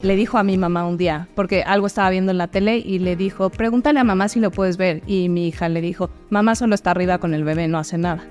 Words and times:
Le 0.00 0.14
dijo 0.14 0.38
a 0.38 0.44
mi 0.44 0.56
mamá 0.56 0.86
un 0.86 0.96
día, 0.96 1.26
porque 1.34 1.64
algo 1.64 1.88
estaba 1.88 2.08
viendo 2.10 2.30
en 2.30 2.38
la 2.38 2.46
tele 2.46 2.78
y 2.78 3.00
le 3.00 3.16
dijo, 3.16 3.50
pregúntale 3.50 3.98
a 3.98 4.04
mamá 4.04 4.28
si 4.28 4.38
lo 4.38 4.52
puedes 4.52 4.76
ver. 4.76 5.02
Y 5.08 5.28
mi 5.28 5.48
hija 5.48 5.68
le 5.68 5.80
dijo, 5.80 6.08
mamá 6.30 6.54
solo 6.54 6.76
está 6.76 6.92
arriba 6.92 7.18
con 7.18 7.34
el 7.34 7.42
bebé, 7.42 7.66
no 7.66 7.78
hace 7.78 7.98
nada. 7.98 8.24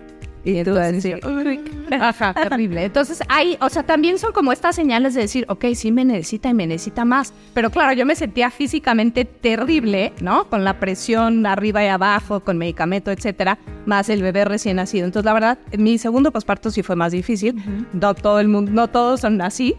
Y 0.45 0.59
entonces, 0.59 1.03
sí, 1.03 1.11
ajá, 1.91 2.33
terrible. 2.35 2.85
Entonces, 2.85 3.21
hay, 3.27 3.57
o 3.59 3.67
sea, 3.67 3.83
también 3.83 4.17
son 4.17 4.31
como 4.31 4.53
estas 4.53 4.77
señales 4.77 5.13
de 5.13 5.19
decir, 5.19 5.45
ok, 5.49 5.65
sí 5.75 5.91
me 5.91 6.05
necesita 6.05 6.47
y 6.47 6.53
me 6.53 6.67
necesita 6.67 7.03
más. 7.03 7.33
Pero 7.53 7.69
claro, 7.69 7.91
yo 7.91 8.05
me 8.05 8.15
sentía 8.15 8.49
físicamente 8.49 9.25
terrible, 9.25 10.13
¿no? 10.21 10.45
Con 10.49 10.63
la 10.63 10.79
presión 10.79 11.45
arriba 11.45 11.83
y 11.83 11.87
abajo, 11.87 12.39
con 12.39 12.57
medicamento, 12.57 13.11
etcétera, 13.11 13.59
más 13.85 14.07
el 14.07 14.21
bebé 14.21 14.45
recién 14.45 14.77
nacido. 14.77 15.05
Entonces, 15.05 15.25
la 15.25 15.33
verdad, 15.33 15.59
mi 15.77 15.97
segundo 15.97 16.31
posparto 16.31 16.71
sí 16.71 16.81
fue 16.81 16.95
más 16.95 17.11
difícil. 17.11 17.61
No 17.91 18.15
todo 18.15 18.39
el 18.39 18.47
mundo, 18.47 18.71
no 18.71 18.87
todos 18.87 19.19
son 19.19 19.41
así. 19.41 19.75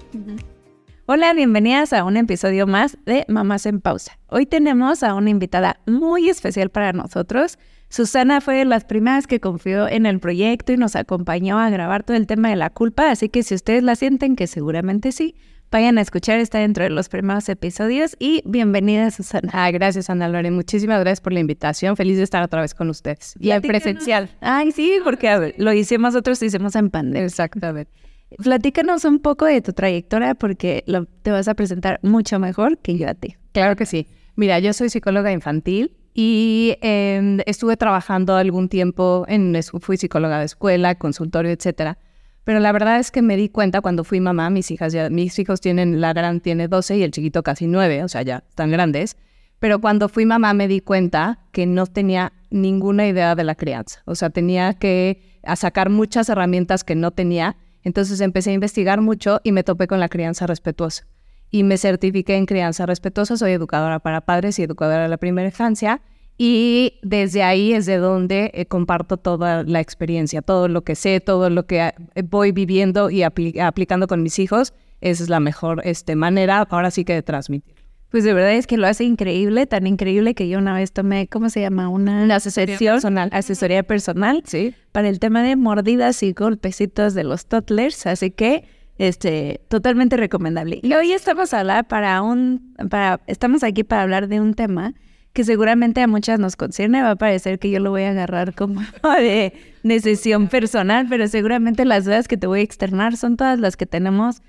Hola, 1.11 1.33
bienvenidas 1.33 1.95
a 1.95 2.05
un 2.05 2.19
episodio 2.19 2.67
más 2.67 2.99
de 3.07 3.25
Mamás 3.29 3.65
en 3.65 3.81
Pausa. 3.81 4.19
Hoy 4.27 4.45
tenemos 4.45 5.03
a 5.03 5.15
una 5.15 5.31
invitada 5.31 5.81
muy 5.87 6.29
especial 6.29 6.69
para 6.69 6.93
nosotros. 6.93 7.59
Susana 7.89 8.43
fue 8.43 8.57
de 8.57 8.67
las 8.67 8.85
primeras 8.85 9.27
que 9.27 9.41
confió 9.41 9.89
en 9.89 10.05
el 10.05 10.21
proyecto 10.21 10.75
y 10.75 10.77
nos 10.77 10.97
acompañó 10.97 11.59
a 11.59 11.71
grabar 11.71 12.03
todo 12.03 12.19
el 12.19 12.27
tema 12.27 12.51
de 12.51 12.57
la 12.57 12.69
culpa, 12.69 13.11
así 13.11 13.31
que 13.31 13.43
si 13.43 13.55
ustedes 13.55 13.83
la 13.83 13.97
sienten, 13.97 14.37
que 14.37 14.47
seguramente 14.47 15.11
sí, 15.13 15.35
vayan 15.71 15.97
a 15.97 16.03
escuchar, 16.03 16.41
está 16.41 16.59
dentro 16.59 16.85
de 16.85 16.91
los 16.91 17.09
primeros 17.09 17.49
episodios 17.49 18.15
y 18.19 18.43
bienvenida 18.45 19.11
Susana. 19.11 19.51
Ah, 19.55 19.71
gracias 19.71 20.11
Ana 20.11 20.29
Lore, 20.29 20.51
muchísimas 20.51 21.01
gracias 21.01 21.23
por 21.23 21.33
la 21.33 21.41
invitación, 21.41 21.97
feliz 21.97 22.19
de 22.19 22.25
estar 22.25 22.43
otra 22.43 22.61
vez 22.61 22.75
con 22.75 22.91
ustedes. 22.91 23.35
Y 23.41 23.51
al 23.53 23.63
presencial. 23.63 24.29
Ay, 24.43 24.73
sí, 24.73 24.99
porque 25.03 25.55
lo 25.57 25.73
hicimos 25.73 26.13
nosotros, 26.13 26.39
lo 26.43 26.49
hicimos 26.49 26.77
en 26.77 26.91
pandemia. 26.91 27.25
Exactamente. 27.25 27.91
Platícanos 28.37 29.05
un 29.05 29.21
poco 29.21 29.47
de 29.47 29.63
tu 29.63 29.73
trayectoria 29.73 30.35
porque 30.35 30.85
lo, 30.87 31.07
te 31.07 31.31
vas 31.31 31.49
a 31.49 31.55
presentar 31.55 31.99
mucho 32.03 32.39
mejor 32.39 32.79
que 32.79 32.99
yo 32.99 33.09
a 33.09 33.15
ti. 33.15 33.37
Claro 33.53 33.75
que 33.77 33.87
sí. 33.87 34.07
Mira, 34.37 34.59
yo 34.59 34.73
soy 34.73 34.91
psicóloga 34.91 35.33
infantil 35.33 35.97
y 36.15 36.77
em, 36.81 37.39
estuve 37.47 37.77
trabajando 37.77 38.37
algún 38.37 38.69
tiempo 38.69 39.25
en, 39.29 39.57
fui 39.81 39.97
psicóloga 39.97 40.39
de 40.39 40.45
escuela, 40.45 40.95
consultorio, 40.97 41.51
etcétera. 41.51 41.99
Pero 42.45 42.61
la 42.61 42.73
verdad 42.73 42.99
es 42.99 43.11
que 43.11 43.23
me 43.23 43.37
di 43.37 43.49
cuenta 43.49 43.81
cuando 43.81 44.05
fui 44.05 44.21
mamá, 44.21 44.49
mis 44.51 44.71
hijas 44.71 44.93
ya, 44.93 45.11
mis 45.11 45.39
hijos 45.39 45.61
tienen, 45.61 46.01
la 46.01 46.13
gran 46.13 46.41
tiene 46.41 46.67
12 46.67 46.97
y 46.97 47.03
el 47.03 47.11
chiquito 47.11 47.43
casi 47.43 47.67
9, 47.67 48.05
o 48.05 48.09
sea, 48.09 48.23
ya 48.23 48.45
están 48.49 48.71
grandes. 48.71 49.17
Pero 49.59 49.81
cuando 49.81 50.09
fui 50.09 50.25
mamá 50.25 50.55
me 50.55 50.69
di 50.69 50.81
cuenta 50.81 51.41
que 51.53 51.67
no 51.67 51.87
tenía 51.87 52.33
ninguna 52.51 53.07
idea 53.07 53.35
de 53.35 53.45
la 53.45 53.55
crianza. 53.55 54.03
O 54.05 54.15
sea, 54.15 54.31
tenía 54.31 54.75
que 54.75 55.21
sacar 55.57 55.91
muchas 55.91 56.29
herramientas 56.29 56.85
que 56.85 56.95
no 56.95 57.11
tenía 57.11 57.57
entonces 57.89 58.21
empecé 58.21 58.51
a 58.51 58.53
investigar 58.53 59.01
mucho 59.01 59.41
y 59.45 59.53
me 59.53 59.65
topé 59.65 59.87
con 59.87 59.99
la 59.99 60.11
crianza 60.11 60.47
respetuosa. 60.47 61.07
Y 61.51 61.63
me 61.63 61.79
certifiqué 61.79 62.37
en 62.37 62.45
crianza 62.45 62.85
respetuosa, 62.85 63.39
soy 63.39 63.53
educadora 63.53 63.99
para 63.99 64.21
padres 64.21 64.59
y 64.59 64.63
educadora 64.63 65.05
de 65.05 65.09
la 65.09 65.17
primera 65.17 65.49
infancia. 65.49 66.03
Y 66.37 67.01
desde 67.03 67.43
ahí 67.43 67.73
es 67.73 67.87
de 67.87 67.97
donde 67.97 68.51
eh, 68.53 68.67
comparto 68.67 69.17
toda 69.17 69.63
la 69.63 69.81
experiencia, 69.81 70.43
todo 70.43 70.69
lo 70.69 70.83
que 70.83 70.97
sé, 70.97 71.21
todo 71.21 71.49
lo 71.49 71.67
que 71.67 71.81
eh, 71.81 72.23
voy 72.23 72.53
viviendo 72.53 73.09
y 73.09 73.23
aplicando 73.23 74.07
con 74.07 74.23
mis 74.23 74.39
hijos. 74.39 74.75
Esa 75.01 75.23
es 75.23 75.31
la 75.31 75.41
mejor 75.41 75.81
este, 75.85 76.15
manera, 76.15 76.67
ahora 76.69 76.91
sí 76.91 77.07
que 77.07 77.15
de 77.15 77.23
transmitir. 77.23 77.75
Pues 78.11 78.25
de 78.25 78.33
verdad 78.33 78.55
es 78.55 78.67
que 78.67 78.79
lo 78.79 78.87
hace 78.87 79.05
increíble, 79.05 79.67
tan 79.67 79.87
increíble 79.87 80.35
que 80.35 80.49
yo 80.49 80.59
una 80.59 80.75
vez 80.75 80.93
tomé, 80.93 81.29
¿cómo 81.29 81.51
se 81.51 81.61
llama? 81.61 81.89
Una, 81.89 82.35
asesoría 82.35 82.79
personal. 82.79 83.29
Asesoría 83.33 83.83
personal, 83.83 84.43
sí. 84.47 84.75
Para 84.93 85.09
el 85.09 85.19
tema 85.19 85.43
de 85.43 85.57
mordidas 85.57 86.23
y 86.23 86.33
golpecitos 86.33 87.13
de 87.13 87.25
los 87.25 87.47
toddlers, 87.47 88.07
así 88.07 88.31
que 88.31 88.65
este, 88.97 89.61
totalmente 89.69 90.17
recomendable. 90.17 90.81
Y 90.83 90.93
hoy 90.95 91.13
estamos 91.13 91.53
a 91.53 91.61
hablar 91.61 91.87
para 91.87 92.23
un, 92.23 92.75
para, 92.89 93.21
estamos 93.27 93.63
aquí 93.63 93.85
para 93.85 94.03
hablar 94.03 94.29
de 94.29 94.41
un 94.41 94.55
tema 94.55 94.95
que 95.35 95.45
seguramente 95.45 96.01
a 96.01 96.09
muchas 96.09 96.41
nos 96.41 96.57
concierne, 96.57 97.03
va 97.03 97.13
a 97.13 97.17
parecer 97.17 97.59
que 97.59 97.71
yo 97.71 97.79
lo 97.79 97.91
voy 97.91 98.03
a 98.03 98.11
agarrar 98.11 98.55
como 98.55 98.81
de, 99.19 99.53
de 99.85 100.49
personal, 100.51 101.07
pero 101.09 101.29
seguramente 101.29 101.85
las 101.85 102.07
dudas 102.07 102.27
que 102.27 102.37
te 102.37 102.47
voy 102.47 102.61
a 102.61 102.63
externar 102.63 103.17
son 103.17 103.37
todas 103.37 103.61
las 103.61 103.77
que 103.77 103.87
tenemos 103.87 104.43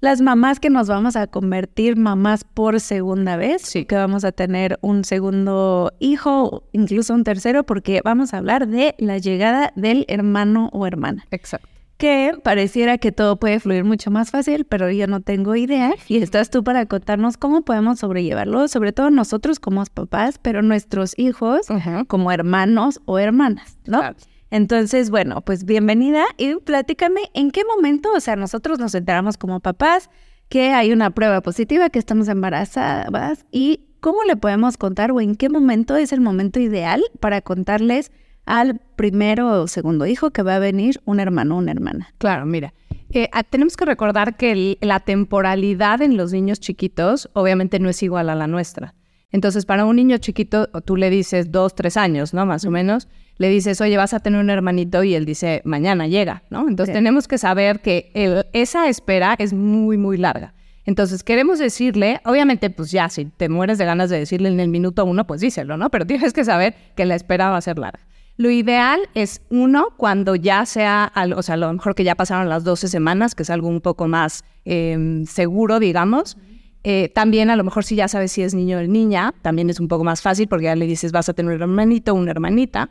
las 0.00 0.20
mamás 0.20 0.60
que 0.60 0.70
nos 0.70 0.88
vamos 0.88 1.16
a 1.16 1.26
convertir 1.26 1.96
mamás 1.96 2.44
por 2.44 2.80
segunda 2.80 3.36
vez, 3.36 3.62
sí. 3.62 3.84
que 3.84 3.96
vamos 3.96 4.24
a 4.24 4.32
tener 4.32 4.78
un 4.80 5.04
segundo 5.04 5.92
hijo, 5.98 6.62
incluso 6.72 7.14
un 7.14 7.24
tercero, 7.24 7.64
porque 7.64 8.00
vamos 8.04 8.32
a 8.32 8.38
hablar 8.38 8.68
de 8.68 8.94
la 8.98 9.18
llegada 9.18 9.72
del 9.74 10.04
hermano 10.08 10.70
o 10.72 10.86
hermana. 10.86 11.26
Exacto. 11.30 11.68
Que 11.96 12.32
pareciera 12.44 12.98
que 12.98 13.10
todo 13.10 13.40
puede 13.40 13.58
fluir 13.58 13.82
mucho 13.82 14.12
más 14.12 14.30
fácil, 14.30 14.64
pero 14.64 14.88
yo 14.88 15.08
no 15.08 15.20
tengo 15.20 15.56
idea. 15.56 15.92
Y 16.06 16.18
estás 16.18 16.48
tú 16.48 16.62
para 16.62 16.86
contarnos 16.86 17.36
cómo 17.36 17.62
podemos 17.62 17.98
sobrellevarlo, 17.98 18.68
sobre 18.68 18.92
todo 18.92 19.10
nosotros 19.10 19.58
como 19.58 19.84
papás, 19.86 20.38
pero 20.38 20.62
nuestros 20.62 21.18
hijos 21.18 21.62
como 22.06 22.30
hermanos 22.30 23.00
o 23.04 23.18
hermanas, 23.18 23.78
¿no? 23.84 24.14
Entonces, 24.50 25.10
bueno, 25.10 25.42
pues 25.42 25.64
bienvenida 25.64 26.24
y 26.38 26.54
platícame 26.56 27.20
en 27.34 27.50
qué 27.50 27.64
momento, 27.64 28.10
o 28.14 28.20
sea, 28.20 28.36
nosotros 28.36 28.78
nos 28.78 28.94
enteramos 28.94 29.36
como 29.36 29.60
papás 29.60 30.08
que 30.48 30.70
hay 30.70 30.92
una 30.92 31.10
prueba 31.10 31.42
positiva, 31.42 31.90
que 31.90 31.98
estamos 31.98 32.28
embarazadas 32.28 33.44
y 33.52 33.80
cómo 34.00 34.22
le 34.24 34.36
podemos 34.36 34.78
contar 34.78 35.12
o 35.12 35.20
en 35.20 35.36
qué 35.36 35.50
momento 35.50 35.96
es 35.96 36.12
el 36.12 36.20
momento 36.20 36.60
ideal 36.60 37.02
para 37.20 37.42
contarles 37.42 38.10
al 38.46 38.80
primero 38.96 39.62
o 39.62 39.68
segundo 39.68 40.06
hijo 40.06 40.30
que 40.30 40.42
va 40.42 40.56
a 40.56 40.58
venir 40.58 41.02
un 41.04 41.20
hermano 41.20 41.56
o 41.56 41.58
una 41.58 41.72
hermana. 41.72 42.14
Claro, 42.16 42.46
mira, 42.46 42.72
eh, 43.10 43.28
tenemos 43.50 43.76
que 43.76 43.84
recordar 43.84 44.38
que 44.38 44.78
la 44.80 45.00
temporalidad 45.00 46.00
en 46.00 46.16
los 46.16 46.32
niños 46.32 46.58
chiquitos 46.58 47.28
obviamente 47.34 47.78
no 47.78 47.90
es 47.90 48.02
igual 48.02 48.30
a 48.30 48.34
la 48.34 48.46
nuestra. 48.46 48.94
Entonces, 49.30 49.66
para 49.66 49.84
un 49.84 49.96
niño 49.96 50.16
chiquito, 50.16 50.68
tú 50.68 50.96
le 50.96 51.10
dices 51.10 51.52
dos, 51.52 51.74
tres 51.74 51.98
años, 51.98 52.32
¿no? 52.32 52.46
Más 52.46 52.64
o 52.64 52.70
menos 52.70 53.08
le 53.38 53.48
dices, 53.48 53.80
oye, 53.80 53.96
vas 53.96 54.14
a 54.14 54.20
tener 54.20 54.40
un 54.40 54.50
hermanito 54.50 55.02
y 55.04 55.14
él 55.14 55.24
dice, 55.24 55.62
mañana 55.64 56.06
llega, 56.06 56.42
¿no? 56.50 56.68
Entonces 56.68 56.92
tenemos 56.92 57.28
que 57.28 57.38
saber 57.38 57.80
que 57.80 58.10
esa 58.52 58.88
espera 58.88 59.36
es 59.38 59.52
muy, 59.52 59.96
muy 59.96 60.16
larga. 60.16 60.54
Entonces 60.84 61.22
queremos 61.22 61.58
decirle, 61.58 62.20
obviamente, 62.24 62.70
pues 62.70 62.90
ya, 62.90 63.08
si 63.10 63.26
te 63.26 63.48
mueres 63.48 63.76
de 63.76 63.84
ganas 63.84 64.08
de 64.08 64.18
decirle 64.18 64.48
en 64.48 64.58
el 64.58 64.68
minuto 64.68 65.04
uno, 65.04 65.26
pues 65.26 65.40
díselo, 65.40 65.76
¿no? 65.76 65.90
Pero 65.90 66.06
tienes 66.06 66.32
que 66.32 66.44
saber 66.44 66.74
que 66.96 67.04
la 67.04 67.14
espera 67.14 67.50
va 67.50 67.58
a 67.58 67.60
ser 67.60 67.78
larga. 67.78 68.00
Lo 68.38 68.50
ideal 68.50 69.00
es 69.14 69.42
uno 69.50 69.88
cuando 69.96 70.34
ya 70.34 70.64
sea, 70.64 71.12
o 71.36 71.42
sea, 71.42 71.54
a 71.54 71.58
lo 71.58 71.72
mejor 71.72 71.94
que 71.94 72.04
ya 72.04 72.14
pasaron 72.14 72.48
las 72.48 72.64
12 72.64 72.88
semanas, 72.88 73.34
que 73.34 73.42
es 73.42 73.50
algo 73.50 73.68
un 73.68 73.80
poco 73.80 74.08
más 74.08 74.44
em, 74.64 75.26
seguro, 75.26 75.78
digamos. 75.78 76.36
Eh, 76.84 77.10
también 77.14 77.50
a 77.50 77.56
lo 77.56 77.64
mejor 77.64 77.84
si 77.84 77.96
ya 77.96 78.08
sabes 78.08 78.32
si 78.32 78.42
es 78.42 78.54
niño 78.54 78.78
o 78.78 78.82
niña, 78.82 79.34
también 79.42 79.68
es 79.70 79.80
un 79.80 79.88
poco 79.88 80.04
más 80.04 80.22
fácil 80.22 80.48
porque 80.48 80.66
ya 80.66 80.76
le 80.76 80.86
dices 80.86 81.10
vas 81.12 81.28
a 81.28 81.34
tener 81.34 81.52
un 81.52 81.60
hermanito 81.60 82.12
o 82.12 82.14
una 82.14 82.30
hermanita. 82.30 82.90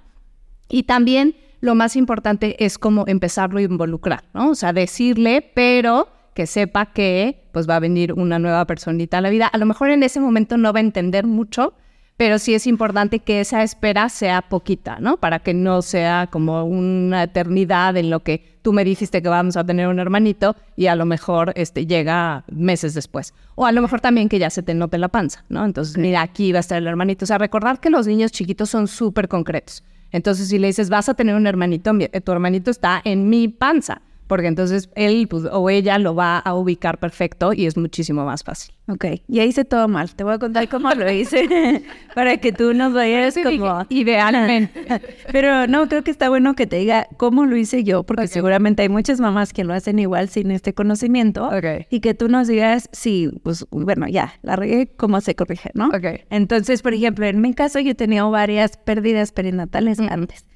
Y 0.69 0.83
también 0.83 1.35
lo 1.59 1.75
más 1.75 1.95
importante 1.95 2.63
es 2.63 2.77
cómo 2.77 3.05
empezarlo 3.07 3.59
a 3.59 3.63
involucrar, 3.63 4.23
¿no? 4.33 4.51
O 4.51 4.55
sea, 4.55 4.73
decirle, 4.73 5.51
pero 5.53 6.09
que 6.33 6.45
sepa 6.45 6.87
que 6.87 7.47
pues 7.51 7.67
va 7.67 7.77
a 7.77 7.79
venir 7.79 8.13
una 8.13 8.37
nueva 8.37 8.65
personita 8.65 9.17
a 9.17 9.21
la 9.21 9.31
vida. 9.31 9.47
A 9.47 9.57
lo 9.57 9.65
mejor 9.65 9.89
en 9.89 10.03
ese 10.03 10.19
momento 10.19 10.57
no 10.57 10.71
va 10.71 10.79
a 10.79 10.81
entender 10.81 11.25
mucho, 11.25 11.73
pero 12.15 12.37
sí 12.37 12.53
es 12.53 12.67
importante 12.67 13.19
que 13.19 13.39
esa 13.39 13.63
espera 13.63 14.09
sea 14.09 14.43
poquita, 14.43 14.99
¿no? 14.99 15.17
Para 15.17 15.39
que 15.39 15.55
no 15.55 15.81
sea 15.81 16.27
como 16.31 16.63
una 16.63 17.23
eternidad 17.23 17.97
en 17.97 18.11
lo 18.11 18.21
que 18.21 18.57
tú 18.61 18.73
me 18.73 18.83
dijiste 18.83 19.21
que 19.21 19.29
vamos 19.29 19.57
a 19.57 19.63
tener 19.63 19.87
un 19.87 19.97
hermanito 19.97 20.55
y 20.75 20.87
a 20.87 20.95
lo 20.95 21.05
mejor 21.05 21.53
este, 21.55 21.87
llega 21.87 22.43
meses 22.51 22.93
después. 22.93 23.33
O 23.55 23.65
a 23.65 23.71
lo 23.71 23.81
mejor 23.81 24.01
también 24.01 24.29
que 24.29 24.37
ya 24.37 24.49
se 24.49 24.61
te 24.61 24.75
note 24.75 24.99
la 24.99 25.07
panza, 25.07 25.43
¿no? 25.49 25.65
Entonces, 25.65 25.97
mira, 25.97 26.21
aquí 26.21 26.51
va 26.51 26.59
a 26.59 26.61
estar 26.61 26.77
el 26.77 26.87
hermanito. 26.87 27.25
O 27.25 27.27
sea, 27.27 27.39
recordar 27.39 27.79
que 27.79 27.89
los 27.89 28.05
niños 28.05 28.31
chiquitos 28.31 28.69
son 28.69 28.87
súper 28.87 29.27
concretos. 29.27 29.83
Entonces, 30.11 30.47
si 30.47 30.57
le 30.57 30.67
dices, 30.67 30.89
vas 30.89 31.09
a 31.09 31.13
tener 31.13 31.35
un 31.35 31.47
hermanito, 31.47 31.91
eh, 31.99 32.21
tu 32.21 32.31
hermanito 32.31 32.71
está 32.71 33.01
en 33.03 33.29
mi 33.29 33.47
panza, 33.47 34.01
porque 34.27 34.47
entonces 34.47 34.89
él 34.95 35.27
pues, 35.29 35.45
o 35.51 35.69
ella 35.69 35.97
lo 35.97 36.15
va 36.15 36.39
a 36.39 36.53
ubicar 36.53 36.99
perfecto 36.99 37.53
y 37.53 37.65
es 37.65 37.77
muchísimo 37.77 38.25
más 38.25 38.43
fácil. 38.43 38.73
Ok, 38.89 39.05
ya 39.27 39.43
hice 39.43 39.65
todo 39.65 39.89
mal. 39.89 40.13
Te 40.15 40.23
voy 40.23 40.33
a 40.33 40.39
contar 40.39 40.69
cómo 40.69 40.89
lo 40.91 41.11
hice 41.11 41.83
para 42.15 42.37
que 42.37 42.53
tú 42.53 42.73
nos 42.73 42.93
vayas 42.93 43.35
como... 43.41 43.85
Idealmente. 43.89 44.85
Pero 45.31 45.67
no, 45.67 45.89
creo 45.89 46.03
que 46.03 46.11
está 46.11 46.29
bueno 46.29 46.55
que 46.55 46.67
te 46.67 46.77
diga 46.77 47.07
cómo 47.17 47.45
lo 47.45 47.57
hice 47.57 47.83
yo, 47.83 48.03
porque 48.03 48.27
seguramente 48.27 48.83
hay 48.83 48.89
muchas 48.89 49.19
mamás 49.19 49.51
que 49.51 49.65
lo 49.65 49.73
hacen 49.73 49.99
igual 49.99 50.29
sin 50.29 50.51
este 50.51 50.73
conocimiento. 50.73 51.47
Okay. 51.49 51.85
Y 51.89 51.99
que 51.99 52.13
tú 52.13 52.29
nos 52.29 52.47
digas, 52.47 52.89
sí, 52.93 53.29
pues 53.43 53.65
bueno, 53.71 54.07
ya, 54.07 54.33
la 54.41 54.55
regué, 54.55 54.87
cómo 54.95 55.19
se 55.19 55.35
corrige, 55.35 55.71
¿no? 55.73 55.87
Ok. 55.87 56.21
Entonces, 56.29 56.81
por 56.81 56.93
ejemplo, 56.93 57.25
en 57.25 57.41
mi 57.41 57.53
caso 57.53 57.79
yo 57.79 57.91
he 57.91 57.95
tenido 57.95 58.31
varias 58.31 58.77
pérdidas 58.77 59.33
perinatales 59.33 59.99
antes 59.99 60.46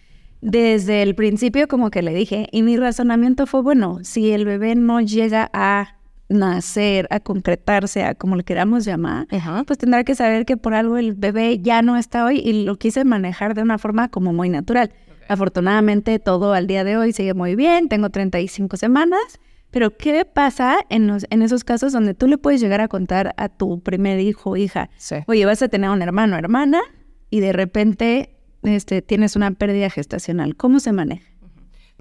desde 0.42 1.04
el 1.04 1.16
principio 1.16 1.68
como 1.68 1.92
que 1.92 2.02
le 2.02 2.14
dije, 2.14 2.48
y 2.52 2.64
mi 2.64 2.76
razonamiento 2.78 3.46
fue, 3.46 3.62
bueno, 3.62 4.00
si 4.04 4.32
el 4.32 4.46
bebé 4.46 4.76
no 4.76 5.00
llega 5.00 5.50
a 5.54 5.98
nacer, 6.30 7.08
a 7.12 7.20
concretarse, 7.20 8.04
a 8.04 8.16
como 8.16 8.36
le 8.36 8.44
queramos 8.44 8.86
llamar, 8.86 9.28
pues 9.66 9.78
tendrá 9.78 10.04
que 10.04 10.16
saber 10.16 10.46
que 10.46 10.58
por 10.58 10.74
algo 10.74 10.98
el 10.98 11.14
bebé 11.14 11.60
ya 11.60 11.82
no 11.82 11.98
está 11.98 12.26
hoy 12.26 12.40
y 12.40 12.64
lo 12.64 12.78
quise 12.78 13.04
manejar 13.04 13.54
de 13.54 13.62
una 13.62 13.78
forma 13.78 14.10
como 14.10 14.34
muy 14.34 14.50
natural. 14.50 14.92
Afortunadamente 15.28 16.20
todo 16.20 16.54
al 16.54 16.68
día 16.68 16.84
de 16.84 16.98
hoy 16.98 17.14
sigue 17.14 17.34
muy 17.34 17.56
bien, 17.56 17.88
tengo 17.90 18.10
35 18.10 18.78
semanas, 18.78 19.40
Pero 19.70 19.96
¿qué 19.96 20.26
pasa 20.26 20.80
en, 20.90 21.08
los, 21.08 21.26
en 21.30 21.42
esos 21.42 21.64
casos 21.64 21.94
donde 21.94 22.14
tú 22.14 22.28
le 22.28 22.38
puedes 22.38 22.60
llegar 22.60 22.82
a 22.82 22.90
contar 22.90 23.34
a 23.38 23.48
tu 23.48 23.80
primer 23.82 24.20
hijo 24.20 24.52
o 24.52 24.58
hija, 24.58 24.90
oye, 25.28 25.46
vas 25.46 25.62
a 25.62 25.70
tener 25.70 25.90
un 25.90 26.02
hermano 26.02 26.36
o 26.36 26.40
hermana 26.40 26.82
y 27.30 27.40
de 27.40 27.54
repente 27.54 28.41
este, 28.64 29.02
tienes 29.02 29.36
una 29.36 29.52
pérdida 29.52 29.90
gestacional? 29.90 30.56
¿Cómo 30.56 30.80
se 30.80 30.92
maneja? 30.92 31.32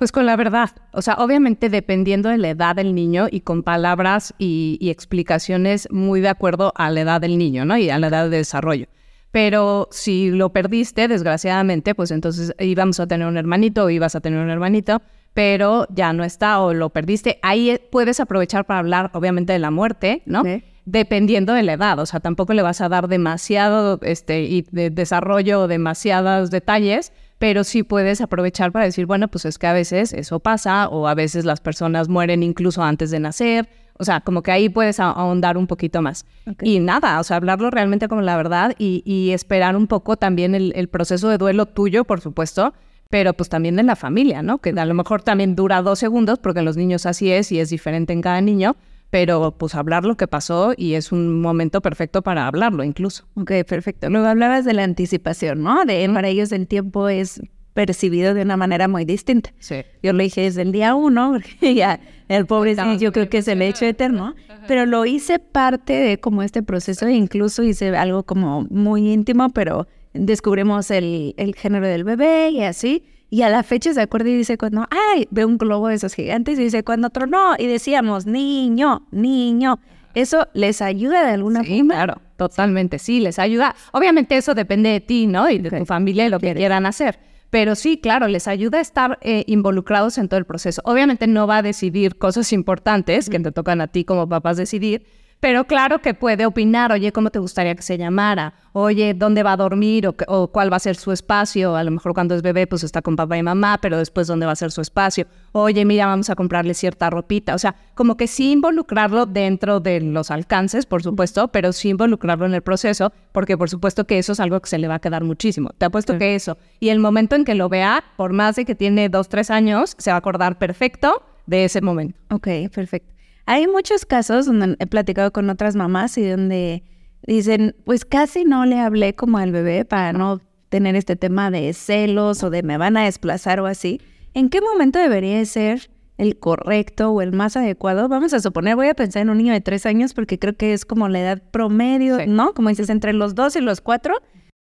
Pues 0.01 0.13
con 0.13 0.25
la 0.25 0.35
verdad, 0.35 0.71
o 0.93 1.03
sea, 1.03 1.17
obviamente 1.17 1.69
dependiendo 1.69 2.31
de 2.31 2.39
la 2.39 2.49
edad 2.49 2.75
del 2.75 2.95
niño 2.95 3.29
y 3.31 3.41
con 3.41 3.63
palabras 3.63 4.33
y, 4.39 4.79
explicaciones 4.81 5.89
muy 5.91 6.23
de 6.23 6.31
acuerdo 6.31 6.73
a 6.75 6.89
la 6.89 7.03
edad 7.03 7.21
del 7.21 7.37
niño, 7.37 7.67
¿no? 7.67 7.77
Y 7.77 7.91
a 7.91 7.99
la 7.99 8.07
edad 8.07 8.31
de 8.31 8.39
desarrollo. 8.39 8.87
Pero 9.31 9.89
si 9.91 10.31
lo 10.31 10.55
perdiste, 10.55 11.07
desgraciadamente, 11.07 11.95
pues 11.95 12.13
entonces 12.13 12.55
íbamos 12.59 12.99
a 12.99 13.07
tener 13.07 13.29
un 13.29 13.37
hermanito 13.37 13.85
o 13.85 13.91
ibas 13.91 14.17
a 14.17 14.21
tener 14.21 14.41
un 14.41 14.49
hermanito, 14.49 15.03
pero 15.35 15.87
ya 15.91 16.15
no 16.15 16.25
está 16.25 16.61
o 16.61 16.73
lo 16.73 16.89
perdiste. 16.89 17.39
Ahí 17.43 17.79
puedes 17.93 18.21
aprovechar 18.21 18.65
para 18.65 18.81
hablar, 18.81 19.11
obviamente, 19.13 19.53
de 19.53 19.59
la 19.59 19.71
muerte, 19.71 20.23
¿no? 20.25 20.43
Dependiendo 20.85 21.53
de 21.53 21.63
la 21.63 21.75
edad, 21.75 21.99
o 21.99 22.07
sea, 22.07 22.21
tampoco 22.21 22.55
le 22.55 22.63
vas 22.63 22.81
a 22.81 22.89
dar 22.89 23.07
demasiado 23.09 24.01
este, 24.03 24.43
y 24.43 24.67
de 24.71 24.91
desarrollo 24.91 25.63
o 25.63 25.69
demasiados 25.69 26.51
detalles, 26.51 27.13
pero 27.39 27.65
sí 27.65 27.83
puedes 27.83 28.21
aprovechar 28.21 28.73
para 28.73 28.85
decir, 28.85 29.07
bueno, 29.07 29.29
pues 29.29 29.45
es 29.45 29.59
que 29.59 29.67
a 29.67 29.73
veces 29.73 30.13
eso 30.13 30.41
pasa 30.41 30.89
o 30.89 31.09
a 31.09 31.15
veces 31.15 31.45
las 31.45 31.61
personas 31.61 32.09
mueren 32.09 32.43
incluso 32.43 32.83
antes 32.83 33.11
de 33.11 33.21
nacer. 33.21 33.69
O 34.01 34.05
sea, 34.05 34.21
como 34.23 34.43
que 34.43 34.51
ahí 34.51 34.71
puedes 34.71 34.99
ahondar 34.99 35.59
un 35.59 35.67
poquito 35.67 36.01
más. 36.01 36.25
Y 36.63 36.81
nada, 36.81 37.21
o 37.21 37.25
sea, 37.25 37.37
hablarlo 37.37 37.71
realmente 37.71 38.09
como 38.09 38.23
la 38.23 38.35
verdad 38.37 38.75
y, 38.79 39.31
esperar 39.33 39.77
un 39.77 39.87
poco 39.87 40.17
también 40.17 40.55
el, 40.55 40.89
proceso 40.89 41.29
de 41.29 41.37
duelo 41.37 41.67
tuyo, 41.67 42.05
por 42.05 42.23
supuesto, 42.23 42.73
pero 43.11 43.35
pues 43.35 43.51
también 43.51 43.79
en 43.79 43.87
la 43.87 43.97
familia, 43.97 44.43
¿no? 44.43 44.59
Que 44.59 44.71
a 44.71 44.87
lo 44.87 44.95
mejor 44.95 45.21
también 45.21 45.55
dura 45.55 45.83
dos 45.83 45.99
segundos, 45.99 46.39
porque 46.39 46.61
en 46.61 46.65
los 46.65 46.79
niños 46.79 47.05
así 47.05 47.31
es 47.31 47.53
y 47.53 47.61
es 47.61 47.69
diferente 47.69 48.15
en 48.15 48.23
cada 48.23 48.41
niño, 48.41 48.77
pero 49.11 49.57
pues 49.59 49.75
hablar 49.75 50.05
lo 50.05 50.17
que 50.17 50.29
pasó 50.29 50.73
y 50.77 50.95
es 50.95 51.13
un 51.13 51.41
momento 51.41 51.81
perfecto 51.83 52.23
para 52.23 52.47
hablarlo 52.47 52.85
incluso. 52.85 53.27
Ok, 53.35 53.53
perfecto. 53.67 54.09
Luego 54.09 54.27
hablabas 54.27 54.65
de 54.65 54.73
la 54.73 54.85
anticipación, 54.85 55.63
¿no? 55.63 55.85
De 55.85 56.09
para 56.13 56.29
ellos 56.29 56.53
el 56.53 56.67
tiempo 56.67 57.09
es 57.09 57.41
percibido 57.75 58.35
de 58.35 58.43
una 58.43 58.57
manera 58.57 58.89
muy 58.89 59.05
distinta. 59.05 59.53
Sí. 59.59 59.77
Yo 60.03 60.13
lo 60.13 60.23
dije 60.23 60.43
desde 60.43 60.63
el 60.63 60.73
día 60.73 60.95
uno, 60.95 61.33
porque 61.33 61.75
ya 61.75 62.01
el 62.29 62.47
pobre 62.47 62.77
yo 62.99 63.13
creo 63.13 63.29
que 63.29 63.39
es 63.39 63.49
el 63.49 63.63
hecho 63.63 63.85
eterno, 63.85 64.35
pero 64.69 64.87
lo 64.87 65.07
hice 65.07 65.39
parte 65.39 65.95
de 65.95 66.19
como 66.19 66.43
este 66.43 66.63
proceso 66.63 67.07
e 67.07 67.13
incluso 67.13 67.63
hice 67.63 67.97
algo 67.97 68.23
como 68.25 68.67
muy 68.71 69.13
íntimo, 69.13 69.51
pero 69.51 69.87
descubrimos 70.13 70.91
el, 70.91 71.35
el 71.37 71.55
género 71.55 71.87
del 71.87 72.05
bebé 72.05 72.51
y 72.51 72.63
así. 72.63 73.05
Y 73.31 73.43
a 73.43 73.49
la 73.49 73.63
fecha 73.63 73.95
se 73.95 74.01
acuerda 74.01 74.29
y 74.29 74.37
dice 74.37 74.59
cuando, 74.59 74.87
ay, 74.91 75.29
ve 75.31 75.45
un 75.45 75.57
globo 75.57 75.87
de 75.89 75.95
esos 75.95 76.15
gigantes 76.15 76.59
y 76.59 76.65
dice 76.65 76.83
cuando 76.83 77.11
tronó 77.11 77.55
y 77.57 77.67
decíamos, 77.69 78.27
niño, 78.27 79.07
niño. 79.13 79.79
¿Eso 80.15 80.49
les 80.53 80.83
ayuda 80.83 81.25
de 81.25 81.33
alguna 81.35 81.63
sí, 81.63 81.83
Claro, 81.87 82.21
totalmente, 82.37 82.99
sí, 82.99 83.21
les 83.21 83.39
ayuda. 83.39 83.77
Obviamente 83.93 84.37
eso 84.37 84.55
depende 84.55 84.91
de 84.91 85.01
ti, 85.01 85.29
¿no? 85.29 85.49
Y 85.49 85.59
de 85.59 85.71
tu 85.71 85.87
familia 85.87 86.27
y 86.27 86.29
lo 86.29 86.41
que 86.41 86.53
quieran 86.55 86.85
hacer. 86.85 87.21
Pero 87.51 87.77
sí, 87.77 87.99
claro, 87.99 88.27
les 88.27 88.49
ayuda 88.49 88.79
a 88.79 88.81
estar 88.81 89.19
eh, 89.23 89.45
involucrados 89.47 90.19
en 90.19 90.29
todo 90.29 90.39
el 90.39 90.47
proceso. 90.47 90.83
Obviamente 90.85 91.29
no 91.29 91.47
va 91.47 91.59
a 91.59 91.63
decidir 91.63 92.17
cosas 92.17 92.53
importantes 92.53 93.31
que 93.31 93.39
te 93.39 93.53
tocan 93.53 93.81
a 93.81 93.87
ti 93.87 94.05
como 94.05 94.29
papás 94.29 94.57
decidir, 94.57 95.05
pero 95.41 95.65
claro 95.65 96.03
que 96.03 96.13
puede 96.13 96.45
opinar, 96.45 96.93
oye, 96.93 97.13
¿cómo 97.13 97.31
te 97.31 97.39
gustaría 97.39 97.75
que 97.75 97.81
se 97.81 97.97
llamara? 97.97 98.53
Oye, 98.73 99.15
¿dónde 99.15 99.43
va 99.43 99.55
a 99.55 99.57
dormir? 99.57 100.07
O, 100.07 100.49
cuál 100.49 100.71
va 100.71 100.77
a 100.77 100.81
ser 100.81 100.97
su 100.97 101.13
espacio. 101.13 101.77
A 101.77 101.83
lo 101.83 101.91
mejor 101.91 102.13
cuando 102.13 102.35
es 102.35 102.43
bebé, 102.43 102.67
pues 102.67 102.85
está 102.85 103.01
con 103.01 103.17
papá 103.17 103.39
y 103.39 103.43
mamá, 103.43 103.79
pero 103.81 103.97
después, 103.97 104.27
¿dónde 104.27 104.45
va 104.45 104.53
a 104.53 104.57
ser 104.57 104.71
su 104.71 104.83
espacio? 104.83 105.27
Oye, 105.53 105.85
mira, 105.87 106.05
vamos 106.05 106.29
a 106.29 106.37
comprarle 106.37 106.75
cierta 106.75 107.09
ropita. 107.09 107.55
O 107.55 107.59
sea, 107.59 107.75
como 107.95 108.19
que 108.19 108.27
sí 108.27 108.53
involucrarlo 108.53 109.25
dentro 109.25 109.81
de 109.81 110.01
los 110.03 110.31
alcances, 110.31 110.85
por 110.85 111.03
supuesto, 111.03 111.49
pero 111.49 111.73
sí 111.73 111.89
involucrarlo 111.89 112.45
en 112.45 112.53
el 112.53 112.63
proceso, 112.63 113.11
porque 113.33 113.57
por 113.57 113.71
supuesto 113.71 114.07
que 114.07 114.19
eso 114.19 114.33
es 114.33 114.41
algo 114.41 114.61
que 114.61 114.69
se 114.69 114.79
le 114.79 114.89
va 114.89 114.97
a 114.97 115.01
quedar 115.01 115.25
muchísimo. 115.25 115.71
Te 115.79 115.87
apuesto 115.87 116.19
que 116.19 116.35
eso. 116.35 116.59
Y 116.81 116.91
el 116.91 116.99
momento 116.99 117.35
en 117.35 117.47
que 117.47 117.55
lo 117.55 117.71
vea, 117.71 118.05
por 118.19 118.35
más 118.35 118.57
de 118.57 118.67
que 118.67 118.75
tiene 118.75 119.09
dos, 119.09 119.31
tres 119.31 119.51
años, 119.51 119.95
se 119.97 120.11
va 120.11 120.17
a 120.17 120.19
acordar 120.19 120.59
perfecto 120.59 121.23
de 121.47 121.65
ese 121.65 121.81
momento. 121.81 122.19
Ok, 122.31 122.47
perfecto. 122.73 123.20
Hay 123.51 123.67
muchos 123.67 124.07
casos 124.07 124.47
donde 124.47 124.77
he 124.79 124.87
platicado 124.87 125.33
con 125.33 125.51
otras 125.51 125.75
mamás 125.75 126.17
y 126.17 126.25
donde 126.25 126.85
dicen, 127.27 127.75
pues 127.85 128.05
casi 128.05 128.45
no 128.45 128.65
le 128.65 128.79
hablé 128.79 129.17
como 129.17 129.39
al 129.39 129.51
bebé 129.51 129.85
para 129.85 130.13
no 130.13 130.41
tener 130.69 130.95
este 130.95 131.17
tema 131.17 131.51
de 131.51 131.73
celos 131.73 132.45
o 132.45 132.51
de 132.51 132.63
me 132.63 132.79
van 132.79 132.97
a 132.97 133.07
desplazar 133.07 133.59
o 133.59 133.67
así. 133.67 134.01
¿En 134.35 134.51
qué 134.51 134.61
momento 134.61 135.01
debería 135.01 135.45
ser 135.47 135.91
el 136.17 136.39
correcto 136.39 137.11
o 137.11 137.23
el 137.23 137.33
más 137.33 137.57
adecuado? 137.57 138.09
Vamos 138.09 138.35
a 138.35 138.39
suponer, 138.39 138.77
voy 138.77 138.87
a 138.87 138.95
pensar 138.95 139.23
en 139.23 139.31
un 139.31 139.39
niño 139.39 139.53
de 139.53 139.61
tres 139.61 139.85
años 139.85 140.15
porque 140.15 140.39
creo 140.39 140.57
que 140.57 140.73
es 140.73 140.85
como 140.85 141.09
la 141.09 141.19
edad 141.19 141.43
promedio, 141.51 142.25
¿no? 142.29 142.55
Como 142.55 142.69
dices, 142.69 142.89
entre 142.89 143.13
los 143.15 143.35
dos 143.35 143.57
y 143.57 143.61
los 143.61 143.81
cuatro. 143.81 144.15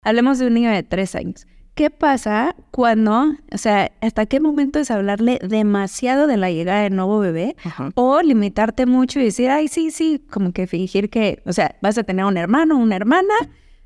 Hablemos 0.04 0.38
de 0.38 0.46
un 0.46 0.54
niño 0.54 0.70
de 0.70 0.84
tres 0.84 1.16
años. 1.16 1.48
¿Qué 1.76 1.90
pasa 1.90 2.56
cuando, 2.70 3.34
o 3.52 3.58
sea, 3.58 3.92
hasta 4.00 4.24
qué 4.24 4.40
momento 4.40 4.78
es 4.78 4.90
hablarle 4.90 5.38
demasiado 5.46 6.26
de 6.26 6.38
la 6.38 6.50
llegada 6.50 6.80
del 6.80 6.96
nuevo 6.96 7.18
bebé 7.18 7.54
o 7.94 8.22
limitarte 8.22 8.86
mucho 8.86 9.20
y 9.20 9.24
decir, 9.24 9.50
ay, 9.50 9.68
sí, 9.68 9.90
sí, 9.90 10.24
como 10.30 10.52
que 10.52 10.66
fingir 10.66 11.10
que, 11.10 11.42
o 11.44 11.52
sea, 11.52 11.76
vas 11.82 11.98
a 11.98 12.02
tener 12.02 12.24
un 12.24 12.38
hermano, 12.38 12.78
una 12.78 12.96
hermana, 12.96 13.34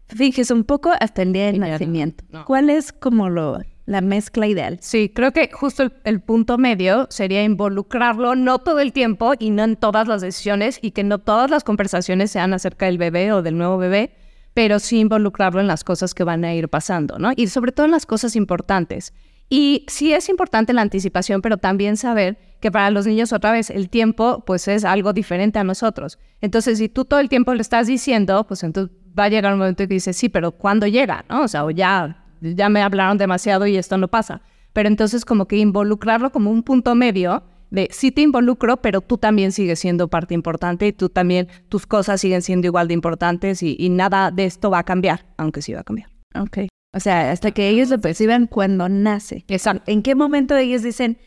finges 0.07 0.53
un 0.53 0.63
poco 0.63 0.93
hasta 1.01 1.23
el 1.23 1.33
día 1.33 1.47
del 1.47 1.59
nacimiento. 1.59 2.23
¿Cuál 2.47 2.71
es 2.71 2.93
como 2.93 3.29
lo, 3.29 3.59
la 3.87 4.01
mezcla 4.03 4.47
ideal? 4.47 4.79
Sí, 4.81 5.11
creo 5.13 5.33
que 5.33 5.51
justo 5.53 5.91
el, 6.05 6.21
punto 6.21 6.59
medio 6.59 7.09
sería 7.11 7.43
involucrarlo 7.43 8.37
no 8.37 8.61
todo 8.61 8.79
el 8.79 8.93
tiempo 8.93 9.33
y 9.37 9.51
no 9.51 9.65
en 9.65 9.75
todas 9.75 10.07
las 10.07 10.21
decisiones 10.21 10.79
y 10.81 10.93
que 10.93 11.03
no 11.03 11.19
todas 11.19 11.51
las 11.51 11.65
conversaciones 11.65 12.31
sean 12.31 12.55
acerca 12.55 12.87
del 12.87 12.99
bebé 12.99 13.33
o 13.33 13.43
del 13.43 13.59
nuevo 13.59 13.79
bebé, 13.79 14.13
pero 14.55 14.79
sí 14.79 14.99
involucrarlo 14.99 15.61
en 15.61 15.67
las 15.67 15.85
cosas 15.85 16.15
que 16.15 16.25
van 16.25 16.45
a 16.45 16.55
ir 16.55 16.69
pasando, 16.69 17.19
¿no? 17.19 17.31
Y 17.35 17.47
sobre 17.49 17.73
todo 17.73 17.87
en 17.87 17.93
las 17.93 18.07
cosas 18.07 18.37
importantes. 18.37 19.13
Y 19.49 19.85
sí 19.89 20.13
es 20.13 20.29
importante 20.29 20.73
la 20.73 20.83
anticipación, 20.83 21.43
pero 21.43 21.57
también 21.57 21.97
saber 21.97 22.39
que 22.61 22.71
para 22.71 22.91
los 22.91 23.07
niños 23.07 23.33
otra 23.33 23.51
vez 23.51 23.71
el 23.71 23.89
tiempo 23.89 24.45
pues 24.47 24.69
es 24.69 24.85
algo 24.85 25.13
diferente 25.13 25.59
a 25.59 25.65
nosotros. 25.65 26.19
Entonces, 26.41 26.79
si 26.79 26.89
tú 26.89 27.05
todo 27.05 27.19
el 27.19 27.29
tiempo 27.29 27.53
le 27.55 27.63
estás 27.63 27.89
diciendo, 27.89 28.47
pues 28.47 28.63
entonces 28.63 28.97
va 29.19 29.25
a 29.25 29.29
llegar 29.29 29.53
un 29.53 29.59
momento 29.59 29.83
que 29.89 29.95
dices, 29.95 30.17
sí, 30.17 30.29
pero 30.29 30.53
¿cuándo 30.53 30.87
llega? 30.87 31.25
¿No? 31.29 31.43
O 31.43 31.49
sea, 31.49 31.65
o 31.65 31.71
ya, 31.71 32.25
ya 32.41 32.69
me 32.69 32.83
hablaron 32.83 33.19
demasiado 33.19 33.67
y 33.67 33.77
esto 33.77 33.99
no 33.99 34.07
pasa. 34.07 34.41
Pero 34.73 34.89
entonces 34.89 35.25
como 35.25 35.47
que 35.47 35.57
involucrarlo 35.57 36.31
como 36.31 36.51
un 36.51 36.63
punto 36.63 36.95
medio 36.95 37.43
de 37.71 37.89
sí 37.93 38.11
te 38.11 38.23
involucro, 38.23 38.79
pero 38.79 39.01
tú 39.01 39.19
también 39.19 39.53
sigues 39.53 39.79
siendo 39.79 40.09
parte 40.09 40.35
importante 40.35 40.87
y 40.87 40.93
tú 40.93 41.09
también, 41.09 41.49
tus 41.69 41.87
cosas 41.87 42.21
siguen 42.21 42.43
siendo 42.43 42.67
igual 42.67 42.89
de 42.89 42.95
importantes 42.95 43.63
y, 43.63 43.89
nada 43.91 44.31
de 44.31 44.45
esto 44.45 44.71
va 44.71 44.81
a 44.81 44.85
cambiar, 44.85 45.27
aunque 45.37 45.63
sí 45.63 45.73
va 45.73 45.81
a 45.81 45.85
cambiar. 45.85 46.09
Ok. 46.35 46.59
O 46.93 47.01
sea, 47.01 47.31
hasta 47.31 47.51
que 47.53 47.69
ellos 47.69 47.89
lo 47.89 48.01
perciban 48.01 48.47
cuando 48.47 48.89
nace. 48.89 49.45
Exacto. 49.49 49.83
¿En 49.87 50.03
qué 50.03 50.15
momento 50.15 50.57
ellos 50.57 50.83
dicen, 50.83 51.19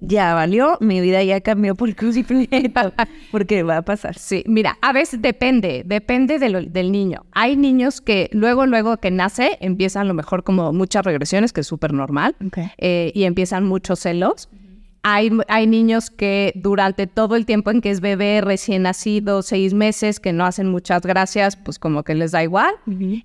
ya 0.00 0.34
valió, 0.34 0.78
mi 0.80 1.00
vida 1.00 1.22
ya 1.22 1.40
cambió 1.40 1.74
por 1.74 1.94
completo, 1.94 2.92
porque 3.32 3.62
va 3.62 3.78
a 3.78 3.82
pasar. 3.82 4.16
Sí, 4.16 4.44
mira, 4.46 4.78
a 4.80 4.92
veces 4.92 5.20
depende, 5.20 5.82
depende 5.84 6.38
del 6.38 6.92
niño. 6.92 7.26
Hay 7.32 7.56
niños 7.56 8.00
que 8.00 8.28
luego, 8.32 8.66
luego 8.66 8.98
que 8.98 9.10
nace, 9.10 9.58
empiezan 9.60 10.02
a 10.02 10.04
lo 10.04 10.14
mejor 10.14 10.44
como 10.44 10.72
muchas 10.72 11.04
regresiones, 11.04 11.52
que 11.52 11.62
es 11.62 11.66
súper 11.66 11.92
normal, 11.92 12.36
eh, 12.78 13.10
y 13.14 13.24
empiezan 13.24 13.64
muchos 13.64 14.00
celos. 14.00 14.48
Hay, 15.02 15.30
niños 15.66 16.10
que 16.10 16.52
durante 16.56 17.06
todo 17.06 17.36
el 17.36 17.46
tiempo 17.46 17.70
en 17.70 17.80
que 17.80 17.90
es 17.90 18.00
bebé 18.00 18.40
recién 18.40 18.82
nacido, 18.82 19.42
seis 19.42 19.72
meses, 19.72 20.20
que 20.20 20.32
no 20.32 20.44
hacen 20.44 20.68
muchas 20.68 21.02
gracias, 21.02 21.56
pues 21.56 21.78
como 21.78 22.02
que 22.02 22.14
les 22.14 22.32
da 22.32 22.42
igual. 22.42 22.74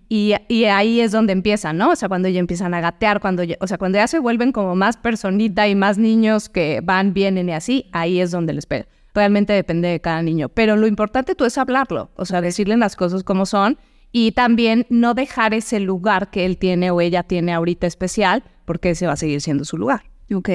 y, 0.09 0.33
ahí 0.65 1.01
es 1.01 1.11
donde 1.11 1.33
empiezan, 1.33 1.77
¿no? 1.77 1.91
O 1.91 1.95
sea, 1.95 2.07
cuando 2.07 2.29
ya 2.29 2.39
empiezan 2.39 2.73
a 2.73 2.81
gatear, 2.81 3.19
cuando 3.19 3.43
ya, 3.43 3.57
o 3.59 3.67
sea, 3.67 3.77
cuando 3.77 3.97
ya 3.97 4.07
se 4.07 4.19
vuelven 4.19 4.51
como 4.51 4.75
más 4.75 4.97
personita 4.97 5.67
y 5.67 5.75
más 5.75 5.97
niños 5.97 6.47
que 6.47 6.81
van, 6.83 7.13
vienen 7.13 7.49
y 7.49 7.53
así, 7.53 7.89
ahí 7.91 8.19
es 8.19 8.31
donde 8.31 8.53
les 8.53 8.65
pega. 8.65 8.87
Realmente 9.13 9.53
depende 9.53 9.89
de 9.89 9.99
cada 9.99 10.21
niño. 10.21 10.49
Pero 10.49 10.75
lo 10.75 10.87
importante 10.87 11.35
tú 11.35 11.45
es 11.45 11.57
hablarlo, 11.57 12.11
o 12.15 12.25
sea, 12.25 12.41
decirle 12.41 12.77
las 12.77 12.95
cosas 12.95 13.23
como 13.23 13.45
son 13.45 13.77
y 14.11 14.31
también 14.31 14.85
no 14.89 15.15
dejar 15.15 15.53
ese 15.53 15.79
lugar 15.79 16.29
que 16.29 16.45
él 16.45 16.57
tiene 16.57 16.91
o 16.91 17.01
ella 17.01 17.23
tiene 17.23 17.51
ahorita 17.51 17.87
especial, 17.87 18.43
porque 18.63 18.91
ese 18.91 19.07
va 19.07 19.13
a 19.13 19.17
seguir 19.17 19.41
siendo 19.41 19.65
su 19.65 19.77
lugar. 19.77 20.03
Ok. 20.33 20.49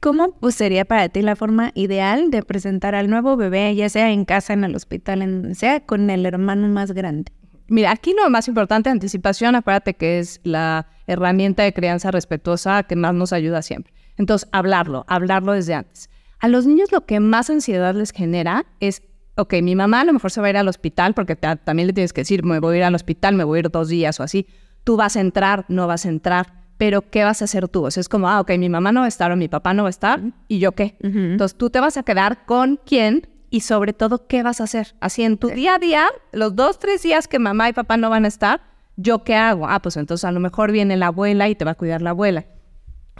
¿Cómo 0.00 0.32
pues, 0.38 0.54
sería 0.54 0.84
para 0.84 1.08
ti 1.08 1.22
la 1.22 1.34
forma 1.34 1.72
ideal 1.74 2.30
de 2.30 2.42
presentar 2.42 2.94
al 2.94 3.10
nuevo 3.10 3.36
bebé, 3.36 3.74
ya 3.74 3.88
sea 3.88 4.10
en 4.12 4.24
casa, 4.24 4.52
en 4.52 4.62
el 4.62 4.76
hospital, 4.76 5.22
en 5.22 5.54
sea 5.56 5.80
con 5.80 6.08
el 6.10 6.24
hermano 6.24 6.68
más 6.68 6.92
grande? 6.92 7.32
Mira, 7.66 7.90
aquí 7.90 8.14
lo 8.14 8.30
más 8.30 8.48
importante, 8.48 8.90
anticipación, 8.90 9.56
acuérdate 9.56 9.94
que 9.94 10.20
es 10.20 10.40
la 10.44 10.86
herramienta 11.06 11.64
de 11.64 11.72
crianza 11.72 12.10
respetuosa 12.10 12.84
que 12.84 12.96
más 12.96 13.12
nos 13.12 13.32
ayuda 13.32 13.60
siempre. 13.60 13.92
Entonces, 14.16 14.48
hablarlo, 14.52 15.04
hablarlo 15.08 15.52
desde 15.52 15.74
antes. 15.74 16.10
A 16.38 16.48
los 16.48 16.64
niños 16.64 16.92
lo 16.92 17.04
que 17.04 17.18
más 17.18 17.50
ansiedad 17.50 17.94
les 17.94 18.12
genera 18.12 18.66
es, 18.78 19.02
ok, 19.36 19.54
mi 19.62 19.74
mamá 19.74 20.02
a 20.02 20.04
lo 20.04 20.12
mejor 20.12 20.30
se 20.30 20.40
va 20.40 20.46
a 20.46 20.50
ir 20.50 20.56
al 20.56 20.68
hospital 20.68 21.12
porque 21.14 21.34
también 21.34 21.88
le 21.88 21.92
tienes 21.92 22.12
que 22.12 22.20
decir, 22.20 22.44
me 22.44 22.60
voy 22.60 22.76
a 22.76 22.78
ir 22.78 22.84
al 22.84 22.94
hospital, 22.94 23.34
me 23.34 23.44
voy 23.44 23.58
a 23.58 23.60
ir 23.60 23.70
dos 23.70 23.88
días 23.88 24.20
o 24.20 24.22
así. 24.22 24.46
Tú 24.84 24.96
vas 24.96 25.16
a 25.16 25.20
entrar, 25.20 25.64
no 25.68 25.86
vas 25.88 26.06
a 26.06 26.08
entrar 26.08 26.57
pero 26.78 27.02
¿qué 27.10 27.24
vas 27.24 27.42
a 27.42 27.44
hacer 27.44 27.68
tú? 27.68 27.84
O 27.84 27.90
sea, 27.90 28.00
es 28.00 28.08
como, 28.08 28.28
ah, 28.28 28.40
ok, 28.40 28.52
mi 28.56 28.68
mamá 28.68 28.92
no 28.92 29.00
va 29.00 29.06
a 29.06 29.08
estar 29.08 29.30
o 29.30 29.36
mi 29.36 29.48
papá 29.48 29.74
no 29.74 29.82
va 29.82 29.88
a 29.88 29.90
estar, 29.90 30.22
¿y 30.46 30.60
yo 30.60 30.72
qué? 30.72 30.96
Entonces 31.02 31.58
tú 31.58 31.68
te 31.68 31.80
vas 31.80 31.96
a 31.96 32.04
quedar 32.04 32.46
con 32.46 32.80
quién 32.86 33.28
y 33.50 33.60
sobre 33.60 33.92
todo, 33.92 34.26
¿qué 34.26 34.42
vas 34.42 34.60
a 34.60 34.64
hacer? 34.64 34.94
Así 35.00 35.24
en 35.24 35.38
tu 35.38 35.48
día 35.48 35.74
a 35.74 35.78
día, 35.78 36.06
los 36.32 36.54
dos, 36.54 36.78
tres 36.78 37.02
días 37.02 37.28
que 37.28 37.38
mamá 37.38 37.68
y 37.68 37.72
papá 37.72 37.96
no 37.96 38.10
van 38.10 38.24
a 38.24 38.28
estar, 38.28 38.60
¿yo 38.96 39.24
qué 39.24 39.34
hago? 39.34 39.68
Ah, 39.68 39.82
pues 39.82 39.96
entonces 39.96 40.24
a 40.24 40.32
lo 40.32 40.40
mejor 40.40 40.70
viene 40.70 40.96
la 40.96 41.08
abuela 41.08 41.48
y 41.48 41.56
te 41.56 41.64
va 41.64 41.72
a 41.72 41.76
cuidar 41.76 42.00
la 42.00 42.10
abuela. 42.10 42.46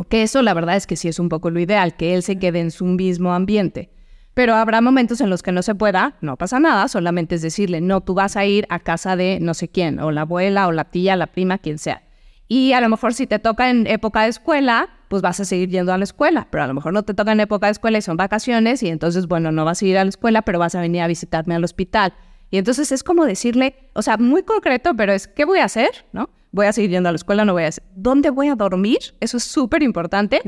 Que 0.09 0.23
eso 0.23 0.43
la 0.43 0.55
verdad 0.55 0.77
es 0.77 0.87
que 0.87 0.95
sí 0.95 1.09
es 1.09 1.19
un 1.19 1.29
poco 1.29 1.51
lo 1.51 1.59
ideal, 1.59 1.97
que 1.97 2.15
él 2.15 2.23
se 2.23 2.39
quede 2.39 2.61
en 2.61 2.71
su 2.71 2.85
mismo 2.85 3.35
ambiente. 3.35 3.91
Pero 4.35 4.55
habrá 4.55 4.81
momentos 4.81 5.21
en 5.21 5.31
los 5.31 5.43
que 5.43 5.51
no 5.51 5.63
se 5.63 5.75
pueda, 5.75 6.15
no 6.21 6.37
pasa 6.37 6.61
nada, 6.61 6.87
solamente 6.87 7.35
es 7.35 7.43
decirle, 7.43 7.81
no, 7.81 8.03
tú 8.03 8.15
vas 8.15 8.37
a 8.37 8.45
ir 8.45 8.67
a 8.71 8.79
casa 8.79 9.17
de 9.17 9.41
no 9.41 9.53
sé 9.55 9.69
quién, 9.69 9.99
o 9.99 10.13
la 10.13 10.21
abuela, 10.21 10.69
o 10.69 10.73
la 10.73 10.85
tía, 10.85 11.17
la 11.17 11.27
prima, 11.27 11.59
quien 11.59 11.79
sea. 11.79 12.08
Y 12.49 12.73
a 12.73 12.81
lo 12.81 12.89
mejor 12.89 13.13
si 13.13 13.27
te 13.27 13.39
toca 13.39 13.69
en 13.69 13.87
época 13.87 14.23
de 14.23 14.29
escuela, 14.29 14.89
pues 15.09 15.23
vas 15.23 15.39
a 15.41 15.45
seguir 15.45 15.69
yendo 15.69 15.93
a 15.93 15.99
la 15.99 16.05
escuela, 16.05 16.49
pero 16.51 16.65
a 16.65 16.67
lo 16.67 16.75
mejor 16.75 16.93
no 16.95 17.03
te 17.03 17.15
toca 17.15 17.33
en 17.33 17.41
época 17.41 17.67
de 17.67 17.73
escuela 17.73 17.99
y 17.99 18.03
son 18.03 18.17
vacaciones 18.17 18.83
y 18.83 18.89
entonces, 18.89 19.27
bueno, 19.27 19.53
no 19.53 19.65
vas 19.65 19.83
a 19.83 19.87
ir 19.87 19.99
a 19.99 20.05
la 20.05 20.09
escuela, 20.09 20.43
pero 20.43 20.59
vas 20.59 20.75
a 20.75 20.81
venir 20.81 21.03
a 21.03 21.07
visitarme 21.07 21.55
al 21.55 21.65
hospital. 21.65 22.15
Y 22.51 22.57
entonces 22.57 22.91
es 22.93 23.03
como 23.03 23.27
decirle, 23.27 23.91
o 23.93 24.01
sea, 24.01 24.17
muy 24.17 24.43
concreto, 24.43 24.95
pero 24.97 25.13
es, 25.13 25.29
¿qué 25.29 25.45
voy 25.45 25.59
a 25.59 25.65
hacer? 25.65 25.91
¿No? 26.13 26.31
Voy 26.51 26.65
a 26.65 26.73
seguir 26.73 26.91
yendo 26.91 27.11
a 27.11 27.13
la 27.13 27.17
escuela, 27.17 27.45
no 27.45 27.53
voy 27.53 27.65
a 27.65 27.69
hacer. 27.69 27.85
¿Dónde 27.95 28.31
voy 28.31 28.49
a 28.49 28.55
dormir? 28.55 28.99
Eso 29.21 29.37
es 29.37 29.45
súper 29.45 29.83
importante. 29.83 30.41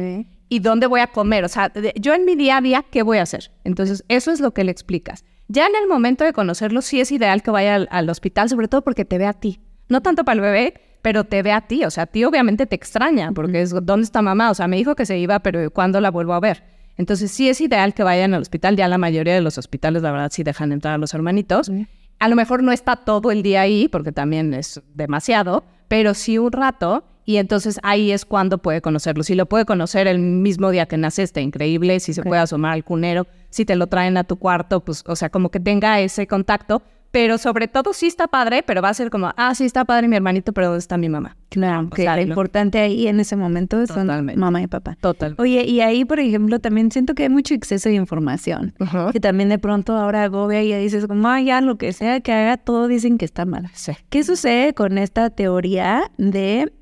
¿Y 0.49 0.61
dónde 0.61 0.87
voy 0.87 1.01
a 1.01 1.09
comer? 1.09 1.45
O 1.45 1.49
sea, 1.49 1.71
yo 1.97 2.15
en 2.15 2.25
mi 2.25 2.37
día 2.37 2.57
a 2.57 2.61
día, 2.63 2.85
¿qué 2.91 3.03
voy 3.03 3.19
a 3.19 3.23
hacer? 3.23 3.51
Entonces, 3.65 4.05
eso 4.09 4.33
es 4.33 4.41
lo 4.41 4.53
que 4.53 4.65
le 4.65 4.73
explicas. 4.73 5.25
Ya 5.49 5.67
en 5.67 5.77
el 5.77 5.87
momento 5.89 6.25
de 6.25 6.33
conocerlo, 6.33 6.81
sí 6.81 7.01
es 7.01 7.13
ideal 7.13 7.43
que 7.43 7.51
vaya 7.51 7.75
al 7.75 8.09
hospital, 8.09 8.49
sobre 8.49 8.69
todo 8.69 8.83
porque 8.83 9.05
te 9.05 9.19
ve 9.19 9.27
a 9.27 9.35
ti. 9.35 9.61
No 9.89 10.01
tanto 10.01 10.25
para 10.25 10.37
el 10.37 10.41
bebé, 10.41 10.75
pero 11.03 11.25
te 11.25 11.43
ve 11.43 11.53
a 11.53 11.63
ti, 11.63 11.85
o 11.85 11.91
sea, 11.91 12.05
a 12.05 12.07
ti 12.07 12.25
obviamente 12.25 12.67
te 12.67 12.77
extraña, 12.77 13.33
porque 13.33 13.63
es, 13.63 13.71
¿dónde 13.71 14.03
está 14.03 14.23
mamá? 14.23 14.51
O 14.51 14.55
sea, 14.55 14.69
me 14.69 14.77
dijo 14.77 14.95
que 14.95 15.07
se 15.07 15.19
iba, 15.19 15.41
pero 15.41 15.71
¿cuándo 15.71 16.01
la 16.01 16.11
vuelvo 16.11 16.35
a 16.35 16.41
ver? 16.41 16.63
Entonces 16.97 17.31
sí 17.31 17.49
es 17.49 17.61
ideal 17.61 17.95
que 17.95 18.03
vayan 18.03 18.35
al 18.35 18.43
hospital, 18.43 18.77
ya 18.77 18.87
la 18.89 18.99
mayoría 18.99 19.35
de 19.35 19.41
los 19.41 19.57
hospitales, 19.57 20.03
la 20.03 20.13
verdad, 20.13 20.31
sí 20.33 20.43
dejan 20.43 20.73
entrar 20.73 20.95
a 20.95 20.99
los 20.99 21.15
hermanitos. 21.15 21.71
A 22.19 22.29
lo 22.29 22.37
mejor 22.37 22.63
no 22.63 22.73
está 22.73 22.97
todo 22.97 23.31
el 23.31 23.43
día 23.43 23.63
ahí, 23.63 23.89
porque 23.89 24.13
también 24.13 24.53
es 24.53 24.83
demasiado, 24.95 25.65
pero 25.89 26.13
sí 26.13 26.37
un 26.37 26.53
rato, 26.53 27.05
y 27.25 27.37
entonces 27.37 27.79
ahí 27.83 28.11
es 28.11 28.25
cuando 28.25 28.59
puede 28.59 28.81
conocerlo. 28.81 29.23
Si 29.23 29.35
lo 29.35 29.47
puede 29.47 29.65
conocer 29.65 30.09
el 30.09 30.19
mismo 30.19 30.71
día 30.71 30.87
que 30.87 30.97
nace, 30.97 31.23
está 31.23 31.41
increíble. 31.41 32.01
Si 32.01 32.13
se 32.13 32.23
puede 32.23 32.41
asomar 32.41 32.73
al 32.73 32.83
cunero, 32.83 33.27
si 33.51 33.65
te 33.65 33.77
lo 33.77 33.87
traen 33.87 34.17
a 34.17 34.25
tu 34.25 34.37
cuarto, 34.37 34.81
pues, 34.81 35.05
o 35.07 35.15
sea, 35.15 35.31
como 35.31 35.51
que 35.51 35.61
tenga 35.61 36.01
ese 36.01 36.27
contacto, 36.27 36.83
pero 37.11 37.39
sobre 37.39 37.67
todo 37.69 37.93
sí 37.93 38.07
está 38.07 38.29
padre, 38.29 38.63
pero 38.63 38.83
va 38.83 38.91
a 38.91 38.95
ser 38.95 39.11
como, 39.11 39.33
ah, 39.37 39.55
sí 39.55 39.65
está 39.65 39.85
padre 39.85 40.07
mi 40.09 40.17
hermanito, 40.17 40.53
pero 40.53 40.69
¿dónde 40.69 40.79
está 40.79 40.97
mi 40.97 41.09
mamá? 41.09 41.37
Claro, 41.49 41.91
que 41.91 42.05
lo 42.05 42.21
importante 42.21 42.79
ahí 42.79 43.09
en 43.09 43.19
ese 43.19 43.35
momento 43.35 43.85
son 43.87 44.07
mamá 44.37 44.63
y 44.63 44.69
papá. 44.69 44.97
Total. 45.01 45.35
Oye, 45.39 45.65
y 45.65 45.81
ahí, 45.81 46.05
por 46.05 46.21
ejemplo, 46.21 46.61
también 46.61 46.93
siento 46.93 47.15
que 47.15 47.25
hay 47.25 47.29
mucho 47.29 47.55
exceso 47.55 47.89
de 47.89 47.97
información, 47.97 48.75
que 49.13 49.21
también 49.21 49.49
de 49.49 49.59
pronto 49.59 49.97
ahora 49.97 50.25
agobia 50.25 50.63
y 50.63 50.69
ya 50.69 50.79
dices 50.79 51.07
como, 51.07 51.29
ah, 51.29 51.41
ya 51.41 51.61
lo 51.61 51.77
que 51.77 51.93
sea 51.93 52.21
que 52.21 52.33
haga, 52.33 52.57
todo 52.57 52.87
dicen 52.87 53.19
que 53.19 53.25
está 53.25 53.45
mal. 53.45 53.69
Sí. 53.75 53.93
¿Qué 54.09 54.23
sucede 54.23 54.75
con 54.75 54.97
esta 54.99 55.31
teoría 55.31 56.11
de 56.19 56.73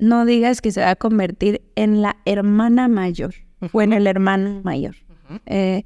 no 0.00 0.24
digas 0.24 0.60
que 0.60 0.72
se 0.72 0.80
va 0.80 0.90
a 0.90 0.96
convertir 0.96 1.62
en 1.76 2.02
la 2.02 2.16
hermana 2.24 2.88
mayor 2.88 3.34
o 3.72 3.82
en 3.82 3.92
el 3.92 4.06
hermano 4.08 4.60
mayor? 4.64 4.96
Eh, 5.46 5.84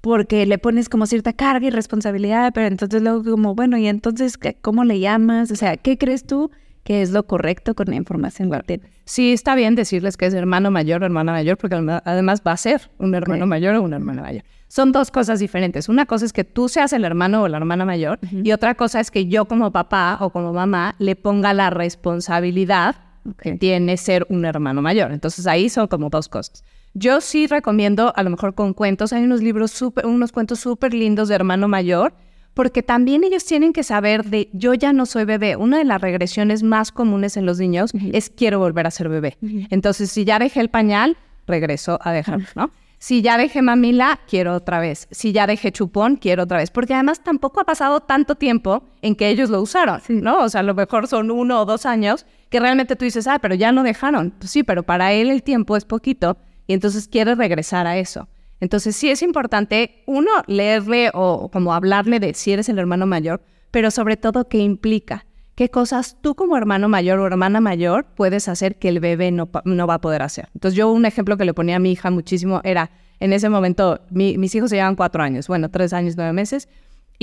porque 0.00 0.46
le 0.46 0.58
pones 0.58 0.88
como 0.88 1.06
cierta 1.06 1.32
carga 1.32 1.66
y 1.66 1.70
responsabilidad, 1.70 2.52
pero 2.54 2.66
entonces 2.66 3.02
luego 3.02 3.22
como, 3.24 3.54
bueno, 3.54 3.76
¿y 3.76 3.86
entonces 3.86 4.38
cómo 4.60 4.84
le 4.84 5.00
llamas? 5.00 5.50
O 5.50 5.56
sea, 5.56 5.76
¿qué 5.76 5.98
crees 5.98 6.24
tú 6.26 6.50
que 6.84 7.02
es 7.02 7.10
lo 7.10 7.24
correcto 7.26 7.74
con 7.74 7.88
la 7.88 7.96
información 7.96 8.50
que 8.66 8.80
Sí, 9.04 9.32
está 9.32 9.54
bien 9.54 9.74
decirles 9.74 10.16
que 10.16 10.26
es 10.26 10.34
hermano 10.34 10.70
mayor 10.70 11.02
o 11.02 11.06
hermana 11.06 11.32
mayor, 11.32 11.58
porque 11.58 11.76
además 12.04 12.42
va 12.46 12.52
a 12.52 12.56
ser 12.56 12.90
un 12.98 13.14
hermano 13.14 13.46
mayor 13.46 13.74
o 13.74 13.82
una 13.82 13.96
hermana 13.96 14.22
mayor. 14.22 14.44
Son 14.68 14.92
dos 14.92 15.10
cosas 15.10 15.40
diferentes. 15.40 15.88
Una 15.88 16.06
cosa 16.06 16.24
es 16.24 16.32
que 16.32 16.44
tú 16.44 16.68
seas 16.68 16.92
el 16.92 17.04
hermano 17.04 17.42
o 17.42 17.48
la 17.48 17.56
hermana 17.56 17.84
mayor, 17.84 18.18
y 18.30 18.52
otra 18.52 18.74
cosa 18.76 19.00
es 19.00 19.10
que 19.10 19.26
yo 19.26 19.44
como 19.46 19.72
papá 19.72 20.16
o 20.20 20.30
como 20.30 20.52
mamá 20.52 20.94
le 20.98 21.16
ponga 21.16 21.52
la 21.52 21.70
responsabilidad 21.70 22.96
que 23.42 23.56
tiene 23.56 23.96
ser 23.96 24.26
un 24.30 24.44
hermano 24.44 24.80
mayor. 24.80 25.12
Entonces 25.12 25.46
ahí 25.46 25.68
son 25.68 25.88
como 25.88 26.08
dos 26.08 26.28
cosas. 26.28 26.64
Yo 26.94 27.20
sí 27.20 27.46
recomiendo, 27.46 28.12
a 28.16 28.22
lo 28.22 28.30
mejor 28.30 28.54
con 28.54 28.74
cuentos, 28.74 29.12
hay 29.12 29.22
unos 29.22 29.42
libros 29.42 29.70
súper, 29.70 30.06
unos 30.06 30.32
cuentos 30.32 30.58
súper 30.58 30.92
lindos 30.92 31.28
de 31.28 31.36
hermano 31.36 31.68
mayor, 31.68 32.12
porque 32.54 32.82
también 32.82 33.22
ellos 33.22 33.44
tienen 33.44 33.72
que 33.72 33.84
saber 33.84 34.24
de 34.24 34.48
yo 34.52 34.74
ya 34.74 34.92
no 34.92 35.06
soy 35.06 35.24
bebé. 35.24 35.54
Una 35.54 35.78
de 35.78 35.84
las 35.84 36.00
regresiones 36.00 36.64
más 36.64 36.90
comunes 36.90 37.36
en 37.36 37.46
los 37.46 37.58
niños 37.58 37.92
es 38.12 38.28
quiero 38.28 38.58
volver 38.58 38.88
a 38.88 38.90
ser 38.90 39.08
bebé. 39.08 39.38
Entonces, 39.70 40.10
si 40.10 40.24
ya 40.24 40.40
dejé 40.40 40.60
el 40.60 40.68
pañal, 40.68 41.16
regreso 41.46 42.00
a 42.02 42.12
dejarlo, 42.12 42.46
¿no? 42.56 42.70
Si 42.98 43.22
ya 43.22 43.38
dejé 43.38 43.62
mamila, 43.62 44.20
quiero 44.28 44.52
otra 44.52 44.78
vez. 44.78 45.08
Si 45.10 45.32
ya 45.32 45.46
dejé 45.46 45.72
chupón, 45.72 46.16
quiero 46.16 46.42
otra 46.42 46.58
vez. 46.58 46.70
Porque 46.70 46.92
además 46.92 47.24
tampoco 47.24 47.60
ha 47.60 47.64
pasado 47.64 48.00
tanto 48.00 48.34
tiempo 48.34 48.82
en 49.00 49.14
que 49.14 49.28
ellos 49.30 49.48
lo 49.48 49.62
usaron, 49.62 50.02
¿no? 50.08 50.40
O 50.40 50.48
sea, 50.50 50.60
a 50.60 50.64
lo 50.64 50.74
mejor 50.74 51.06
son 51.06 51.30
uno 51.30 51.60
o 51.60 51.64
dos 51.64 51.86
años 51.86 52.26
que 52.50 52.60
realmente 52.60 52.96
tú 52.96 53.06
dices, 53.06 53.26
ah, 53.26 53.38
pero 53.38 53.54
ya 53.54 53.72
no 53.72 53.84
dejaron. 53.84 54.32
Pues 54.32 54.50
sí, 54.50 54.64
pero 54.64 54.82
para 54.82 55.12
él 55.12 55.30
el 55.30 55.42
tiempo 55.42 55.78
es 55.78 55.86
poquito 55.86 56.36
y 56.70 56.72
entonces 56.72 57.08
quiere 57.08 57.34
regresar 57.34 57.88
a 57.88 57.98
eso. 57.98 58.28
Entonces 58.60 58.94
sí 58.94 59.10
es 59.10 59.22
importante, 59.22 60.04
uno, 60.06 60.30
leerle 60.46 61.10
o 61.14 61.50
como 61.50 61.74
hablarle 61.74 62.20
de 62.20 62.32
si 62.32 62.52
eres 62.52 62.68
el 62.68 62.78
hermano 62.78 63.06
mayor, 63.06 63.42
pero 63.72 63.90
sobre 63.90 64.16
todo 64.16 64.46
qué 64.46 64.58
implica, 64.58 65.26
qué 65.56 65.68
cosas 65.68 66.18
tú 66.20 66.36
como 66.36 66.56
hermano 66.56 66.88
mayor 66.88 67.18
o 67.18 67.26
hermana 67.26 67.60
mayor 67.60 68.06
puedes 68.14 68.46
hacer 68.46 68.76
que 68.76 68.88
el 68.88 69.00
bebé 69.00 69.32
no, 69.32 69.50
no 69.64 69.86
va 69.88 69.94
a 69.94 70.00
poder 70.00 70.22
hacer. 70.22 70.48
Entonces 70.54 70.76
yo 70.76 70.92
un 70.92 71.06
ejemplo 71.06 71.36
que 71.36 71.44
le 71.44 71.54
ponía 71.54 71.74
a 71.74 71.80
mi 71.80 71.90
hija 71.90 72.12
muchísimo 72.12 72.60
era, 72.62 72.92
en 73.18 73.32
ese 73.32 73.48
momento, 73.48 74.02
mis 74.10 74.54
hijos 74.54 74.70
se 74.70 74.76
llevan 74.76 74.94
cuatro 74.94 75.24
años, 75.24 75.48
bueno, 75.48 75.72
tres 75.72 75.92
años, 75.92 76.14
nueve 76.16 76.32
meses, 76.32 76.68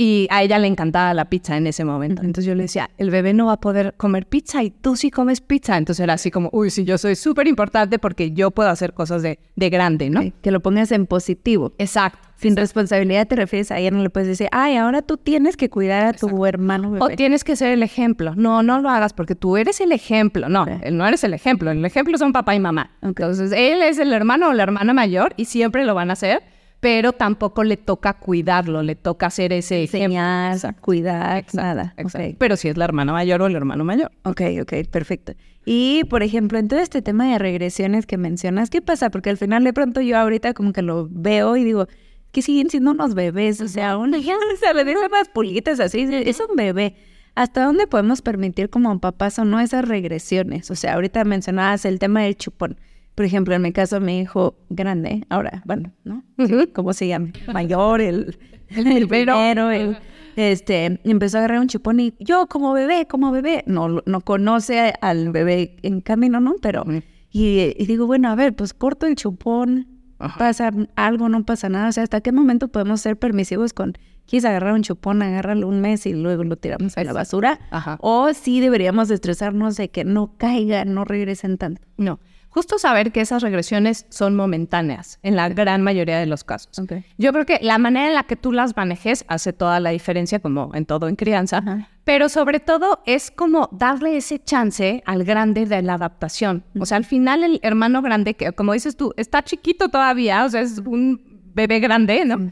y 0.00 0.28
a 0.30 0.44
ella 0.44 0.60
le 0.60 0.68
encantaba 0.68 1.12
la 1.12 1.24
pizza 1.24 1.56
en 1.56 1.66
ese 1.66 1.84
momento. 1.84 2.22
Entonces 2.22 2.44
yo 2.44 2.54
le 2.54 2.62
decía, 2.62 2.88
el 2.98 3.10
bebé 3.10 3.34
no 3.34 3.46
va 3.46 3.54
a 3.54 3.60
poder 3.60 3.94
comer 3.96 4.26
pizza 4.26 4.62
y 4.62 4.70
tú 4.70 4.94
sí 4.94 5.10
comes 5.10 5.40
pizza. 5.40 5.76
Entonces 5.76 6.04
era 6.04 6.12
así 6.12 6.30
como, 6.30 6.50
uy, 6.52 6.70
sí, 6.70 6.84
yo 6.84 6.98
soy 6.98 7.16
súper 7.16 7.48
importante 7.48 7.98
porque 7.98 8.30
yo 8.30 8.52
puedo 8.52 8.70
hacer 8.70 8.94
cosas 8.94 9.22
de, 9.22 9.40
de 9.56 9.70
grande, 9.70 10.08
¿no? 10.08 10.22
que 10.40 10.52
lo 10.52 10.60
pongas 10.60 10.92
en 10.92 11.06
positivo. 11.06 11.72
Exacto. 11.78 12.28
Sin 12.36 12.54
responsabilidad 12.54 13.26
te 13.26 13.34
refieres 13.34 13.72
a 13.72 13.80
ella, 13.80 13.90
no 13.90 14.00
le 14.00 14.10
puedes 14.10 14.28
decir, 14.28 14.46
ay, 14.52 14.76
ahora 14.76 15.02
tú 15.02 15.16
tienes 15.16 15.56
que 15.56 15.68
cuidar 15.68 16.04
a 16.04 16.12
tu 16.12 16.46
hermano 16.46 16.92
bebé. 16.92 17.04
O 17.04 17.08
tienes 17.16 17.42
que 17.42 17.56
ser 17.56 17.72
el 17.72 17.82
ejemplo. 17.82 18.36
No, 18.36 18.62
no 18.62 18.80
lo 18.80 18.90
hagas 18.90 19.12
porque 19.12 19.34
tú 19.34 19.56
eres 19.56 19.80
el 19.80 19.90
ejemplo. 19.90 20.48
No, 20.48 20.64
él 20.80 20.96
no 20.96 21.04
eres 21.08 21.24
el 21.24 21.34
ejemplo. 21.34 21.72
El 21.72 21.84
ejemplo 21.84 22.16
son 22.16 22.32
papá 22.32 22.54
y 22.54 22.60
mamá. 22.60 22.92
Entonces, 23.02 23.50
él 23.50 23.82
es 23.82 23.98
el 23.98 24.12
hermano 24.12 24.50
o 24.50 24.52
la 24.52 24.62
hermana 24.62 24.92
mayor 24.92 25.34
y 25.36 25.46
siempre 25.46 25.84
lo 25.84 25.96
van 25.96 26.10
a 26.10 26.12
hacer 26.12 26.42
pero 26.80 27.12
tampoco 27.12 27.64
le 27.64 27.76
toca 27.76 28.14
cuidarlo, 28.14 28.82
le 28.82 28.94
toca 28.94 29.26
hacer 29.26 29.52
ese 29.52 29.82
Enseñar, 29.82 30.76
cuidar, 30.80 31.44
nada. 31.52 31.94
Pero 32.38 32.56
si 32.56 32.68
es 32.68 32.76
la 32.76 32.84
hermana 32.84 33.12
mayor 33.12 33.42
o 33.42 33.46
el 33.46 33.56
hermano 33.56 33.84
mayor. 33.84 34.12
Ok, 34.22 34.42
ok, 34.62 34.72
perfecto. 34.90 35.32
Y, 35.64 36.04
por 36.04 36.22
ejemplo, 36.22 36.58
en 36.58 36.68
todo 36.68 36.78
este 36.78 37.02
tema 37.02 37.30
de 37.30 37.38
regresiones 37.38 38.06
que 38.06 38.16
mencionas, 38.16 38.70
¿qué 38.70 38.80
pasa? 38.80 39.10
Porque 39.10 39.30
al 39.30 39.36
final 39.36 39.64
de 39.64 39.72
pronto 39.72 40.00
yo 40.00 40.16
ahorita 40.16 40.54
como 40.54 40.72
que 40.72 40.82
lo 40.82 41.08
veo 41.10 41.56
y 41.56 41.64
digo, 41.64 41.88
que 42.30 42.42
siguen 42.42 42.70
siendo 42.70 42.92
unos 42.92 43.14
bebés, 43.14 43.60
o 43.60 43.68
sea, 43.68 43.96
un, 43.96 44.12
ya 44.12 44.34
se 44.60 44.74
le 44.74 44.84
dicen 44.84 45.02
unas 45.08 45.28
pulitas 45.28 45.80
así, 45.80 46.06
es 46.10 46.40
un 46.40 46.56
bebé. 46.56 46.94
¿Hasta 47.34 47.64
dónde 47.64 47.86
podemos 47.86 48.22
permitir 48.22 48.70
como 48.70 48.98
papás 48.98 49.38
o 49.38 49.44
no 49.44 49.60
esas 49.60 49.86
regresiones? 49.86 50.70
O 50.70 50.74
sea, 50.74 50.94
ahorita 50.94 51.24
mencionabas 51.24 51.84
el 51.84 51.98
tema 51.98 52.22
del 52.22 52.36
chupón 52.36 52.78
por 53.18 53.24
ejemplo, 53.24 53.52
en 53.52 53.62
mi 53.62 53.72
caso, 53.72 53.98
mi 53.98 54.20
hijo 54.20 54.54
grande, 54.70 55.24
ahora, 55.28 55.60
bueno, 55.64 55.90
¿no? 56.04 56.22
¿Cómo 56.72 56.92
se 56.92 57.08
llama? 57.08 57.32
Mayor, 57.52 58.00
el, 58.00 58.38
el 58.68 59.08
primero, 59.08 59.72
el, 59.72 59.98
este, 60.36 61.00
empezó 61.02 61.38
a 61.38 61.40
agarrar 61.40 61.58
un 61.58 61.66
chupón 61.66 61.98
y 61.98 62.14
yo 62.20 62.46
como 62.46 62.72
bebé, 62.72 63.08
como 63.08 63.32
bebé, 63.32 63.64
no, 63.66 63.88
no 64.06 64.20
conoce 64.20 64.94
al 65.00 65.32
bebé 65.32 65.78
en 65.82 66.00
camino, 66.00 66.38
¿no? 66.38 66.54
Pero, 66.62 66.84
y, 67.32 67.74
digo, 67.86 68.06
bueno, 68.06 68.28
a 68.28 68.36
ver, 68.36 68.54
pues 68.54 68.72
corto 68.72 69.08
el 69.08 69.16
chupón, 69.16 69.88
pasa 70.38 70.70
algo, 70.94 71.28
no 71.28 71.44
pasa 71.44 71.68
nada. 71.68 71.88
O 71.88 71.92
sea, 71.92 72.04
¿hasta 72.04 72.20
qué 72.20 72.30
momento 72.30 72.68
podemos 72.68 73.00
ser 73.00 73.18
permisivos 73.18 73.72
con, 73.72 73.98
quieres 74.28 74.44
agarrar 74.44 74.74
un 74.74 74.82
chupón, 74.82 75.22
agárralo 75.22 75.66
un 75.66 75.80
mes 75.80 76.06
y 76.06 76.12
luego 76.12 76.44
lo 76.44 76.54
tiramos 76.54 76.96
a 76.96 77.02
la 77.02 77.12
basura? 77.12 77.58
O 77.98 78.32
sí 78.32 78.60
deberíamos 78.60 79.10
estresarnos 79.10 79.76
de 79.76 79.90
que 79.90 80.04
no 80.04 80.34
caigan, 80.36 80.94
no 80.94 81.04
regresen 81.04 81.58
tanto. 81.58 81.82
No. 81.96 82.20
Justo 82.50 82.78
saber 82.78 83.12
que 83.12 83.20
esas 83.20 83.42
regresiones 83.42 84.06
son 84.08 84.34
momentáneas 84.34 85.18
en 85.22 85.36
la 85.36 85.48
gran 85.48 85.82
mayoría 85.82 86.18
de 86.18 86.26
los 86.26 86.44
casos. 86.44 86.80
Yo 87.18 87.32
creo 87.32 87.44
que 87.44 87.58
la 87.60 87.78
manera 87.78 88.08
en 88.08 88.14
la 88.14 88.24
que 88.24 88.36
tú 88.36 88.52
las 88.52 88.76
manejes 88.76 89.24
hace 89.28 89.52
toda 89.52 89.80
la 89.80 89.90
diferencia, 89.90 90.40
como 90.40 90.74
en 90.74 90.86
todo 90.86 91.08
en 91.08 91.16
crianza, 91.16 91.86
pero 92.04 92.28
sobre 92.28 92.58
todo 92.58 93.02
es 93.04 93.30
como 93.30 93.68
darle 93.70 94.16
ese 94.16 94.38
chance 94.38 95.02
al 95.04 95.24
grande 95.24 95.66
de 95.66 95.82
la 95.82 95.94
adaptación. 95.94 96.64
O 96.80 96.86
sea, 96.86 96.96
al 96.96 97.04
final 97.04 97.44
el 97.44 97.60
hermano 97.62 98.00
grande, 98.00 98.34
que 98.34 98.52
como 98.52 98.72
dices 98.72 98.96
tú, 98.96 99.12
está 99.16 99.42
chiquito 99.42 99.88
todavía, 99.88 100.44
o 100.44 100.48
sea, 100.48 100.62
es 100.62 100.78
un 100.78 101.20
bebé 101.54 101.80
grande, 101.80 102.24
¿no? 102.24 102.50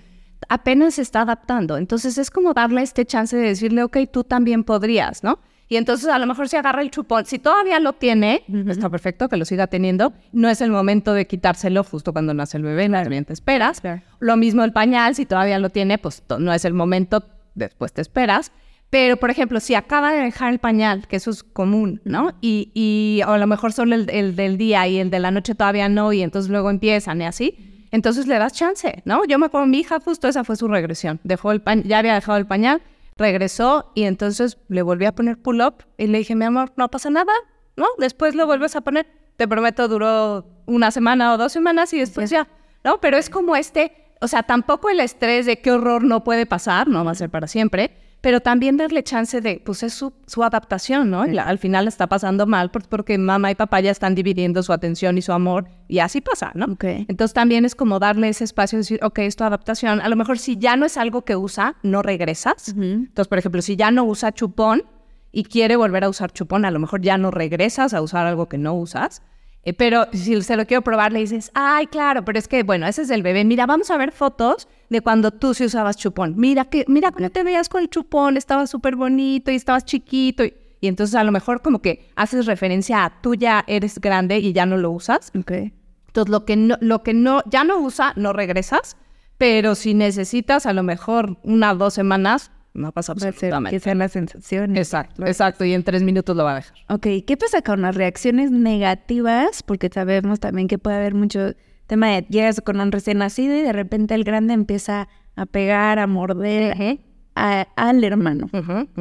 Apenas 0.48 0.94
se 0.94 1.02
está 1.02 1.22
adaptando. 1.22 1.78
Entonces 1.78 2.18
es 2.18 2.30
como 2.30 2.52
darle 2.52 2.82
este 2.82 3.06
chance 3.06 3.34
de 3.36 3.48
decirle, 3.48 3.82
ok, 3.82 3.96
tú 4.12 4.24
también 4.24 4.62
podrías, 4.62 5.24
¿no? 5.24 5.40
Y 5.68 5.76
entonces 5.76 6.08
a 6.08 6.18
lo 6.18 6.26
mejor 6.26 6.48
se 6.48 6.56
agarra 6.56 6.82
el 6.82 6.90
chupón. 6.90 7.26
Si 7.26 7.38
todavía 7.38 7.80
lo 7.80 7.92
tiene, 7.92 8.44
está 8.68 8.88
perfecto 8.88 9.28
que 9.28 9.36
lo 9.36 9.44
siga 9.44 9.66
teniendo. 9.66 10.12
No 10.32 10.48
es 10.48 10.60
el 10.60 10.70
momento 10.70 11.12
de 11.12 11.26
quitárselo 11.26 11.82
justo 11.82 12.12
cuando 12.12 12.34
nace 12.34 12.56
el 12.56 12.62
bebé, 12.62 12.88
también 12.88 13.24
te 13.24 13.32
esperas. 13.32 13.82
Lo 14.20 14.36
mismo 14.36 14.62
el 14.64 14.72
pañal, 14.72 15.14
si 15.14 15.26
todavía 15.26 15.58
lo 15.58 15.70
tiene, 15.70 15.98
pues 15.98 16.22
no 16.38 16.52
es 16.52 16.64
el 16.64 16.74
momento, 16.74 17.24
después 17.54 17.92
te 17.92 18.02
esperas. 18.02 18.52
Pero, 18.90 19.16
por 19.16 19.30
ejemplo, 19.30 19.58
si 19.58 19.74
acaba 19.74 20.12
de 20.12 20.20
dejar 20.20 20.52
el 20.52 20.60
pañal, 20.60 21.08
que 21.08 21.16
eso 21.16 21.30
es 21.30 21.42
común, 21.42 22.00
¿no? 22.04 22.34
Y, 22.40 22.70
y 22.72 23.20
a 23.26 23.36
lo 23.36 23.46
mejor 23.48 23.72
solo 23.72 23.96
el, 23.96 24.08
el, 24.10 24.36
del 24.36 24.56
día 24.58 24.86
y 24.86 24.98
el 24.98 25.10
de 25.10 25.18
la 25.18 25.32
noche 25.32 25.56
todavía 25.56 25.88
no, 25.88 26.12
y 26.12 26.22
entonces 26.22 26.50
luego 26.50 26.70
empiezan 26.70 27.20
y 27.20 27.24
así, 27.24 27.88
entonces 27.90 28.26
le 28.26 28.38
das 28.38 28.52
chance, 28.52 29.02
¿no? 29.04 29.24
Yo 29.24 29.38
me 29.38 29.46
acuerdo, 29.46 29.66
mi 29.66 29.78
hija 29.78 29.98
justo 29.98 30.28
esa 30.28 30.44
fue 30.44 30.56
su 30.56 30.68
regresión. 30.68 31.18
Dejó 31.24 31.50
el 31.50 31.62
ya 31.84 31.98
había 31.98 32.14
dejado 32.14 32.38
el 32.38 32.46
pañal, 32.46 32.80
regresó 33.16 33.92
y 33.94 34.04
entonces 34.04 34.58
le 34.68 34.82
volví 34.82 35.06
a 35.06 35.14
poner 35.14 35.38
pull-up 35.38 35.84
y 35.96 36.06
le 36.06 36.18
dije, 36.18 36.34
mi 36.34 36.44
amor, 36.44 36.72
no 36.76 36.90
pasa 36.90 37.10
nada, 37.10 37.32
¿no? 37.76 37.86
Después 37.98 38.34
lo 38.34 38.46
vuelves 38.46 38.76
a 38.76 38.82
poner. 38.82 39.06
Te 39.36 39.48
prometo, 39.48 39.88
duró 39.88 40.46
una 40.66 40.90
semana 40.90 41.34
o 41.34 41.38
dos 41.38 41.52
semanas 41.52 41.92
y 41.92 41.98
después 41.98 42.30
ya, 42.30 42.48
¿no? 42.84 43.00
Pero 43.00 43.16
es 43.16 43.28
como 43.28 43.56
este, 43.56 43.92
o 44.20 44.28
sea, 44.28 44.42
tampoco 44.42 44.88
el 44.88 45.00
estrés 45.00 45.46
de 45.46 45.60
qué 45.60 45.72
horror 45.72 46.04
no 46.04 46.24
puede 46.24 46.46
pasar, 46.46 46.88
no 46.88 47.04
va 47.04 47.10
a 47.10 47.14
ser 47.14 47.30
para 47.30 47.46
siempre, 47.46 47.96
pero 48.20 48.40
también 48.40 48.76
darle 48.76 49.02
chance 49.02 49.40
de, 49.40 49.62
pues 49.64 49.82
es 49.82 49.92
su, 49.92 50.12
su 50.26 50.42
adaptación, 50.42 51.10
¿no? 51.10 51.22
al 51.22 51.58
final 51.58 51.86
está 51.86 52.08
pasando 52.08 52.46
mal 52.46 52.70
porque 52.70 53.18
mamá 53.18 53.50
y 53.50 53.54
papá 53.54 53.80
ya 53.80 53.90
están 53.90 54.14
dividiendo 54.14 54.62
su 54.62 54.72
atención 54.72 55.16
y 55.18 55.22
su 55.22 55.32
amor 55.32 55.68
y 55.88 56.00
así 56.00 56.20
pasa, 56.20 56.50
¿no? 56.54 56.66
Okay. 56.72 57.06
Entonces 57.08 57.34
también 57.34 57.64
es 57.64 57.74
como 57.74 57.98
darle 57.98 58.28
ese 58.28 58.44
espacio 58.44 58.78
y 58.78 58.80
decir, 58.80 59.00
ok, 59.02 59.20
es 59.20 59.36
tu 59.36 59.44
adaptación. 59.44 60.00
A 60.00 60.08
lo 60.08 60.16
mejor 60.16 60.38
si 60.38 60.56
ya 60.56 60.76
no 60.76 60.86
es 60.86 60.96
algo 60.96 61.22
que 61.22 61.36
usa, 61.36 61.76
no 61.82 62.02
regresas. 62.02 62.68
Entonces, 62.68 63.28
por 63.28 63.38
ejemplo, 63.38 63.62
si 63.62 63.76
ya 63.76 63.90
no 63.90 64.04
usa 64.04 64.32
chupón 64.32 64.84
y 65.30 65.44
quiere 65.44 65.76
volver 65.76 66.04
a 66.04 66.08
usar 66.08 66.32
chupón, 66.32 66.64
a 66.64 66.70
lo 66.70 66.78
mejor 66.78 67.02
ya 67.02 67.18
no 67.18 67.30
regresas 67.30 67.94
a 67.94 68.02
usar 68.02 68.26
algo 68.26 68.48
que 68.48 68.58
no 68.58 68.74
usas. 68.74 69.22
Eh, 69.66 69.74
pero 69.74 70.06
si 70.12 70.40
se 70.42 70.56
lo 70.56 70.64
quiero 70.64 70.82
probar, 70.82 71.12
le 71.12 71.18
dices, 71.18 71.50
ay, 71.52 71.88
claro, 71.88 72.24
pero 72.24 72.38
es 72.38 72.46
que, 72.46 72.62
bueno, 72.62 72.86
ese 72.86 73.02
es 73.02 73.10
el 73.10 73.24
bebé. 73.24 73.44
Mira, 73.44 73.66
vamos 73.66 73.90
a 73.90 73.96
ver 73.96 74.12
fotos 74.12 74.68
de 74.88 75.00
cuando 75.00 75.32
tú 75.32 75.54
sí 75.54 75.64
usabas 75.64 75.96
chupón. 75.96 76.34
Mira, 76.36 76.66
que, 76.66 76.84
mira 76.86 77.10
cómo 77.10 77.28
te 77.30 77.42
veías 77.42 77.68
con 77.68 77.82
el 77.82 77.90
chupón, 77.90 78.36
estaba 78.36 78.68
súper 78.68 78.94
bonito 78.94 79.50
y 79.50 79.56
estabas 79.56 79.84
chiquito. 79.84 80.44
Y, 80.44 80.54
entonces 80.82 81.16
a 81.16 81.24
lo 81.24 81.32
mejor 81.32 81.62
como 81.62 81.82
que 81.82 82.08
haces 82.14 82.46
referencia 82.46 83.04
a 83.04 83.20
tú 83.20 83.34
ya 83.34 83.64
eres 83.66 83.98
grande 83.98 84.38
y 84.38 84.52
ya 84.52 84.66
no 84.66 84.76
lo 84.76 84.92
usas. 84.92 85.32
Okay. 85.36 85.72
Entonces 86.06 86.30
lo 86.30 86.44
que 86.44 86.54
no, 86.54 86.76
lo 86.80 87.02
que 87.02 87.12
no, 87.12 87.42
ya 87.50 87.64
no 87.64 87.78
usa, 87.78 88.12
no 88.14 88.32
regresas. 88.32 88.96
Pero 89.36 89.74
si 89.74 89.94
necesitas 89.94 90.66
a 90.66 90.72
lo 90.74 90.84
mejor 90.84 91.38
una 91.42 91.72
o 91.72 91.76
dos 91.76 91.92
semanas, 91.92 92.52
no 92.76 92.92
pasa 92.92 93.12
absolutamente. 93.12 93.76
Que 93.76 93.80
sean 93.80 93.98
las 93.98 94.12
sensaciones. 94.12 94.78
Exacto, 94.78 95.26
exacto. 95.26 95.64
Y 95.64 95.72
en 95.72 95.82
tres 95.82 96.02
minutos 96.02 96.36
lo 96.36 96.44
va 96.44 96.52
a 96.52 96.54
dejar. 96.56 96.74
Ok, 96.88 97.06
¿qué 97.26 97.36
pasa 97.38 97.62
con 97.62 97.82
las 97.82 97.94
reacciones 97.94 98.50
negativas? 98.50 99.62
Porque 99.62 99.90
sabemos 99.92 100.40
también 100.40 100.68
que 100.68 100.78
puede 100.78 100.96
haber 100.96 101.14
mucho 101.14 101.54
tema 101.86 102.08
de 102.08 102.26
llegas 102.28 102.60
con 102.60 102.80
un 102.80 102.92
recién 102.92 103.18
nacido 103.18 103.56
y 103.56 103.62
de 103.62 103.72
repente 103.72 104.14
el 104.14 104.24
grande 104.24 104.54
empieza 104.54 105.08
a 105.36 105.46
pegar, 105.46 105.98
a 105.98 106.06
morder 106.06 107.00
al 107.34 108.04
hermano. 108.04 108.48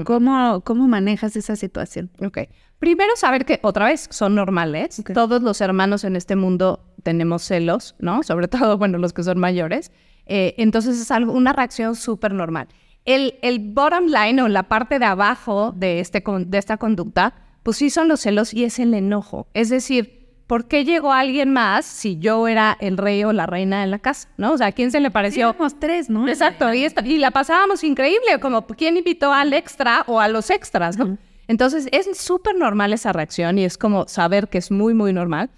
¿Cómo, 0.03 0.62
¿Cómo 0.62 0.88
manejas 0.88 1.36
esa 1.36 1.55
situación? 1.55 2.12
Ok. 2.24 2.39
Primero 2.79 3.15
saber 3.15 3.46
que, 3.46 3.60
otra 3.63 3.86
vez, 3.86 4.08
son 4.12 4.36
normales. 4.36 5.01
Todos 5.13 5.41
los 5.41 5.62
hermanos 5.62 6.03
en 6.03 6.15
este 6.15 6.36
mundo 6.36 6.84
tenemos 7.03 7.44
celos, 7.44 7.96
¿no? 8.00 8.22
Sobre 8.24 8.48
todo, 8.50 8.77
bueno, 8.77 8.98
los 8.98 9.13
que 9.13 9.24
son 9.24 9.39
mayores. 9.39 9.91
Eh, 10.25 10.55
entonces 10.58 11.00
es 11.00 11.12
algo, 11.12 11.32
una 11.32 11.53
reacción 11.53 11.96
súper 11.96 12.34
normal. 12.34 12.67
El, 13.06 13.38
el 13.42 13.60
bottom 13.60 14.08
line 14.08 14.42
o 14.42 14.48
la 14.48 14.64
parte 14.64 15.00
de 15.00 15.06
abajo 15.06 15.72
de, 15.76 16.00
este, 16.00 16.24
de 16.26 16.58
esta 16.58 16.78
conducta, 16.78 17.34
pues 17.64 17.78
sí 17.78 17.90
son 17.90 18.08
los 18.08 18.22
celos 18.22 18.54
y 18.54 18.64
es 18.64 18.80
el 18.80 18.94
enojo. 18.94 19.48
Es 19.54 19.70
decir, 19.70 20.26
¿por 20.48 20.68
qué 20.68 20.86
llegó 20.86 21.14
alguien 21.14 21.52
más 21.52 21.86
si 21.86 22.18
yo 22.20 22.48
era 22.48 22.78
el 22.80 22.98
rey 22.98 23.24
o 23.24 23.34
la 23.34 23.46
reina 23.46 23.84
en 23.84 23.92
la 23.92 24.00
casa? 24.00 24.30
¿No? 24.38 24.54
O 24.54 24.58
sea, 24.58 24.68
¿a 24.68 24.72
quién 24.72 24.92
se 24.92 25.00
le 25.00 25.12
pareció? 25.12 25.50
Éramos 25.50 25.80
tres, 25.80 26.10
¿no? 26.10 26.28
Exacto, 26.28 26.74
y, 26.74 26.88
y, 27.04 27.18
la 27.18 27.32
pasábamos 27.32 27.84
increíble, 27.84 28.40
como 28.42 28.66
¿quién 28.68 28.98
invitó 28.98 29.34
al 29.34 29.54
extra 29.54 30.04
o 30.08 30.20
a 30.20 30.28
los 30.28 30.50
extras? 30.50 30.98
¿no? 30.98 31.18
Entonces, 31.48 31.88
es 31.92 32.18
súper 32.18 32.56
normal 32.56 32.94
esa 32.94 33.14
reacción 33.14 33.58
y 33.58 33.66
es 33.66 33.78
como 33.78 34.08
saber 34.08 34.48
que 34.48 34.58
es 34.58 34.72
muy, 34.72 34.94
muy 34.94 35.13
normal, 35.13 35.50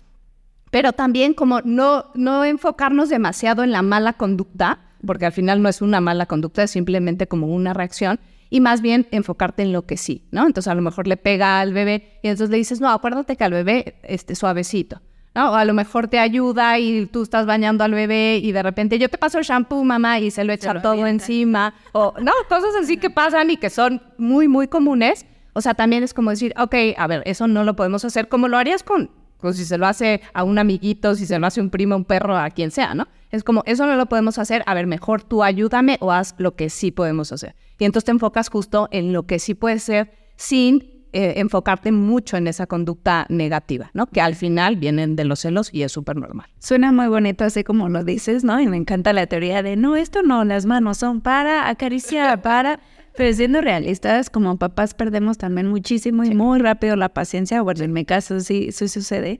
pero 0.71 0.93
también 0.93 1.33
como 1.33 1.61
no, 1.61 2.05
no 2.13 2.43
enfocarnos 2.43 3.09
demasiado 3.09 3.63
en 3.63 3.71
la 3.71 3.81
mala 3.81 4.13
conducta, 4.13 4.79
porque 5.05 5.25
al 5.25 5.31
final 5.31 5.61
no 5.61 5.69
es 5.69 5.81
una 5.81 6.01
mala 6.01 6.25
conducta, 6.25 6.63
es 6.63 6.71
simplemente 6.71 7.27
como 7.27 7.47
una 7.47 7.73
reacción, 7.73 8.19
y 8.49 8.61
más 8.61 8.81
bien 8.81 9.07
enfocarte 9.11 9.63
en 9.63 9.73
lo 9.73 9.85
que 9.85 9.97
sí, 9.97 10.25
¿no? 10.31 10.45
Entonces 10.45 10.69
a 10.71 10.75
lo 10.75 10.81
mejor 10.81 11.07
le 11.07 11.17
pega 11.17 11.59
al 11.59 11.73
bebé 11.73 12.19
y 12.23 12.27
entonces 12.27 12.49
le 12.49 12.57
dices, 12.57 12.79
no, 12.81 12.89
acuérdate 12.89 13.35
que 13.35 13.43
al 13.43 13.51
bebé 13.51 13.95
esté 14.03 14.35
suavecito, 14.35 15.01
¿no? 15.35 15.51
O 15.51 15.55
a 15.55 15.65
lo 15.65 15.73
mejor 15.73 16.07
te 16.07 16.19
ayuda 16.19 16.79
y 16.79 17.05
tú 17.07 17.23
estás 17.23 17.45
bañando 17.45 17.83
al 17.83 17.91
bebé 17.91 18.39
y 18.41 18.51
de 18.51 18.63
repente 18.63 18.99
yo 18.99 19.09
te 19.09 19.17
paso 19.17 19.37
el 19.37 19.43
shampoo, 19.43 19.83
mamá, 19.83 20.19
y 20.19 20.31
se 20.31 20.43
lo 20.43 20.53
echa 20.53 20.81
todo 20.81 21.05
encima, 21.07 21.73
o 21.91 22.13
no, 22.21 22.31
cosas 22.47 22.73
así 22.81 22.97
que 22.97 23.09
pasan 23.09 23.49
y 23.51 23.57
que 23.57 23.69
son 23.69 24.01
muy, 24.17 24.47
muy 24.47 24.67
comunes. 24.67 25.25
O 25.53 25.61
sea, 25.61 25.73
también 25.73 26.03
es 26.03 26.13
como 26.13 26.29
decir, 26.29 26.53
ok, 26.57 26.75
a 26.97 27.07
ver, 27.07 27.23
eso 27.25 27.47
no 27.47 27.63
lo 27.63 27.75
podemos 27.75 28.05
hacer 28.05 28.29
como 28.29 28.47
lo 28.47 28.57
harías 28.57 28.83
con 28.83 29.09
pues 29.39 29.57
si 29.57 29.65
se 29.65 29.77
lo 29.77 29.87
hace 29.87 30.21
a 30.33 30.43
un 30.43 30.57
amiguito, 30.57 31.15
si 31.15 31.25
se 31.25 31.37
lo 31.39 31.47
hace 31.47 31.61
un 31.61 31.69
primo, 31.69 31.95
un 31.95 32.05
perro, 32.05 32.37
a 32.37 32.49
quien 32.49 32.71
sea, 32.71 32.93
¿no? 32.93 33.07
Es 33.31 33.43
como, 33.43 33.63
eso 33.65 33.85
no 33.85 33.95
lo 33.95 34.05
podemos 34.07 34.37
hacer, 34.37 34.63
a 34.65 34.73
ver, 34.73 34.87
mejor 34.87 35.23
tú 35.23 35.43
ayúdame 35.43 35.97
o 35.99 36.11
haz 36.11 36.35
lo 36.37 36.55
que 36.55 36.69
sí 36.69 36.91
podemos 36.91 37.31
hacer. 37.31 37.55
Y 37.77 37.85
entonces 37.85 38.05
te 38.05 38.11
enfocas 38.11 38.49
justo 38.49 38.87
en 38.91 39.13
lo 39.13 39.23
que 39.23 39.39
sí 39.39 39.53
puede 39.53 39.79
ser 39.79 40.11
sin 40.35 40.97
eh, 41.13 41.35
enfocarte 41.37 41.91
mucho 41.91 42.37
en 42.37 42.47
esa 42.47 42.67
conducta 42.67 43.25
negativa, 43.29 43.91
¿no? 43.93 44.07
Que 44.07 44.21
al 44.21 44.35
final 44.35 44.75
vienen 44.75 45.15
de 45.15 45.25
los 45.25 45.39
celos 45.39 45.73
y 45.73 45.83
es 45.83 45.91
súper 45.91 46.15
normal. 46.15 46.47
Suena 46.59 46.91
muy 46.91 47.07
bonito 47.07 47.43
así 47.43 47.63
como 47.63 47.89
lo 47.89 48.03
dices, 48.03 48.43
¿no? 48.43 48.59
Y 48.59 48.67
me 48.67 48.77
encanta 48.77 49.13
la 49.13 49.25
teoría 49.25 49.63
de, 49.63 49.75
no, 49.77 49.95
esto 49.95 50.21
no, 50.21 50.43
las 50.43 50.65
manos 50.65 50.97
son 50.97 51.21
para 51.21 51.69
acariciar, 51.69 52.41
para... 52.41 52.79
Pero 53.17 53.35
siendo 53.35 53.61
realistas, 53.61 54.29
como 54.29 54.57
papás 54.57 54.93
perdemos 54.93 55.39
también 55.39 55.67
muchísimo 55.67 56.23
y 56.23 56.35
muy 56.35 56.59
rápido 56.59 56.95
la 56.95 57.09
paciencia, 57.09 57.61
bueno, 57.63 57.83
en 57.83 57.91
mi 57.91 58.05
caso 58.05 58.39
sí, 58.39 58.71
sí 58.71 58.87
sucede. 58.87 59.39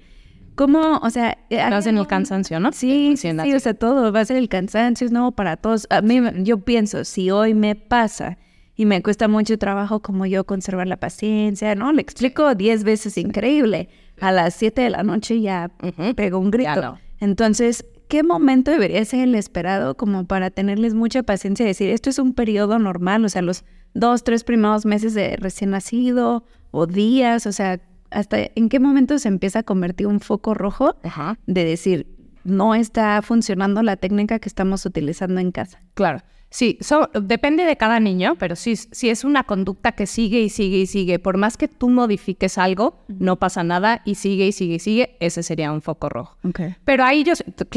¿Cómo, 0.55 0.97
o 0.97 1.09
sea... 1.11 1.37
Vas 1.51 1.85
en 1.85 1.99
el 1.99 2.07
cansancio, 2.07 2.59
¿no? 2.59 2.71
Sí, 2.71 3.15
sí, 3.15 3.29
o 3.29 3.59
sea, 3.59 3.75
todo 3.75 4.11
va 4.11 4.21
a 4.21 4.25
ser 4.25 4.37
el 4.37 4.49
cansancio, 4.49 5.05
es 5.05 5.11
nuevo 5.11 5.31
para 5.31 5.57
todos. 5.57 5.85
A 5.91 6.01
mí, 6.01 6.19
yo 6.37 6.57
pienso, 6.57 7.05
si 7.05 7.29
hoy 7.29 7.53
me 7.53 7.75
pasa 7.75 8.39
y 8.75 8.87
me 8.87 9.03
cuesta 9.03 9.27
mucho 9.27 9.59
trabajo 9.59 10.01
como 10.01 10.25
yo 10.25 10.45
conservar 10.45 10.87
la 10.87 10.97
paciencia, 10.97 11.75
¿no? 11.75 11.93
Le 11.93 12.01
explico 12.01 12.55
diez 12.55 12.83
veces 12.83 13.19
increíble. 13.19 13.89
A 14.19 14.31
las 14.31 14.55
siete 14.55 14.81
de 14.81 14.89
la 14.89 15.03
noche 15.03 15.39
ya 15.41 15.69
pego 16.15 16.39
un 16.39 16.49
grito. 16.49 16.97
Entonces, 17.19 17.85
¿qué 18.07 18.23
momento 18.23 18.71
debería 18.71 19.03
ser 19.05 19.21
el 19.21 19.35
esperado 19.35 19.95
como 19.95 20.25
para 20.25 20.49
tenerles 20.49 20.93
mucha 20.93 21.23
paciencia 21.23 21.63
y 21.63 21.67
decir, 21.67 21.89
esto 21.89 22.09
es 22.09 22.19
un 22.19 22.33
periodo 22.33 22.79
normal, 22.79 23.25
o 23.25 23.29
sea, 23.29 23.41
los 23.41 23.63
dos, 23.93 24.23
tres 24.23 24.43
primeros 24.43 24.85
meses 24.85 25.13
de 25.13 25.35
recién 25.37 25.71
nacido 25.71 26.43
o 26.71 26.87
días, 26.87 27.45
o 27.45 27.51
sea, 27.51 27.79
hasta 28.09 28.37
en 28.55 28.69
qué 28.69 28.79
momento 28.79 29.19
se 29.19 29.27
empieza 29.27 29.59
a 29.59 29.63
convertir 29.63 30.07
un 30.07 30.19
foco 30.19 30.53
rojo 30.53 30.95
de 31.45 31.65
decir, 31.65 32.07
no 32.47 32.73
está 32.73 33.21
funcionando 33.21 33.83
la 33.83 33.97
técnica 33.97 34.39
que 34.39 34.49
estamos 34.49 34.85
utilizando 34.85 35.39
en 35.39 35.51
casa. 35.51 35.81
Claro. 35.93 36.21
Sí, 36.49 36.79
depende 37.21 37.65
de 37.65 37.75
cada 37.75 37.99
niño, 37.99 38.35
pero 38.39 38.55
si, 38.55 38.77
si 38.77 39.09
es 39.09 39.25
una 39.25 39.43
conducta 39.43 39.91
que 39.91 40.07
sigue 40.07 40.39
y 40.39 40.49
sigue 40.49 40.77
y 40.77 40.85
sigue, 40.85 41.19
por 41.19 41.35
más 41.35 41.57
que 41.57 41.67
tú 41.67 41.89
modifiques 41.89 42.57
algo, 42.57 43.03
no 43.09 43.35
pasa 43.35 43.65
nada 43.65 44.01
y 44.05 44.15
sigue 44.15 44.47
y 44.47 44.51
sigue 44.53 44.75
y 44.75 44.79
sigue, 44.79 45.17
ese 45.19 45.43
sería 45.43 45.73
un 45.73 45.81
foco 45.81 46.07
rojo. 46.07 46.37
Pero 46.85 47.03
ahí 47.03 47.25
yo, 47.25 47.33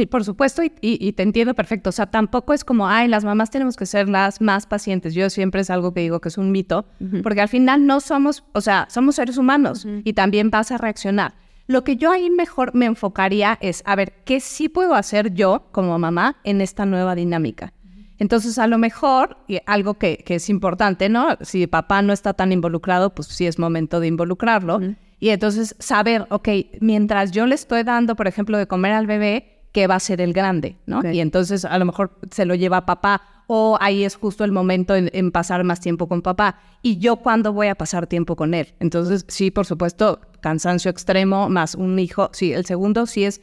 por 0.08 0.24
supuesto, 0.24 0.62
y, 0.62 1.12
te 1.12 1.22
entiendo 1.24 1.54
perfecto, 1.54 1.90
o 1.90 1.92
sea, 1.92 2.06
tampoco 2.06 2.52
es 2.52 2.64
como, 2.64 2.86
ay, 2.86 3.08
las 3.08 3.24
mamás 3.24 3.50
tenemos 3.50 3.76
que 3.76 3.86
ser 3.86 4.08
las 4.08 4.40
más 4.40 4.66
pacientes. 4.66 5.14
Yo 5.14 5.30
siempre 5.30 5.62
es 5.62 5.70
algo 5.70 5.92
que 5.92 6.02
digo 6.02 6.20
que 6.20 6.28
es 6.28 6.38
un 6.38 6.52
mito, 6.52 6.86
porque 7.24 7.40
al 7.40 7.48
final 7.48 7.86
no 7.86 7.98
somos, 7.98 8.44
o 8.52 8.60
sea, 8.60 8.86
somos 8.88 9.16
seres 9.16 9.36
humanos 9.36 9.84
y 10.04 10.12
también 10.12 10.50
vas 10.50 10.70
a 10.70 10.78
reaccionar. 10.78 11.34
Lo 11.70 11.84
que 11.84 11.96
yo 11.96 12.10
ahí 12.10 12.30
mejor 12.30 12.74
me 12.74 12.86
enfocaría 12.86 13.56
es, 13.60 13.84
a 13.86 13.94
ver, 13.94 14.24
¿qué 14.24 14.40
sí 14.40 14.68
puedo 14.68 14.96
hacer 14.96 15.34
yo 15.34 15.68
como 15.70 15.96
mamá 16.00 16.34
en 16.42 16.60
esta 16.60 16.84
nueva 16.84 17.14
dinámica? 17.14 17.72
Entonces, 18.18 18.58
a 18.58 18.66
lo 18.66 18.76
mejor, 18.76 19.36
y 19.46 19.60
algo 19.66 19.94
que, 19.94 20.24
es 20.26 20.48
importante, 20.48 21.08
¿no? 21.08 21.36
Si 21.42 21.68
papá 21.68 22.02
no 22.02 22.12
está 22.12 22.34
tan 22.34 22.50
involucrado, 22.50 23.14
pues 23.14 23.28
sí 23.28 23.46
es 23.46 23.60
momento 23.60 24.00
de 24.00 24.08
involucrarlo. 24.08 24.80
Y 25.20 25.28
entonces 25.28 25.76
saber, 25.78 26.26
ok, 26.30 26.48
mientras 26.80 27.30
yo 27.30 27.46
le 27.46 27.54
estoy 27.54 27.84
dando, 27.84 28.16
por 28.16 28.26
ejemplo, 28.26 28.58
de 28.58 28.66
comer 28.66 28.90
al 28.90 29.06
bebé, 29.06 29.60
¿qué 29.70 29.86
va 29.86 29.94
a 29.94 30.00
ser 30.00 30.20
el 30.20 30.32
grande? 30.32 30.76
¿no? 30.86 31.08
Y 31.08 31.20
entonces 31.20 31.64
a 31.64 31.78
lo 31.78 31.84
mejor 31.84 32.18
se 32.32 32.46
lo 32.46 32.56
lleva 32.56 32.78
a 32.78 32.86
papá 32.86 33.39
o 33.52 33.76
ahí 33.80 34.04
es 34.04 34.14
justo 34.14 34.44
el 34.44 34.52
momento 34.52 34.94
en, 34.94 35.32
pasar 35.32 35.64
más 35.64 35.80
tiempo 35.80 36.06
con 36.06 36.22
papá. 36.22 36.60
¿Y 36.82 36.98
yo 36.98 37.16
cuándo 37.16 37.52
voy 37.52 37.66
a 37.66 37.74
pasar 37.74 38.06
tiempo 38.06 38.36
con 38.36 38.54
él? 38.54 38.74
Entonces, 38.78 39.24
sí, 39.26 39.50
por 39.50 39.66
supuesto, 39.66 40.20
cansancio 40.40 40.88
extremo 40.88 41.48
más 41.48 41.74
un 41.74 41.98
hijo. 41.98 42.30
Sí, 42.32 42.52
el 42.52 42.64
segundo 42.64 43.06
sí 43.06 43.24
es, 43.24 43.40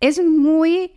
es 0.00 0.20
muy 0.24 0.90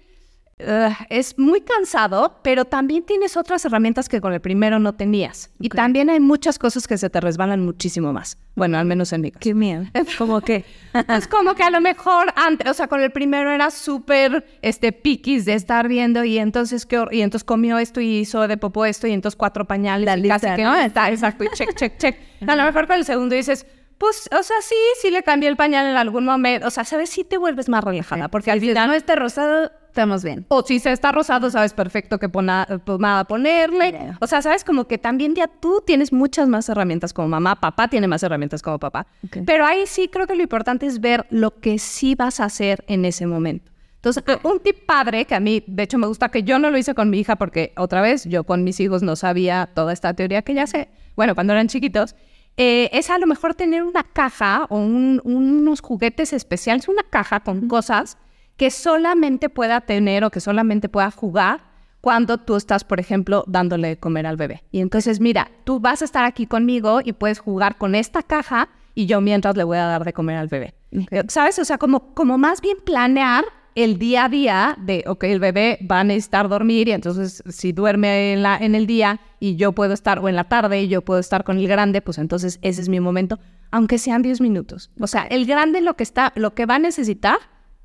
es 0.59 1.37
muy 1.37 1.61
cansado, 1.61 2.39
pero 2.43 2.65
también 2.65 3.03
tienes 3.03 3.37
otras 3.37 3.63
herramientas 3.65 4.09
que 4.09 4.19
con 4.19 4.33
el 4.33 4.41
primero 4.41 4.79
no 4.79 4.95
tenías. 4.95 5.51
Y 5.59 5.69
también 5.69 6.09
hay 6.09 6.19
muchas 6.19 6.57
cosas 6.57 6.87
que 6.87 6.97
se 6.97 7.09
te 7.09 7.21
resbalan 7.21 7.63
muchísimo 7.63 8.11
más. 8.11 8.37
Bueno, 8.55 8.79
al 8.79 8.85
menos 8.85 9.13
en 9.13 9.21
mi 9.21 9.31
caso. 9.31 9.41
Qué 9.41 9.53
miedo. 9.53 9.85
¿Cómo 10.17 10.41
qué? 10.41 10.65
es 11.09 11.27
como 11.27 11.53
que 11.53 11.61
a 11.61 11.69
lo 11.69 11.79
mejor 11.79 12.33
antes, 12.35 12.67
o 12.71 12.73
sea, 12.73 12.87
con 12.87 13.01
el 13.01 13.11
primero 13.11 13.51
era 13.51 13.69
súper 13.69 14.45
este, 14.63 14.91
piquis 14.91 15.45
de 15.45 15.53
estar 15.53 15.87
viendo 15.87 16.23
y 16.23 16.39
entonces, 16.39 16.87
¿qué, 16.87 17.05
y 17.11 17.21
entonces 17.21 17.43
comió 17.43 17.77
esto 17.77 18.01
y 18.01 18.19
hizo 18.19 18.47
de 18.47 18.57
popó 18.57 18.85
esto 18.85 19.05
y 19.05 19.13
entonces 19.13 19.37
cuatro 19.37 19.65
pañales. 19.65 20.07
La 20.07 20.15
lista, 20.15 20.39
casi 20.39 20.55
que, 20.55 20.63
¿no? 20.63 20.75
Está, 20.87 21.11
exacto, 21.11 21.43
y 21.43 21.49
check, 21.53 21.75
check, 21.75 21.97
check. 21.97 22.17
a 22.47 22.55
lo 22.55 22.63
mejor 22.63 22.87
con 22.87 22.95
el 22.95 23.05
segundo 23.05 23.35
dices, 23.35 23.67
pues, 23.97 24.29
o 24.31 24.43
sea, 24.43 24.57
sí, 24.61 24.75
sí 25.01 25.09
le 25.09 25.23
cambié 25.23 25.49
el 25.49 25.55
pañal 25.55 25.87
en 25.87 25.95
algún 25.95 26.25
momento. 26.25 26.67
O 26.67 26.69
sea, 26.69 26.83
¿sabes? 26.83 27.09
Sí 27.09 27.23
te 27.23 27.37
vuelves 27.37 27.67
más 27.67 27.83
relajada. 27.83 28.27
Porque 28.27 28.51
al 28.51 28.59
final 28.59 28.89
no 28.89 28.93
está 28.93 29.15
rosado, 29.15 29.71
estamos 29.97 30.23
bien. 30.23 30.45
O 30.49 30.61
si 30.61 30.79
se 30.79 30.91
está 30.91 31.11
rosado, 31.11 31.49
sabes 31.49 31.73
perfecto 31.73 32.19
qué 32.19 32.29
pomada 32.29 33.23
ponerle. 33.25 34.13
O 34.19 34.27
sea, 34.27 34.41
sabes 34.43 34.63
como 34.63 34.85
que 34.85 34.97
también 34.97 35.33
ya 35.33 35.47
tú 35.47 35.81
tienes 35.85 36.13
muchas 36.13 36.47
más 36.47 36.69
herramientas 36.69 37.13
como 37.13 37.27
mamá, 37.27 37.55
papá 37.55 37.87
tiene 37.87 38.07
más 38.07 38.21
herramientas 38.21 38.61
como 38.61 38.77
papá. 38.77 39.07
Pero 39.45 39.65
ahí 39.65 39.87
sí 39.87 40.07
creo 40.07 40.27
que 40.27 40.35
lo 40.35 40.43
importante 40.43 40.85
es 40.85 41.01
ver 41.01 41.25
lo 41.31 41.59
que 41.59 41.79
sí 41.79 42.13
vas 42.13 42.39
a 42.39 42.45
hacer 42.45 42.85
en 42.87 43.05
ese 43.05 43.25
momento. 43.25 43.71
Entonces, 43.95 44.23
un 44.43 44.59
tip 44.59 44.85
padre 44.85 45.25
que 45.25 45.33
a 45.33 45.39
mí, 45.39 45.63
de 45.65 45.83
hecho, 45.83 45.97
me 45.97 46.05
gusta 46.05 46.29
que 46.29 46.43
yo 46.43 46.59
no 46.59 46.69
lo 46.69 46.77
hice 46.77 46.93
con 46.93 47.09
mi 47.09 47.19
hija 47.19 47.35
porque 47.35 47.73
otra 47.75 48.01
vez 48.01 48.25
yo 48.25 48.43
con 48.43 48.63
mis 48.63 48.79
hijos 48.79 49.01
no 49.01 49.15
sabía 49.15 49.69
toda 49.73 49.91
esta 49.91 50.13
teoría 50.13 50.43
que 50.43 50.53
ya 50.53 50.67
sé, 50.67 50.89
bueno, 51.15 51.33
cuando 51.33 51.53
eran 51.53 51.67
chiquitos, 51.67 52.15
eh, 52.55 52.89
es 52.93 53.09
a 53.09 53.17
lo 53.17 53.25
mejor 53.25 53.55
tener 53.55 53.83
una 53.83 54.03
caja 54.03 54.67
o 54.69 54.77
unos 54.77 55.81
juguetes 55.81 56.33
especiales, 56.33 56.87
una 56.87 57.03
caja 57.03 57.39
con 57.39 57.67
cosas 57.67 58.17
que 58.57 58.71
solamente 58.71 59.49
pueda 59.49 59.81
tener 59.81 60.23
o 60.23 60.31
que 60.31 60.39
solamente 60.39 60.89
pueda 60.89 61.11
jugar 61.11 61.61
cuando 62.01 62.37
tú 62.37 62.55
estás, 62.55 62.83
por 62.83 62.99
ejemplo, 62.99 63.43
dándole 63.47 63.89
de 63.89 63.97
comer 63.97 64.25
al 64.25 64.37
bebé. 64.37 64.63
Y 64.71 64.81
entonces, 64.81 65.19
mira, 65.19 65.51
tú 65.63 65.79
vas 65.79 66.01
a 66.01 66.05
estar 66.05 66.25
aquí 66.25 66.47
conmigo 66.47 67.01
y 67.03 67.13
puedes 67.13 67.39
jugar 67.39 67.77
con 67.77 67.95
esta 67.95 68.23
caja 68.23 68.69
y 68.93 69.05
yo 69.05 69.21
mientras 69.21 69.55
le 69.55 69.63
voy 69.63 69.77
a 69.77 69.85
dar 69.85 70.03
de 70.03 70.13
comer 70.13 70.37
al 70.37 70.47
bebé. 70.47 70.73
¿Sabes? 71.27 71.59
O 71.59 71.65
sea, 71.65 71.77
como, 71.77 72.13
como 72.13 72.37
más 72.37 72.61
bien 72.61 72.77
planear 72.83 73.45
el 73.75 73.99
día 73.99 74.25
a 74.25 74.29
día 74.29 74.75
de, 74.79 75.03
ok, 75.05 75.23
el 75.25 75.39
bebé 75.39 75.77
va 75.89 75.99
a 75.99 76.03
necesitar 76.03 76.49
dormir 76.49 76.87
y 76.87 76.93
entonces 76.93 77.43
si 77.47 77.73
duerme 77.73 78.33
en, 78.33 78.41
la, 78.41 78.57
en 78.57 78.73
el 78.73 78.87
día 78.87 79.19
y 79.39 79.55
yo 79.55 79.73
puedo 79.73 79.93
estar, 79.93 80.17
o 80.17 80.29
en 80.29 80.35
la 80.35 80.45
tarde 80.45 80.81
y 80.81 80.87
yo 80.87 81.03
puedo 81.03 81.19
estar 81.19 81.43
con 81.43 81.59
el 81.59 81.67
grande, 81.67 82.01
pues 82.01 82.17
entonces 82.17 82.57
ese 82.63 82.81
es 82.81 82.89
mi 82.89 82.99
momento, 82.99 83.37
aunque 83.69 83.99
sean 83.99 84.23
10 84.23 84.41
minutos. 84.41 84.89
O 84.99 85.05
sea, 85.05 85.23
el 85.23 85.45
grande 85.45 85.81
lo 85.81 85.95
que, 85.95 86.01
está, 86.01 86.33
lo 86.35 86.55
que 86.55 86.65
va 86.65 86.75
a 86.75 86.79
necesitar 86.79 87.37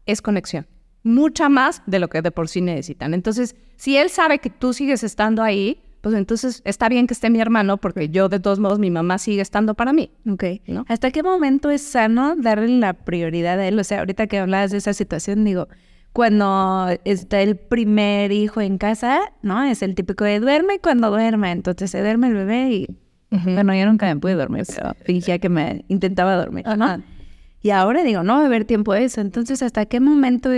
es 0.06 0.22
conexión, 0.22 0.66
mucha 1.02 1.48
más 1.48 1.82
de 1.86 1.98
lo 1.98 2.08
que 2.08 2.22
de 2.22 2.30
por 2.30 2.48
sí 2.48 2.60
necesitan. 2.60 3.14
Entonces, 3.14 3.56
si 3.76 3.96
él 3.96 4.10
sabe 4.10 4.38
que 4.38 4.50
tú 4.50 4.72
sigues 4.72 5.02
estando 5.02 5.42
ahí, 5.42 5.82
pues 6.02 6.16
entonces 6.16 6.62
está 6.64 6.88
bien 6.88 7.06
que 7.06 7.14
esté 7.14 7.30
mi 7.30 7.40
hermano 7.40 7.76
porque 7.76 8.08
yo 8.08 8.28
de 8.28 8.40
todos 8.40 8.58
modos 8.58 8.80
mi 8.80 8.90
mamá 8.90 9.18
sigue 9.18 9.40
estando 9.40 9.74
para 9.74 9.92
mí. 9.92 10.10
Ok. 10.28 10.44
¿no? 10.66 10.84
¿Hasta 10.88 11.12
qué 11.12 11.22
momento 11.22 11.70
es 11.70 11.82
sano 11.82 12.34
darle 12.36 12.78
la 12.78 12.92
prioridad 12.92 13.58
a 13.58 13.66
él? 13.66 13.78
O 13.78 13.84
sea, 13.84 14.00
ahorita 14.00 14.26
que 14.26 14.38
hablabas 14.38 14.72
de 14.72 14.78
esa 14.78 14.94
situación, 14.94 15.44
digo, 15.44 15.68
cuando 16.12 16.88
está 17.04 17.40
el 17.40 17.56
primer 17.56 18.32
hijo 18.32 18.60
en 18.60 18.78
casa, 18.78 19.20
¿no? 19.42 19.62
Es 19.62 19.82
el 19.82 19.94
típico 19.94 20.24
de 20.24 20.40
duerme 20.40 20.80
cuando 20.80 21.08
duerme. 21.08 21.52
Entonces 21.52 21.90
se 21.90 22.00
duerme 22.00 22.28
el 22.28 22.34
bebé 22.34 22.70
y, 22.72 22.96
bueno, 23.30 23.74
yo 23.74 23.86
nunca 23.86 24.06
me 24.06 24.20
pude 24.20 24.34
dormir, 24.34 24.64
pero 24.66 24.94
fingía 25.04 25.38
que 25.38 25.48
me 25.48 25.84
intentaba 25.88 26.36
dormir, 26.36 26.66
¿no? 26.76 27.02
Y 27.62 27.70
ahora 27.70 28.02
digo, 28.02 28.22
no 28.22 28.34
va 28.34 28.42
a 28.42 28.46
haber 28.46 28.64
tiempo 28.64 28.92
de 28.92 29.04
eso. 29.04 29.20
Entonces, 29.20 29.62
¿hasta 29.62 29.86
qué 29.86 30.00
momento 30.00 30.50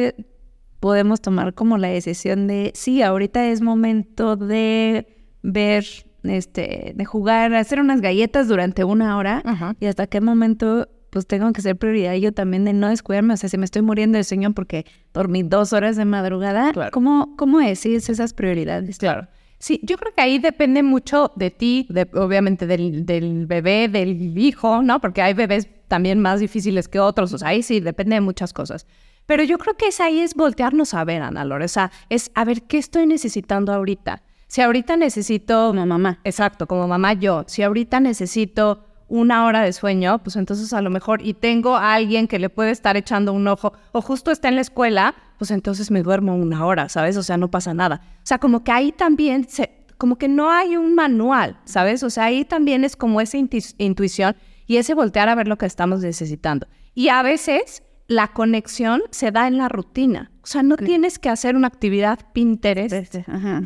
podemos 0.80 1.20
tomar 1.20 1.54
como 1.54 1.78
la 1.78 1.88
decisión 1.88 2.46
de, 2.46 2.72
sí, 2.74 3.02
ahorita 3.02 3.46
es 3.48 3.60
momento 3.60 4.36
de 4.36 5.06
ver, 5.42 5.84
este, 6.22 6.92
de 6.94 7.04
jugar, 7.04 7.54
hacer 7.54 7.80
unas 7.80 8.00
galletas 8.00 8.48
durante 8.48 8.84
una 8.84 9.16
hora 9.16 9.42
y 9.80 9.86
hasta 9.86 10.06
qué 10.06 10.20
momento 10.20 10.88
pues 11.10 11.28
tengo 11.28 11.52
que 11.52 11.62
ser 11.62 11.76
prioridad 11.76 12.14
yo 12.14 12.32
también 12.32 12.64
de 12.64 12.72
no 12.72 12.88
descuidarme. 12.88 13.34
O 13.34 13.36
sea, 13.36 13.48
si 13.48 13.56
me 13.56 13.64
estoy 13.64 13.82
muriendo 13.82 14.18
de 14.18 14.24
sueño 14.24 14.52
porque 14.52 14.84
dormí 15.12 15.44
dos 15.44 15.72
horas 15.72 15.96
de 15.96 16.04
madrugada, 16.04 16.72
¿cómo, 16.90 17.36
¿cómo 17.36 17.60
decides 17.60 18.08
esas 18.08 18.34
prioridades? 18.34 18.98
Claro. 18.98 19.28
Sí, 19.64 19.81
yo 19.83 19.96
creo 19.96 20.12
que 20.14 20.20
ahí 20.20 20.38
depende 20.38 20.83
mucho 20.83 21.33
de 21.37 21.50
ti, 21.50 21.87
de, 21.88 22.07
obviamente 22.16 22.66
del, 22.66 23.07
del, 23.07 23.46
bebé, 23.46 23.88
del 23.88 24.37
hijo, 24.37 24.83
¿no? 24.83 25.00
Porque 25.00 25.22
hay 25.22 25.33
bebés 25.33 25.70
también 25.88 26.20
más 26.20 26.40
difíciles 26.40 26.87
que 26.87 27.00
otros, 27.00 27.33
o 27.33 27.38
sea, 27.38 27.48
ahí 27.48 27.62
sí 27.62 27.81
depende 27.81 28.16
de 28.16 28.20
muchas 28.20 28.53
cosas. 28.53 28.87
Pero 29.24 29.42
yo 29.42 29.57
creo 29.57 29.74
que 29.74 29.87
es 29.87 30.00
ahí 30.00 30.20
es 30.20 30.35
voltearnos 30.35 30.92
a 30.92 31.03
ver, 31.05 31.22
Ana 31.22 31.46
Lore, 31.46 31.64
o 31.64 31.68
sea, 31.68 31.90
es 32.11 32.31
a 32.35 32.44
ver 32.44 32.64
qué 32.64 32.77
estoy 32.77 33.07
necesitando 33.07 33.72
ahorita. 33.72 34.20
Si 34.48 34.61
ahorita 34.61 34.98
necesito... 34.98 35.68
Como 35.68 35.87
mamá. 35.87 36.20
Exacto, 36.24 36.66
como 36.66 36.87
mamá 36.87 37.14
yo. 37.14 37.44
Si 37.46 37.62
ahorita 37.62 38.00
necesito 38.00 38.85
una 39.08 39.44
hora 39.46 39.62
de 39.62 39.72
sueño, 39.72 40.18
pues 40.22 40.36
entonces 40.36 40.72
a 40.72 40.82
lo 40.82 40.90
mejor, 40.90 41.20
y 41.22 41.34
tengo 41.34 41.76
a 41.76 41.94
alguien 41.94 42.26
que 42.26 42.38
le 42.38 42.48
puede 42.48 42.70
estar 42.70 42.96
echando 42.96 43.32
un 43.32 43.46
ojo, 43.48 43.72
o 43.92 44.00
justo 44.00 44.30
está 44.30 44.48
en 44.48 44.56
la 44.56 44.60
escuela, 44.60 45.14
pues 45.38 45.50
entonces 45.50 45.90
me 45.90 46.02
duermo 46.02 46.34
una 46.36 46.64
hora, 46.64 46.88
¿sabes? 46.88 47.16
O 47.16 47.22
sea, 47.22 47.36
no 47.36 47.50
pasa 47.50 47.74
nada. 47.74 48.00
O 48.16 48.26
sea, 48.26 48.38
como 48.38 48.64
que 48.64 48.72
ahí 48.72 48.92
también, 48.92 49.48
se, 49.48 49.70
como 49.98 50.16
que 50.16 50.28
no 50.28 50.50
hay 50.50 50.76
un 50.76 50.94
manual, 50.94 51.58
¿sabes? 51.64 52.02
O 52.02 52.10
sea, 52.10 52.24
ahí 52.24 52.44
también 52.44 52.84
es 52.84 52.96
como 52.96 53.20
esa 53.20 53.36
intuición 53.36 54.36
y 54.66 54.76
ese 54.76 54.94
voltear 54.94 55.28
a 55.28 55.34
ver 55.34 55.48
lo 55.48 55.58
que 55.58 55.66
estamos 55.66 56.00
necesitando. 56.00 56.66
Y 56.94 57.08
a 57.08 57.22
veces 57.22 57.82
la 58.06 58.28
conexión 58.28 59.02
se 59.10 59.30
da 59.30 59.46
en 59.46 59.58
la 59.58 59.68
rutina. 59.68 60.30
O 60.42 60.46
sea, 60.46 60.62
no 60.62 60.76
tienes 60.76 61.18
que 61.18 61.30
hacer 61.30 61.56
una 61.56 61.68
actividad 61.68 62.18
Pinterest 62.34 63.16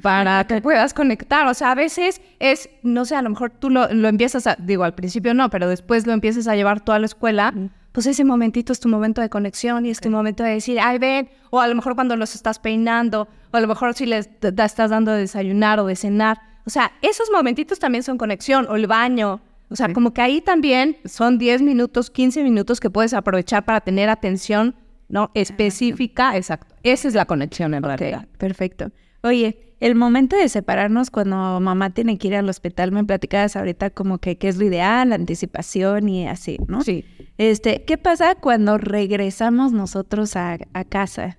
para 0.01 0.47
que 0.47 0.61
puedas 0.63 0.95
conectar. 0.95 1.47
O 1.49 1.55
sea, 1.55 1.73
a 1.73 1.75
veces 1.75 2.21
es, 2.39 2.71
no 2.85 3.05
sé, 3.05 3.17
a 3.17 3.23
lo 3.23 3.31
mejor 3.31 3.51
tú 3.51 3.69
lo, 3.69 3.89
empiezas 3.89 4.47
a, 4.47 4.55
digo, 4.61 4.85
al 4.85 4.95
principio 4.95 5.35
no, 5.35 5.51
pero 5.51 5.69
después 5.69 6.07
lo 6.07 6.13
empiezas 6.13 6.47
a 6.47 6.55
llevar 6.55 6.81
toda 6.81 7.01
la 7.01 7.07
escuela. 7.07 7.53
Pues 7.91 8.07
ese 8.07 8.25
momentito 8.25 8.73
es 8.73 8.79
tu 8.79 8.89
momento 8.89 9.21
de 9.21 9.29
conexión 9.29 9.87
y 9.87 9.91
es 9.91 9.99
tu 9.99 10.09
momento 10.09 10.45
de 10.45 10.51
decir, 10.51 10.79
ay, 10.79 10.99
ven, 10.99 11.29
o 11.51 11.61
a 11.61 11.67
lo 11.67 11.75
mejor 11.75 11.97
cuando 11.97 12.15
los 12.15 12.37
estás 12.37 12.61
peinando, 12.61 13.27
o 13.51 13.57
a 13.57 13.61
lo 13.61 13.67
mejor 13.67 13.95
si 13.95 14.07
les 14.07 14.31
estás 14.41 14.91
dando 14.91 15.11
de 15.11 15.19
desayunar 15.19 15.81
o 15.81 15.87
de 15.87 15.97
cenar. 15.97 16.41
O 16.65 16.71
sea, 16.71 16.93
esos 17.03 17.29
momentitos 17.33 17.81
también 17.81 18.05
son 18.05 18.19
conexión, 18.19 18.69
o 18.69 18.77
el 18.77 18.87
baño, 18.87 19.41
o 19.71 19.77
sea, 19.77 19.93
como 19.93 20.15
que 20.15 20.23
ahí 20.23 20.41
también 20.41 20.97
son 21.05 21.39
10 21.39 21.63
minutos, 21.63 22.11
15 22.11 22.43
minutos 22.43 22.81
que 22.81 22.91
puedes 22.91 23.13
aprovechar 23.13 23.65
para 23.65 23.81
tener 23.81 24.09
atención, 24.09 24.75
¿no? 25.09 25.31
Específica, 25.35 26.37
exacto. 26.37 26.75
Esa 26.83 27.09
es 27.09 27.15
la 27.15 27.27
conexión 27.27 27.75
en 27.75 27.83
realidad. 27.83 28.27
Perfecto. 28.39 28.91
Oye, 29.23 29.75
el 29.81 29.95
momento 29.95 30.37
de 30.37 30.49
separarnos 30.49 31.11
cuando 31.11 31.61
mamá 31.61 31.91
tiene 31.91 32.19
que 32.19 32.29
ir 32.29 32.37
al 32.37 32.49
hospital, 32.49 32.93
me 32.93 33.05
platicabas 33.05 33.57
ahorita 33.57 33.91
como 33.91 34.19
que 34.19 34.39
qué 34.39 34.49
es 34.49 34.57
lo 34.57 34.65
ideal, 34.65 35.11
la 35.11 35.15
anticipación 35.15 36.09
y 36.09 36.27
así, 36.27 36.59
¿no? 36.67 36.83
Sí. 36.83 37.05
Este, 37.39 37.85
¿qué 37.85 37.97
pasa 37.97 38.35
cuando 38.35 38.79
regresamos 38.79 39.73
nosotros 39.73 40.35
a, 40.37 40.59
casa? 40.89 41.39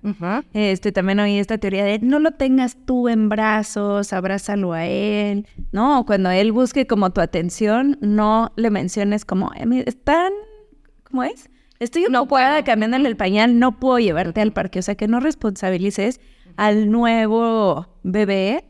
Este, 0.54 0.92
también 0.92 1.20
oí 1.20 1.38
esta 1.38 1.58
teoría 1.58 1.84
de 1.84 1.98
no 1.98 2.18
lo 2.18 2.32
tengas 2.32 2.76
tú 2.86 3.08
en 3.08 3.28
brazos, 3.28 4.12
abrázalo 4.12 4.72
a 4.72 4.86
él, 4.86 5.46
¿no? 5.72 6.04
Cuando 6.06 6.30
él 6.30 6.52
busque 6.52 6.86
como 6.86 7.10
tu 7.10 7.20
atención, 7.20 7.98
no 8.00 8.50
le 8.56 8.70
menciones 8.70 9.26
como, 9.26 9.52
están, 9.86 10.32
¿cómo 11.04 11.22
es? 11.24 11.50
Estoy 11.80 12.04
no 12.10 12.28
puedo 12.28 12.62
cambiándole 12.64 13.08
el 13.08 13.16
pañal, 13.16 13.58
no 13.58 13.80
puedo 13.80 13.98
llevarte 13.98 14.42
al 14.42 14.52
parque. 14.52 14.80
O 14.80 14.82
sea, 14.82 14.96
que 14.96 15.08
no 15.08 15.18
responsabilices 15.18 16.20
al 16.56 16.90
nuevo 16.90 17.88
bebé. 18.02 18.64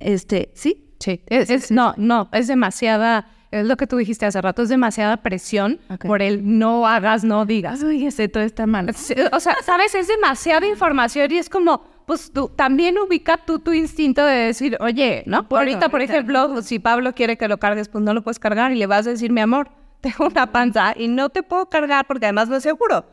Este, 0.00 0.50
¿sí? 0.54 0.94
Sí. 0.98 1.22
Es, 1.26 1.70
no, 1.70 1.94
no, 1.96 2.28
es 2.32 2.48
demasiada, 2.48 3.28
es 3.50 3.66
lo 3.66 3.76
que 3.76 3.86
tú 3.86 3.96
dijiste 3.96 4.26
hace 4.26 4.40
rato, 4.40 4.62
es 4.62 4.68
demasiada 4.68 5.18
presión 5.18 5.80
por 6.06 6.22
el 6.22 6.58
no 6.58 6.86
hagas, 6.86 7.24
no 7.24 7.46
digas. 7.46 7.82
Uy, 7.82 8.06
ese 8.06 8.28
todo 8.28 8.42
está 8.42 8.66
mal. 8.66 8.88
o 8.90 9.40
sea, 9.40 9.56
sabes, 9.64 9.94
es 9.94 10.08
demasiada 10.08 10.66
información 10.66 11.32
y 11.32 11.38
es 11.38 11.48
como, 11.48 11.82
pues 12.06 12.32
tú 12.32 12.48
también 12.48 12.96
ubica 12.98 13.38
tú 13.44 13.58
tu 13.58 13.72
instinto 13.72 14.24
de 14.24 14.34
decir, 14.34 14.76
oye, 14.80 15.24
¿no? 15.26 15.46
ahorita, 15.50 15.88
por 15.88 16.00
ejemplo, 16.00 16.62
si 16.62 16.78
Pablo 16.78 17.14
quiere 17.14 17.36
que 17.36 17.48
lo 17.48 17.58
cargues, 17.58 17.88
pues 17.88 18.04
no 18.04 18.14
lo 18.14 18.22
puedes 18.22 18.38
cargar 18.38 18.72
y 18.72 18.76
le 18.76 18.86
vas 18.86 19.06
a 19.06 19.10
decir, 19.10 19.32
mi 19.32 19.40
amor, 19.40 19.70
tengo 20.00 20.26
una 20.26 20.50
panza 20.52 20.94
y 20.96 21.08
no 21.08 21.28
te 21.28 21.42
puedo 21.42 21.68
cargar 21.68 22.06
porque 22.06 22.26
además 22.26 22.48
no 22.48 22.56
es 22.56 22.62
seguro. 22.62 23.06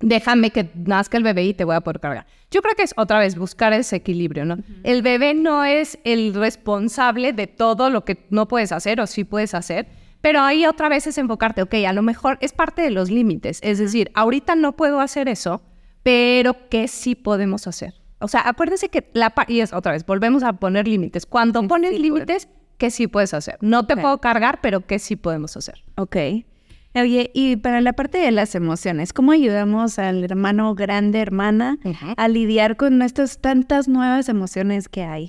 Déjame 0.00 0.50
que 0.50 0.70
nazca 0.74 1.16
el 1.16 1.22
bebé 1.22 1.44
y 1.44 1.54
te 1.54 1.64
voy 1.64 1.76
a 1.76 1.80
poder 1.80 2.00
cargar. 2.00 2.26
Yo 2.54 2.62
creo 2.62 2.76
que 2.76 2.84
es 2.84 2.94
otra 2.96 3.18
vez 3.18 3.36
buscar 3.36 3.72
ese 3.72 3.96
equilibrio, 3.96 4.44
¿no? 4.44 4.58
El 4.84 5.02
bebé 5.02 5.34
no 5.34 5.64
es 5.64 5.98
el 6.04 6.32
responsable 6.34 7.32
de 7.32 7.48
todo 7.48 7.90
lo 7.90 8.04
que 8.04 8.28
no 8.30 8.46
puedes 8.46 8.70
hacer 8.70 9.00
o 9.00 9.08
sí 9.08 9.24
puedes 9.24 9.54
hacer, 9.54 9.88
pero 10.20 10.40
ahí 10.40 10.64
otra 10.64 10.88
vez 10.88 11.08
es 11.08 11.18
enfocarte, 11.18 11.62
ok, 11.62 11.74
a 11.84 11.92
lo 11.92 12.02
mejor 12.02 12.38
es 12.40 12.52
parte 12.52 12.82
de 12.82 12.92
los 12.92 13.10
límites. 13.10 13.58
Es 13.60 13.78
decir, 13.78 14.12
ahorita 14.14 14.54
no 14.54 14.76
puedo 14.76 15.00
hacer 15.00 15.28
eso, 15.28 15.62
pero 16.04 16.68
¿qué 16.68 16.86
sí 16.86 17.16
podemos 17.16 17.66
hacer? 17.66 17.94
O 18.20 18.28
sea, 18.28 18.48
acuérdense 18.48 18.88
que 18.88 19.10
la... 19.14 19.34
Y 19.48 19.58
es 19.58 19.72
otra 19.72 19.90
vez, 19.90 20.06
volvemos 20.06 20.44
a 20.44 20.52
poner 20.52 20.86
límites. 20.86 21.26
Cuando 21.26 21.66
pones 21.66 21.98
límites, 21.98 22.48
¿qué 22.78 22.92
sí 22.92 23.08
puedes 23.08 23.34
hacer? 23.34 23.58
No 23.62 23.84
te 23.84 23.96
puedo 23.96 24.18
cargar, 24.18 24.60
pero 24.60 24.86
¿qué 24.86 25.00
sí 25.00 25.16
podemos 25.16 25.56
hacer? 25.56 25.82
Ok. 25.96 26.16
Oye, 26.94 27.30
y 27.34 27.56
para 27.56 27.80
la 27.80 27.92
parte 27.92 28.18
de 28.18 28.30
las 28.30 28.54
emociones, 28.54 29.12
¿cómo 29.12 29.32
ayudamos 29.32 29.98
al 29.98 30.22
hermano 30.22 30.74
grande, 30.74 31.20
hermana, 31.20 31.78
a 32.16 32.28
lidiar 32.28 32.76
con 32.76 33.02
estas 33.02 33.38
tantas 33.38 33.88
nuevas 33.88 34.28
emociones 34.28 34.88
que 34.88 35.02
hay? 35.02 35.28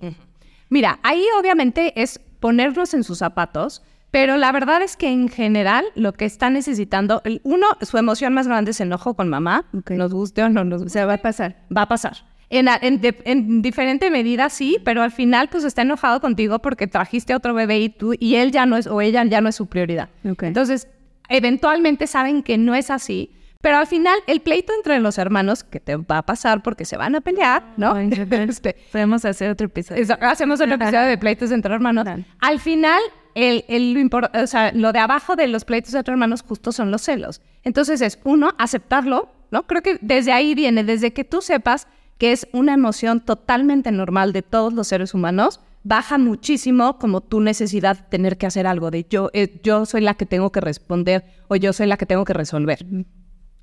Mira, 0.70 1.00
ahí 1.02 1.26
obviamente 1.40 2.00
es 2.02 2.20
ponernos 2.40 2.94
en 2.94 3.04
sus 3.04 3.18
zapatos, 3.18 3.82
pero 4.12 4.38
la 4.38 4.52
verdad 4.52 4.84
es 4.84 4.96
que 4.96 5.10
en 5.10 5.28
general 5.28 5.86
lo 5.96 6.14
que 6.14 6.26
está 6.26 6.50
necesitando, 6.52 7.24
uno, 7.44 7.66
su 7.82 7.98
emoción 7.98 8.34
más 8.34 8.48
grande 8.48 8.72
es 8.72 8.80
enojo 8.80 9.16
con 9.16 9.28
mamá, 9.28 9.66
nos 9.90 10.14
guste 10.14 10.44
o 10.44 10.50
no 10.50 10.64
nos 10.64 10.84
guste. 10.84 11.00
O 11.00 11.02
sea, 11.02 11.06
va 11.08 11.16
a 11.16 11.22
pasar. 11.22 11.64
Va 11.76 11.82
a 11.82 11.88
pasar. 11.88 12.18
En, 12.52 12.68
en, 13.02 13.62
diferente 13.64 14.12
medida 14.12 14.50
sí, 14.50 14.78
pero 14.86 15.02
al 15.02 15.12
final 15.12 15.50
pues 15.50 15.64
está 15.64 15.82
enojado 15.82 16.22
contigo 16.22 16.60
porque 16.60 16.86
trajiste 16.86 17.34
a 17.34 17.38
otro 17.38 17.56
bebé 17.56 17.80
y 17.80 17.90
tú 17.90 18.14
y 18.18 18.36
él 18.36 18.52
ya 18.52 18.68
no 18.68 18.78
es 18.78 18.86
o 18.86 19.02
ella 19.02 19.24
ya 19.26 19.42
no 19.42 19.50
es 19.50 19.56
su 19.56 19.66
prioridad. 19.66 20.10
Entonces, 20.24 20.88
eventualmente 21.30 22.08
saben 22.08 22.44
que 22.44 22.58
no 22.58 22.76
es 22.76 22.90
así, 22.92 23.32
pero 23.62 23.78
al 23.78 23.88
final 23.88 24.20
el 24.28 24.42
pleito 24.42 24.74
entre 24.78 25.00
los 25.00 25.18
hermanos 25.18 25.64
que 25.64 25.80
te 25.80 25.96
va 25.96 26.20
a 26.20 26.22
pasar 26.22 26.62
porque 26.62 26.86
se 26.86 26.98
van 26.98 27.16
a 27.16 27.22
pelear, 27.22 27.64
¿no? 27.78 27.98
este, 27.98 28.76
Podemos 28.92 29.26
hacer 29.26 29.50
otro 29.50 29.66
episodio. 29.66 30.06
hacemos 30.22 30.62
otro 30.62 30.76
episodio 30.76 31.02
de 31.02 31.18
pleitos 31.18 31.52
entre 31.52 31.74
hermanos. 31.74 32.06
Al 32.42 32.60
final 32.60 33.02
el, 33.34 33.66
el, 33.68 34.10
o 34.14 34.48
sea, 34.48 34.72
lo 34.72 34.94
de 34.94 35.00
abajo 35.00 35.36
de 35.36 35.48
los 35.48 35.66
pleitos 35.66 35.94
entre 35.96 36.12
hermanos 36.12 36.44
justo 36.48 36.72
son 36.72 36.92
los 36.92 37.02
celos. 37.02 37.42
Entonces 37.64 38.02
es 38.02 38.20
uno 38.24 38.52
aceptarlo, 38.60 39.30
¿no? 39.50 39.66
Creo 39.66 39.82
que 39.82 39.98
desde 40.00 40.32
ahí 40.32 40.54
viene, 40.54 40.84
desde 40.84 41.12
que 41.14 41.24
tú 41.24 41.42
sepas 41.42 41.88
que 42.18 42.32
es 42.32 42.48
una 42.54 42.74
emoción 42.74 43.20
totalmente 43.20 43.92
normal 43.92 44.32
de 44.32 44.42
todos 44.42 44.74
los 44.74 44.88
seres 44.88 45.14
humanos, 45.14 45.60
baja 45.86 46.18
muchísimo 46.18 46.98
como 46.98 47.22
tu 47.22 47.40
necesidad 47.40 47.96
de 47.98 48.04
tener 48.10 48.38
que 48.38 48.48
hacer 48.48 48.66
algo, 48.66 48.90
de 48.90 49.06
yo, 49.08 49.30
eh, 49.34 49.62
yo 49.64 49.86
soy 49.86 50.02
la 50.02 50.16
que 50.16 50.26
tengo 50.26 50.52
que 50.52 50.60
responder 50.60 51.24
o 51.48 51.56
yo 51.56 51.74
soy 51.74 51.86
la 51.86 51.96
que 51.96 52.08
tengo 52.08 52.26
que 52.26 52.34
resolver. 52.34 52.86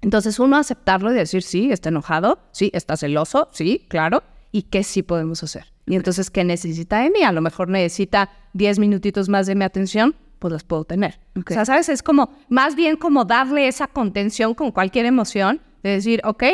Entonces 0.00 0.38
uno 0.38 0.56
aceptarlo 0.56 1.10
y 1.10 1.14
decir, 1.14 1.42
sí, 1.42 1.72
está 1.72 1.88
enojado, 1.88 2.38
sí, 2.52 2.70
está 2.74 2.96
celoso, 2.96 3.48
sí, 3.52 3.86
claro, 3.88 4.22
y 4.52 4.62
qué 4.62 4.84
sí 4.84 5.02
podemos 5.02 5.42
hacer. 5.42 5.66
Y 5.84 5.96
entonces, 5.96 6.30
¿qué 6.30 6.44
necesita 6.44 7.00
de 7.00 7.10
mí? 7.10 7.22
A 7.24 7.32
lo 7.32 7.40
mejor 7.40 7.68
necesita 7.68 8.30
10 8.52 8.78
minutitos 8.78 9.28
más 9.28 9.48
de 9.48 9.56
mi 9.56 9.64
atención, 9.64 10.14
pues 10.38 10.52
las 10.52 10.62
puedo 10.62 10.84
tener. 10.84 11.18
O 11.36 11.52
sea, 11.52 11.64
¿sabes? 11.64 11.88
Es 11.88 12.04
como, 12.04 12.30
más 12.48 12.76
bien 12.76 12.96
como 12.96 13.24
darle 13.24 13.66
esa 13.66 13.88
contención 13.88 14.54
con 14.54 14.70
cualquier 14.70 15.06
emoción 15.06 15.60
de 15.82 15.90
decir, 15.90 16.20
ok, 16.24 16.44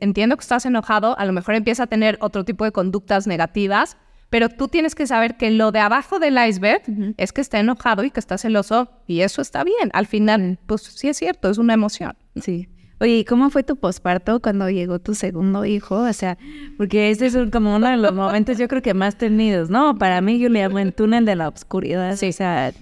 entiendo 0.00 0.36
que 0.36 0.42
estás 0.42 0.66
enojado, 0.66 1.18
a 1.18 1.24
lo 1.24 1.32
mejor 1.32 1.54
empieza 1.54 1.84
a 1.84 1.86
tener 1.86 2.18
otro 2.20 2.44
tipo 2.44 2.64
de 2.64 2.72
conductas 2.72 3.26
negativas, 3.26 3.96
pero 4.30 4.48
tú 4.48 4.68
tienes 4.68 4.94
que 4.94 5.06
saber 5.06 5.36
que 5.36 5.50
lo 5.50 5.72
de 5.72 5.78
abajo 5.78 6.18
del 6.18 6.38
iceberg 6.44 6.82
es 7.16 7.32
que 7.32 7.40
está 7.40 7.60
enojado 7.60 8.04
y 8.04 8.10
que 8.10 8.20
está 8.20 8.38
celoso 8.38 8.90
y 9.06 9.20
eso 9.20 9.42
está 9.42 9.64
bien. 9.64 9.90
Al 9.92 10.06
final, 10.06 10.58
pues 10.66 10.82
sí 10.82 11.08
es 11.08 11.16
cierto, 11.16 11.50
es 11.50 11.58
una 11.58 11.74
emoción. 11.74 12.16
Sí. 12.40 12.68
Oye, 13.00 13.18
¿y 13.18 13.24
cómo 13.24 13.50
fue 13.50 13.62
tu 13.64 13.76
posparto 13.76 14.40
cuando 14.40 14.70
llegó 14.70 14.98
tu 14.98 15.14
segundo 15.14 15.64
hijo? 15.64 15.96
O 15.96 16.12
sea, 16.12 16.38
porque 16.76 17.10
ese 17.10 17.26
es 17.26 17.36
como 17.50 17.76
uno 17.76 17.88
de 17.88 17.96
los 17.96 18.14
momentos 18.14 18.56
yo 18.56 18.68
creo 18.68 18.82
que 18.82 18.94
más 18.94 19.16
tenidos, 19.18 19.68
¿no? 19.68 19.98
Para 19.98 20.20
mí 20.20 20.38
yo 20.38 20.48
le 20.48 20.62
llamo 20.62 20.78
el 20.78 20.94
túnel 20.94 21.24
de 21.24 21.34
la 21.34 21.48
oscuridad. 21.48 22.16
Sí. 22.16 22.28
O 22.28 22.32
sea, 22.32 22.72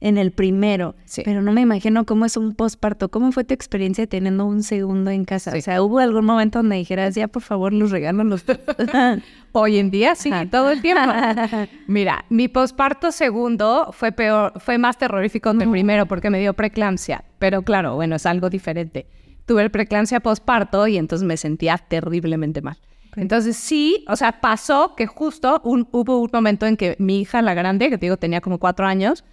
en 0.00 0.16
el 0.16 0.30
primero, 0.30 0.94
sí. 1.04 1.22
pero 1.24 1.42
no 1.42 1.52
me 1.52 1.60
imagino 1.60 2.06
cómo 2.06 2.24
es 2.24 2.36
un 2.36 2.54
posparto. 2.54 3.08
¿Cómo 3.08 3.32
fue 3.32 3.44
tu 3.44 3.54
experiencia 3.54 4.06
teniendo 4.06 4.46
un 4.46 4.62
segundo 4.62 5.10
en 5.10 5.24
casa? 5.24 5.52
O 5.56 5.60
sea, 5.60 5.82
¿hubo 5.82 5.98
algún 5.98 6.24
momento 6.24 6.60
donde 6.60 6.76
dijeras, 6.76 7.14
ya 7.14 7.26
por 7.28 7.42
favor, 7.42 7.72
los 7.72 7.90
regalos 7.90 8.26
los... 8.26 8.44
Hoy 9.52 9.78
en 9.78 9.90
día 9.90 10.14
sí, 10.14 10.30
todo 10.50 10.70
el 10.70 10.82
tiempo. 10.82 11.02
Mira, 11.88 12.24
mi 12.28 12.48
posparto 12.48 13.10
segundo 13.10 13.90
fue 13.92 14.12
peor, 14.12 14.52
fue 14.60 14.78
más 14.78 14.98
terrorífico 14.98 15.56
que 15.56 15.64
el 15.64 15.70
primero 15.70 16.06
porque 16.06 16.30
me 16.30 16.38
dio 16.38 16.54
preeclampsia, 16.54 17.24
pero 17.38 17.62
claro, 17.62 17.96
bueno, 17.96 18.16
es 18.16 18.26
algo 18.26 18.50
diferente. 18.50 19.06
Tuve 19.46 19.62
el 19.62 19.70
preeclampsia 19.70 20.20
posparto 20.20 20.86
y 20.86 20.98
entonces 20.98 21.26
me 21.26 21.36
sentía 21.36 21.78
terriblemente 21.78 22.60
mal. 22.60 22.76
Entonces 23.16 23.56
sí, 23.56 24.04
o 24.06 24.14
sea, 24.14 24.40
pasó 24.40 24.94
que 24.94 25.06
justo 25.06 25.60
hubo 25.64 26.20
un 26.20 26.30
momento 26.32 26.66
en 26.66 26.76
que 26.76 26.94
mi 26.98 27.20
hija, 27.22 27.42
la 27.42 27.54
grande, 27.54 27.90
que 27.90 27.98
te 27.98 28.06
digo 28.06 28.16
tenía 28.16 28.40
como 28.40 28.58
cuatro 28.58 28.86
años, 28.86 29.24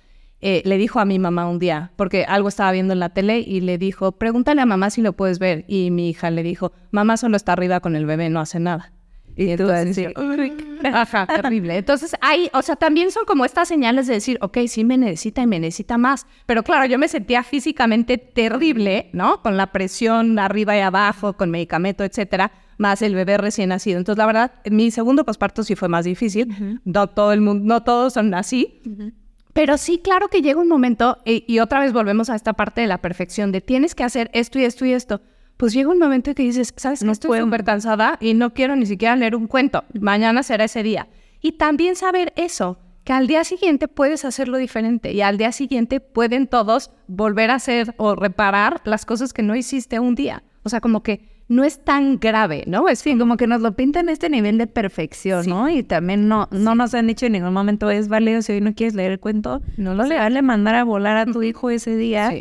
eh, 0.41 0.61
le 0.65 0.77
dijo 0.77 0.99
a 0.99 1.05
mi 1.05 1.19
mamá 1.19 1.49
un 1.49 1.59
día, 1.59 1.91
porque 1.95 2.25
algo 2.25 2.49
estaba 2.49 2.71
viendo 2.71 2.93
en 2.93 2.99
la 2.99 3.09
tele 3.09 3.39
y 3.39 3.61
le 3.61 3.77
dijo, 3.77 4.11
pregúntale 4.13 4.61
a 4.61 4.65
mamá 4.65 4.89
si 4.89 5.01
lo 5.01 5.13
puedes 5.13 5.39
ver. 5.39 5.65
Y 5.67 5.91
mi 5.91 6.09
hija 6.09 6.29
le 6.31 6.43
dijo, 6.43 6.71
mamá 6.91 7.17
solo 7.17 7.37
está 7.37 7.53
arriba 7.53 7.79
con 7.79 7.95
el 7.95 8.05
bebé, 8.05 8.29
no 8.29 8.39
hace 8.39 8.59
nada. 8.59 8.91
Y 9.37 9.49
entonces, 9.49 9.95
decir, 9.95 10.13
ajá, 10.93 11.27
terrible. 11.27 11.77
Entonces, 11.77 12.15
hay, 12.21 12.49
o 12.53 12.61
sea, 12.61 12.77
también 12.77 13.11
son 13.11 13.25
como 13.25 13.43
estas 13.43 13.67
señales 13.67 14.07
de 14.07 14.13
decir, 14.13 14.37
ok, 14.41 14.59
sí 14.67 14.85
me 14.85 14.97
necesita 14.97 15.41
y 15.41 15.47
me 15.47 15.59
necesita 15.59 15.97
más. 15.97 16.25
Pero 16.45 16.63
claro, 16.63 16.85
yo 16.85 16.97
me 16.97 17.09
sentía 17.09 17.43
físicamente 17.43 18.17
terrible, 18.17 19.09
¿no? 19.11 19.41
Con 19.41 19.57
la 19.57 19.71
presión 19.73 20.39
arriba 20.39 20.77
y 20.77 20.79
abajo, 20.79 21.33
con 21.33 21.51
medicamento, 21.51 22.05
etcétera, 22.05 22.51
más 22.77 23.01
el 23.01 23.13
bebé 23.13 23.37
recién 23.37 23.69
nacido. 23.69 23.97
Entonces, 23.97 24.17
la 24.17 24.25
verdad, 24.25 24.53
mi 24.69 24.89
segundo 24.89 25.25
posparto 25.25 25.63
sí 25.63 25.75
fue 25.75 25.89
más 25.89 26.05
difícil. 26.05 26.79
No 26.85 27.07
todo 27.07 27.33
el 27.33 27.41
mundo, 27.41 27.65
no 27.65 27.83
todos 27.83 28.13
son 28.13 28.33
así. 28.33 28.81
Pero 29.55 29.77
sí, 29.77 29.99
claro 29.99 30.27
que 30.27 30.41
llega 30.41 30.59
un 30.59 30.67
momento, 30.67 31.19
y, 31.23 31.45
y, 31.47 31.59
otra 31.59 31.79
vez 31.79 31.93
volvemos 31.93 32.29
a 32.29 32.35
esta 32.35 32.51
parte 32.51 32.81
de 32.81 32.87
la 32.87 32.97
perfección, 32.97 33.53
de 33.53 33.61
tienes 33.61 33.95
que 33.95 34.03
hacer 34.03 34.29
esto 34.33 34.59
y 34.59 34.65
esto 34.65 34.85
y 34.85 34.91
esto. 34.91 35.21
Pues 35.55 35.71
llega 35.71 35.89
un 35.89 35.97
momento 35.97 36.31
en 36.31 36.35
que 36.35 36.43
dices, 36.43 36.73
¿sabes 36.75 37.03
no 37.03 37.13
Estoy 37.13 37.39
súper 37.39 37.63
cansada 37.63 38.17
y 38.19 38.33
no 38.33 38.53
quiero 38.53 38.75
ni 38.75 38.85
siquiera 38.85 39.15
leer 39.15 39.33
un 39.33 39.47
cuento. 39.47 39.85
Mañana 39.97 40.43
será 40.43 40.65
ese 40.65 40.83
día. 40.83 41.07
Y 41.39 41.53
también 41.53 41.95
saber 41.95 42.33
eso, 42.35 42.79
que 43.05 43.13
al 43.13 43.27
día 43.27 43.45
siguiente 43.45 43.87
puedes 43.87 44.25
hacerlo 44.25 44.57
diferente 44.57 45.13
y 45.13 45.21
al 45.21 45.37
día 45.37 45.53
siguiente 45.53 46.01
pueden 46.01 46.47
todos 46.47 46.91
volver 47.07 47.49
a 47.49 47.55
hacer 47.55 47.95
o 47.95 48.13
reparar 48.13 48.81
las 48.83 49.05
cosas 49.05 49.31
que 49.31 49.41
no 49.41 49.55
hiciste 49.55 49.99
un 49.99 50.15
día. 50.15 50.43
O 50.63 50.69
sea, 50.69 50.81
como 50.81 51.01
que 51.01 51.34
no 51.47 51.63
es 51.63 51.83
tan 51.83 52.19
grave, 52.19 52.63
¿no? 52.67 52.89
Es 52.89 52.99
sí, 52.99 53.17
como 53.17 53.37
que 53.37 53.47
nos 53.47 53.61
lo 53.61 53.73
pintan 53.73 54.09
este 54.09 54.29
nivel 54.29 54.57
de 54.57 54.67
perfección, 54.67 55.45
¿no? 55.47 55.69
Y 55.69 55.83
también 55.83 56.27
no, 56.27 56.47
no 56.51 56.75
nos 56.75 56.93
han 56.93 57.07
dicho 57.07 57.25
en 57.27 57.33
ningún 57.33 57.53
momento 57.53 57.89
es 57.89 58.07
válido 58.07 58.41
si 58.41 58.53
hoy 58.53 58.61
no 58.61 58.73
quieres 58.73 58.95
leer 58.95 59.11
el 59.11 59.19
cuento, 59.19 59.61
no 59.77 59.93
lo 59.93 60.05
le 60.05 60.15
vale 60.15 60.41
mandar 60.41 60.75
a 60.75 60.83
volar 60.83 61.17
a 61.17 61.25
tu 61.25 61.43
hijo 61.43 61.69
ese 61.69 61.95
día, 61.95 62.31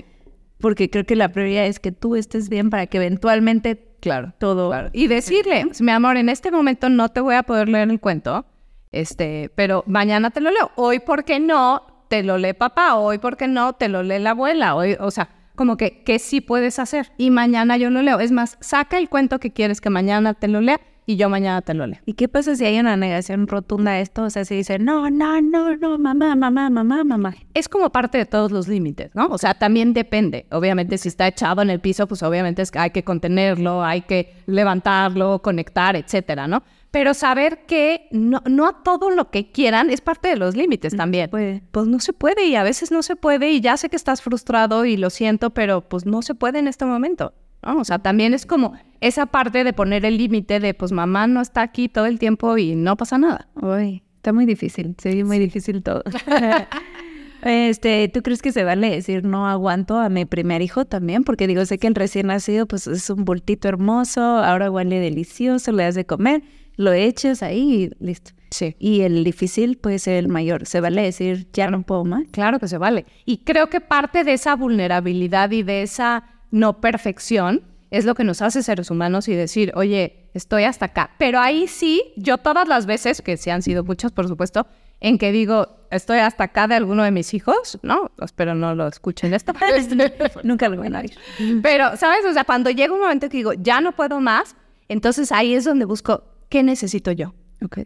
porque 0.59 0.89
creo 0.89 1.05
que 1.05 1.17
la 1.17 1.31
prioridad 1.31 1.67
es 1.67 1.81
que 1.81 1.93
tú 1.93 2.17
estés 2.17 2.49
bien 2.49 2.71
para 2.71 2.87
que 2.87 2.97
eventualmente 2.97 3.95
claro, 4.01 4.33
todo 4.39 4.71
y 4.93 5.07
decirle, 5.07 5.67
mi 5.81 5.93
amor, 5.93 6.17
en 6.17 6.29
este 6.29 6.51
momento 6.51 6.89
no 6.89 7.09
te 7.09 7.21
voy 7.21 7.35
a 7.35 7.43
poder 7.43 7.69
leer 7.69 7.91
el 7.91 8.01
cuento, 8.01 8.45
este, 8.93 9.51
pero 9.55 9.83
mañana 9.87 10.31
te 10.31 10.41
lo 10.41 10.51
leo. 10.51 10.71
Hoy, 10.77 11.01
¿por 11.01 11.25
qué 11.25 11.41
no? 11.41 11.83
Te 12.09 12.23
lo 12.23 12.39
lee 12.39 12.53
papá, 12.53 12.97
hoy, 12.97 13.19
¿por 13.19 13.37
qué 13.37 13.49
no? 13.49 13.73
Te 13.73 13.89
lo 13.89 14.03
lee 14.03 14.19
la 14.19 14.31
abuela, 14.31 14.75
hoy, 14.77 14.97
o 15.01 15.11
sea, 15.11 15.31
como 15.55 15.77
que, 15.77 16.03
que 16.03 16.19
sí 16.19 16.41
puedes 16.41 16.79
hacer. 16.79 17.13
Y 17.17 17.31
mañana 17.31 17.77
yo 17.77 17.91
lo 17.91 18.03
leo. 18.03 18.21
Es 18.21 18.33
más, 18.33 18.59
saca 18.61 18.99
el 18.99 19.09
cuento 19.09 19.39
que 19.39 19.53
quieres 19.53 19.81
que 19.81 19.91
mañana 19.91 20.35
te 20.35 20.49
lo 20.49 20.61
lea 20.61 20.81
y 21.07 21.17
yo 21.17 21.29
mañana 21.29 21.61
te 21.63 21.75
lo 21.75 21.87
leo. 21.87 22.01
¿Y 22.07 22.15
qué 22.15 22.29
pasa 22.29 22.57
si 22.57 22.65
hay 22.65 22.79
una 22.79 22.97
negación 22.97 23.47
rotunda 23.47 23.93
a 23.93 24.01
esto? 24.01 24.25
O 24.25 24.31
sea, 24.31 24.45
si 24.45 24.57
dice, 24.57 24.79
no, 24.79 25.11
no, 25.11 25.41
no, 25.43 25.77
no, 25.77 25.99
mamá, 25.99 26.35
mamá, 26.35 26.71
mamá, 26.71 27.05
mamá. 27.05 27.35
Es 27.53 27.69
como 27.69 27.91
parte 27.91 28.19
de 28.19 28.27
todos 28.27 28.51
los 28.51 28.69
límites, 28.69 29.11
¿no? 29.15 29.27
O 29.27 29.39
sea, 29.39 29.55
también 29.55 29.93
depende. 29.93 30.47
Obviamente, 30.51 30.99
si 30.99 31.09
está 31.09 31.27
echado 31.29 31.63
en 31.63 31.71
el 31.71 31.81
piso, 31.81 32.07
pues 32.07 32.23
obviamente 32.23 32.63
es 32.63 32.71
que 32.71 32.79
hay 32.79 32.91
que 32.91 33.05
contenerlo, 33.05 33.85
hay 33.85 34.03
que 34.03 34.35
levantarlo, 34.47 35.41
conectar, 35.43 35.97
etcétera, 35.97 36.49
¿no? 36.49 36.63
Pero 36.95 37.13
saber 37.13 37.67
que 37.67 38.07
no, 38.13 38.41
no 38.49 38.69
a 38.69 38.85
todo 38.85 39.11
lo 39.11 39.33
que 39.33 39.51
quieran 39.51 39.91
es 39.91 40.01
parte 40.01 40.29
de 40.29 40.37
los 40.37 40.55
límites 40.55 40.97
también. 40.97 41.29
Pues 41.29 41.89
no 41.89 41.99
se 41.99 42.13
puede 42.13 42.47
y 42.47 42.55
a 42.55 42.63
veces 42.63 42.93
no 42.93 43.03
se 43.03 43.17
puede 43.17 43.51
y 43.51 43.61
ya 43.61 43.77
sé 43.77 43.89
que 43.89 43.97
estás 43.97 44.23
frustrado 44.23 44.85
y 44.85 44.97
lo 44.97 45.11
siento, 45.11 45.51
pero 45.51 45.81
pues 45.81 46.07
no 46.07 46.23
se 46.23 46.37
puede 46.37 46.61
en 46.61 46.69
este 46.69 46.85
momento. 46.85 47.35
O 47.63 47.83
sea, 47.83 47.99
también 47.99 48.33
es 48.33 48.47
como 48.47 48.75
esa 49.01 49.27
parte 49.27 49.65
de 49.65 49.73
poner 49.73 50.05
el 50.05 50.19
límite 50.19 50.61
de 50.61 50.73
pues 50.73 50.93
mamá 50.93 51.27
no 51.27 51.41
está 51.41 51.63
aquí 51.63 51.89
todo 51.89 52.07
el 52.07 52.21
tiempo 52.21 52.57
y 52.59 52.77
no 52.77 52.97
pasa 52.97 53.19
nada. 53.19 53.49
Uy, 53.61 54.05
está 54.15 54.33
muy 54.33 54.47
difícil, 54.47 54.95
sí, 55.03 55.25
muy 55.25 55.41
difícil 55.41 55.83
todo. 55.83 56.05
Este, 57.45 58.09
¿tú 58.09 58.23
crees 58.23 58.41
que 58.41 58.53
se 58.53 58.65
vale 58.65 58.89
decir 58.89 59.23
no 59.23 59.47
aguanto 59.47 59.99
a 59.99 60.09
mi 60.09 60.25
primer 60.25 60.63
hijo 60.63 60.87
también? 60.87 61.25
Porque 61.25 61.47
digo, 61.47 61.67
sé 61.67 61.77
que 61.77 61.87
el 61.87 61.95
recién 61.95 62.29
nacido 62.29 62.67
pues 62.67 62.87
es 62.87 63.11
un 63.11 63.27
bultito 63.27 63.69
hermoso, 63.69 64.23
ahora 64.23 64.71
huele 64.71 64.99
delicioso, 64.99 65.71
le 65.73 65.83
das 65.83 65.95
de 65.95 66.07
comer, 66.07 66.43
lo 66.77 66.93
echas 66.93 67.43
ahí 67.43 67.91
y 68.01 68.05
listo. 68.05 68.33
Sí. 68.51 68.77
Y 68.79 69.01
el 69.01 69.25
difícil 69.25 69.77
puede 69.79 69.99
ser 69.99 70.15
el 70.15 70.29
mayor. 70.29 70.67
¿Se 70.67 70.81
vale 70.81 71.03
decir 71.03 71.49
ya 71.53 71.69
no 71.71 71.83
puedo 71.83 72.05
más? 72.05 72.25
Claro 72.31 72.59
que 72.61 72.69
se 72.69 72.79
vale. 72.79 73.05
Y 73.25 73.39
creo 73.39 73.69
que 73.69 73.81
parte 73.81 74.23
de 74.23 74.33
esa 74.35 74.55
vulnerabilidad 74.55 75.51
y 75.51 75.63
de 75.63 75.83
esa 75.83 76.25
no 76.51 76.81
perfección 76.81 77.63
es 77.91 78.05
lo 78.05 78.15
que 78.15 78.25
nos 78.25 78.43
hace 78.43 78.63
seres 78.63 78.91
humanos 78.91 79.29
y 79.29 79.35
decir, 79.35 79.73
oye, 79.77 80.29
estoy 80.35 80.65
hasta 80.65 80.87
acá. 80.87 81.11
Pero 81.19 81.39
ahí 81.39 81.69
sí, 81.69 82.03
yo 82.17 82.39
todas 82.39 82.67
las 82.67 82.87
veces, 82.87 83.23
que 83.23 83.37
sí 83.37 83.51
han 83.51 83.63
sido 83.63 83.85
muchas, 83.85 84.11
por 84.11 84.27
supuesto, 84.27 84.67
en 85.01 85.19
que 85.19 85.33
digo, 85.33 85.69
estoy 85.91 86.19
hasta 86.19 86.45
acá 86.45 86.67
de 86.67 86.75
alguno 86.75 87.05
de 87.05 87.11
mis 87.11 87.35
hijos, 87.35 87.79
¿no? 87.83 88.11
Espero 88.21 88.55
no 88.55 88.75
lo 88.75 88.89
escuchen 88.89 89.35
esto. 89.35 89.53
Nunca 90.43 90.69
lo 90.69 90.79
van 90.79 90.97
a 90.97 91.01
oír. 91.01 91.15
Pero, 91.63 91.97
¿sabes? 91.97 92.25
O 92.25 92.33
sea, 92.33 92.45
cuando 92.45 92.71
llega 92.71 92.93
un 92.93 93.01
momento 93.01 93.29
que 93.29 93.37
digo, 93.37 93.53
ya 93.53 93.81
no 93.81 93.93
puedo 93.93 94.21
más, 94.21 94.57
entonces 94.89 95.31
ahí 95.31 95.55
es 95.55 95.65
donde 95.65 95.85
busco 95.85 96.25
¿qué 96.55 96.63
necesito 96.63 97.11
yo? 97.11 97.35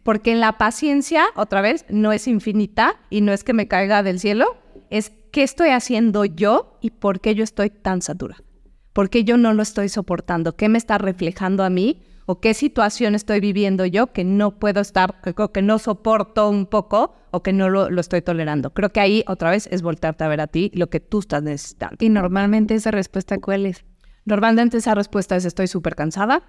Porque 0.02 0.34
la 0.34 0.58
paciencia, 0.58 1.24
otra 1.36 1.62
vez, 1.62 1.86
no 1.88 2.12
es 2.12 2.28
infinita 2.28 3.00
y 3.08 3.22
no 3.22 3.32
es 3.32 3.42
que 3.42 3.54
me 3.54 3.66
caiga 3.66 4.02
del 4.02 4.20
cielo, 4.20 4.58
es 4.90 5.10
qué 5.32 5.42
estoy 5.42 5.70
haciendo 5.70 6.26
yo 6.26 6.76
y 6.82 6.90
por 6.90 7.20
qué 7.20 7.34
yo 7.34 7.44
estoy 7.44 7.70
tan 7.70 8.02
saturada. 8.02 8.44
¿Por 8.92 9.08
qué 9.08 9.24
yo 9.24 9.38
no 9.38 9.54
lo 9.54 9.62
estoy 9.62 9.88
soportando? 9.88 10.54
¿Qué 10.54 10.68
me 10.68 10.76
está 10.76 10.98
reflejando 10.98 11.64
a 11.64 11.70
mí? 11.70 12.02
¿O 12.26 12.40
qué 12.40 12.52
situación 12.52 13.14
estoy 13.14 13.40
viviendo 13.40 13.86
yo 13.86 14.08
que 14.08 14.22
no 14.22 14.58
puedo 14.58 14.82
estar, 14.82 15.18
que, 15.22 15.62
no 15.62 15.78
soporto 15.78 16.50
un 16.50 16.66
poco 16.66 17.14
o 17.30 17.42
que 17.42 17.54
no 17.54 17.70
lo, 17.70 17.88
estoy 17.98 18.20
tolerando? 18.20 18.74
Creo 18.74 18.90
que 18.90 19.00
ahí 19.00 19.24
otra 19.28 19.50
vez 19.50 19.66
es 19.72 19.80
voltearte 19.80 20.24
a 20.24 20.28
ver 20.28 20.42
a 20.42 20.46
ti 20.46 20.70
lo 20.74 20.90
que 20.90 21.00
tú 21.00 21.20
estás 21.20 21.42
necesitando. 21.42 21.96
¿Y 22.00 22.10
normalmente 22.10 22.74
esa 22.74 22.90
respuesta 22.90 23.38
cuál 23.38 23.64
es? 23.64 23.82
Normalmente 24.28 24.76
esa 24.76 24.94
respuesta 24.94 25.36
es 25.36 25.46
estoy 25.46 25.68
súper 25.68 25.94
cansada, 25.94 26.42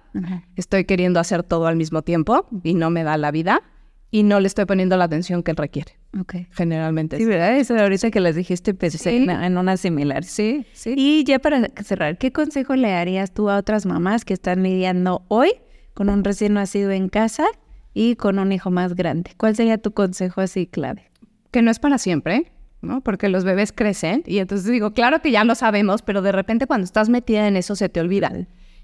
estoy 0.54 0.84
queriendo 0.84 1.18
hacer 1.18 1.42
todo 1.42 1.66
al 1.66 1.76
mismo 1.76 2.02
tiempo 2.02 2.46
y 2.62 2.74
no 2.74 2.90
me 2.90 3.04
da 3.04 3.16
la 3.16 3.30
vida 3.30 3.62
y 4.10 4.22
no 4.22 4.38
le 4.38 4.48
estoy 4.48 4.66
poniendo 4.66 4.98
la 4.98 5.04
atención 5.04 5.42
que 5.42 5.52
él 5.52 5.56
requiere. 5.56 5.92
Ok. 6.20 6.34
Generalmente. 6.50 7.16
Sí, 7.16 7.24
¿verdad? 7.24 7.56
Eso 7.56 7.74
ahorita 7.74 8.10
que 8.10 8.20
les 8.20 8.36
dijiste 8.36 8.74
pensé 8.74 9.16
en, 9.16 9.56
una 9.56 9.78
similar. 9.78 10.24
Sí, 10.24 10.66
sí. 10.74 10.94
Y 10.94 11.24
ya 11.24 11.38
para 11.38 11.70
cerrar, 11.82 12.18
¿qué 12.18 12.32
consejo 12.32 12.76
le 12.76 12.92
harías 12.92 13.32
tú 13.32 13.48
a 13.48 13.56
otras 13.56 13.86
mamás 13.86 14.26
que 14.26 14.34
están 14.34 14.62
lidiando 14.62 15.24
hoy 15.28 15.52
con 15.94 16.10
un 16.10 16.22
recién 16.22 16.54
nacido 16.54 16.90
en 16.90 17.08
casa 17.08 17.46
y 17.94 18.16
con 18.16 18.38
un 18.38 18.52
hijo 18.52 18.70
más 18.70 18.94
grande? 18.94 19.30
¿Cuál 19.38 19.56
sería 19.56 19.78
tu 19.78 19.92
consejo 19.92 20.42
así 20.42 20.66
clave? 20.66 21.10
Que 21.50 21.62
no 21.62 21.70
es 21.70 21.78
para 21.78 21.96
siempre, 21.96 22.52
¿no? 22.82 23.00
Porque 23.00 23.28
los 23.28 23.44
bebés 23.44 23.72
crecen 23.72 24.22
y 24.26 24.38
entonces 24.38 24.70
digo, 24.70 24.92
claro 24.92 25.20
que 25.22 25.30
ya 25.30 25.44
lo 25.44 25.54
sabemos, 25.54 26.02
pero 26.02 26.22
de 26.22 26.32
repente 26.32 26.66
cuando 26.66 26.84
estás 26.84 27.08
metida 27.08 27.46
en 27.46 27.56
eso 27.56 27.76
se 27.76 27.88
te 27.88 28.00
olvida. 28.00 28.32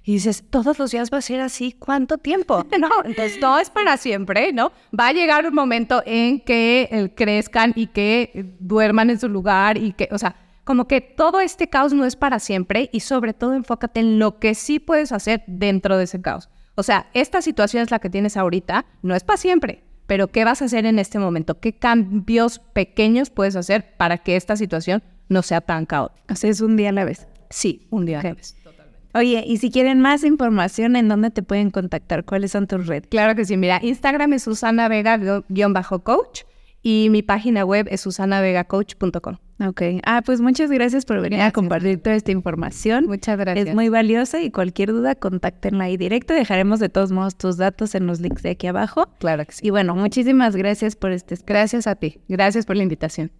Y 0.02 0.12
dices, 0.12 0.44
todos 0.50 0.78
los 0.78 0.92
días 0.92 1.10
va 1.12 1.18
a 1.18 1.22
ser 1.22 1.40
así, 1.40 1.72
¿cuánto 1.72 2.18
tiempo? 2.18 2.64
No, 2.78 2.88
entonces 3.04 3.40
no 3.40 3.58
es 3.58 3.70
para 3.70 3.96
siempre, 3.96 4.52
¿no? 4.52 4.70
Va 4.98 5.08
a 5.08 5.12
llegar 5.12 5.46
un 5.46 5.54
momento 5.54 6.02
en 6.06 6.40
que 6.40 6.88
eh, 6.90 7.12
crezcan 7.14 7.72
y 7.74 7.88
que 7.88 8.54
duerman 8.60 9.10
en 9.10 9.18
su 9.18 9.28
lugar 9.28 9.78
y 9.78 9.92
que, 9.92 10.08
o 10.12 10.18
sea, 10.18 10.36
como 10.62 10.86
que 10.86 11.00
todo 11.00 11.40
este 11.40 11.68
caos 11.68 11.92
no 11.92 12.04
es 12.04 12.16
para 12.16 12.38
siempre 12.38 12.90
y 12.92 13.00
sobre 13.00 13.34
todo 13.34 13.54
enfócate 13.54 14.00
en 14.00 14.18
lo 14.18 14.38
que 14.38 14.54
sí 14.54 14.78
puedes 14.78 15.12
hacer 15.12 15.42
dentro 15.46 15.96
de 15.96 16.04
ese 16.04 16.20
caos. 16.20 16.50
O 16.76 16.82
sea, 16.82 17.08
esta 17.14 17.40
situación 17.40 17.82
es 17.82 17.90
la 17.90 17.98
que 17.98 18.10
tienes 18.10 18.36
ahorita, 18.36 18.84
no 19.02 19.14
es 19.14 19.24
para 19.24 19.38
siempre, 19.38 19.82
pero 20.06 20.28
¿qué 20.28 20.44
vas 20.44 20.62
a 20.62 20.66
hacer 20.66 20.86
en 20.86 20.98
este 20.98 21.18
momento? 21.18 21.58
¿Qué 21.60 21.72
cambios 21.72 22.58
pequeños 22.58 23.30
puedes 23.30 23.56
hacer 23.56 23.96
para 23.96 24.18
que 24.18 24.36
esta 24.36 24.56
situación 24.56 25.02
no 25.28 25.42
sea 25.42 25.60
tan 25.60 25.86
caótica? 25.86 26.34
es 26.42 26.60
un 26.60 26.76
día 26.76 26.90
a 26.90 26.92
la 26.92 27.04
vez. 27.04 27.26
Sí, 27.50 27.86
un 27.90 28.06
día 28.06 28.20
a 28.20 28.22
la 28.22 28.34
vez. 28.34 28.56
Oye, 29.14 29.42
y 29.46 29.56
si 29.56 29.70
quieren 29.70 30.00
más 30.00 30.24
información, 30.24 30.94
¿en 30.94 31.08
dónde 31.08 31.30
te 31.30 31.42
pueden 31.42 31.70
contactar? 31.70 32.24
¿Cuáles 32.24 32.52
son 32.52 32.66
tus 32.66 32.86
redes? 32.86 33.06
Claro 33.08 33.34
que 33.34 33.46
sí, 33.46 33.56
mira, 33.56 33.80
Instagram 33.82 34.34
es 34.34 34.42
Susana 34.42 34.88
Vega-coach 34.88 36.42
y 36.82 37.08
mi 37.10 37.22
página 37.22 37.64
web 37.64 37.86
es 37.90 38.02
susanavegacoach.com. 38.02 39.36
Ok. 39.66 39.82
Ah, 40.04 40.22
pues 40.24 40.40
muchas 40.40 40.70
gracias 40.70 41.04
por 41.04 41.20
venir 41.20 41.40
a 41.40 41.50
compartir 41.50 42.02
toda 42.02 42.14
esta 42.14 42.30
información. 42.30 43.06
Muchas 43.06 43.38
gracias. 43.38 43.68
Es 43.68 43.74
muy 43.74 43.88
valiosa 43.88 44.42
y 44.42 44.50
cualquier 44.50 44.92
duda, 44.92 45.14
contáctenla 45.14 45.84
ahí 45.84 45.96
directo. 45.96 46.34
Dejaremos 46.34 46.78
de 46.78 46.88
todos 46.88 47.10
modos 47.10 47.36
tus 47.36 47.56
datos 47.56 47.94
en 47.94 48.06
los 48.06 48.20
links 48.20 48.42
de 48.42 48.50
aquí 48.50 48.66
abajo. 48.66 49.08
Claro 49.18 49.44
que 49.46 49.52
sí. 49.52 49.66
Y 49.66 49.70
bueno, 49.70 49.94
muchísimas 49.94 50.56
gracias 50.56 50.94
por 50.94 51.12
este. 51.12 51.36
Gracias 51.46 51.86
a 51.86 51.94
ti. 51.94 52.20
Gracias 52.28 52.66
por 52.66 52.76
la 52.76 52.82
invitación. 52.82 53.32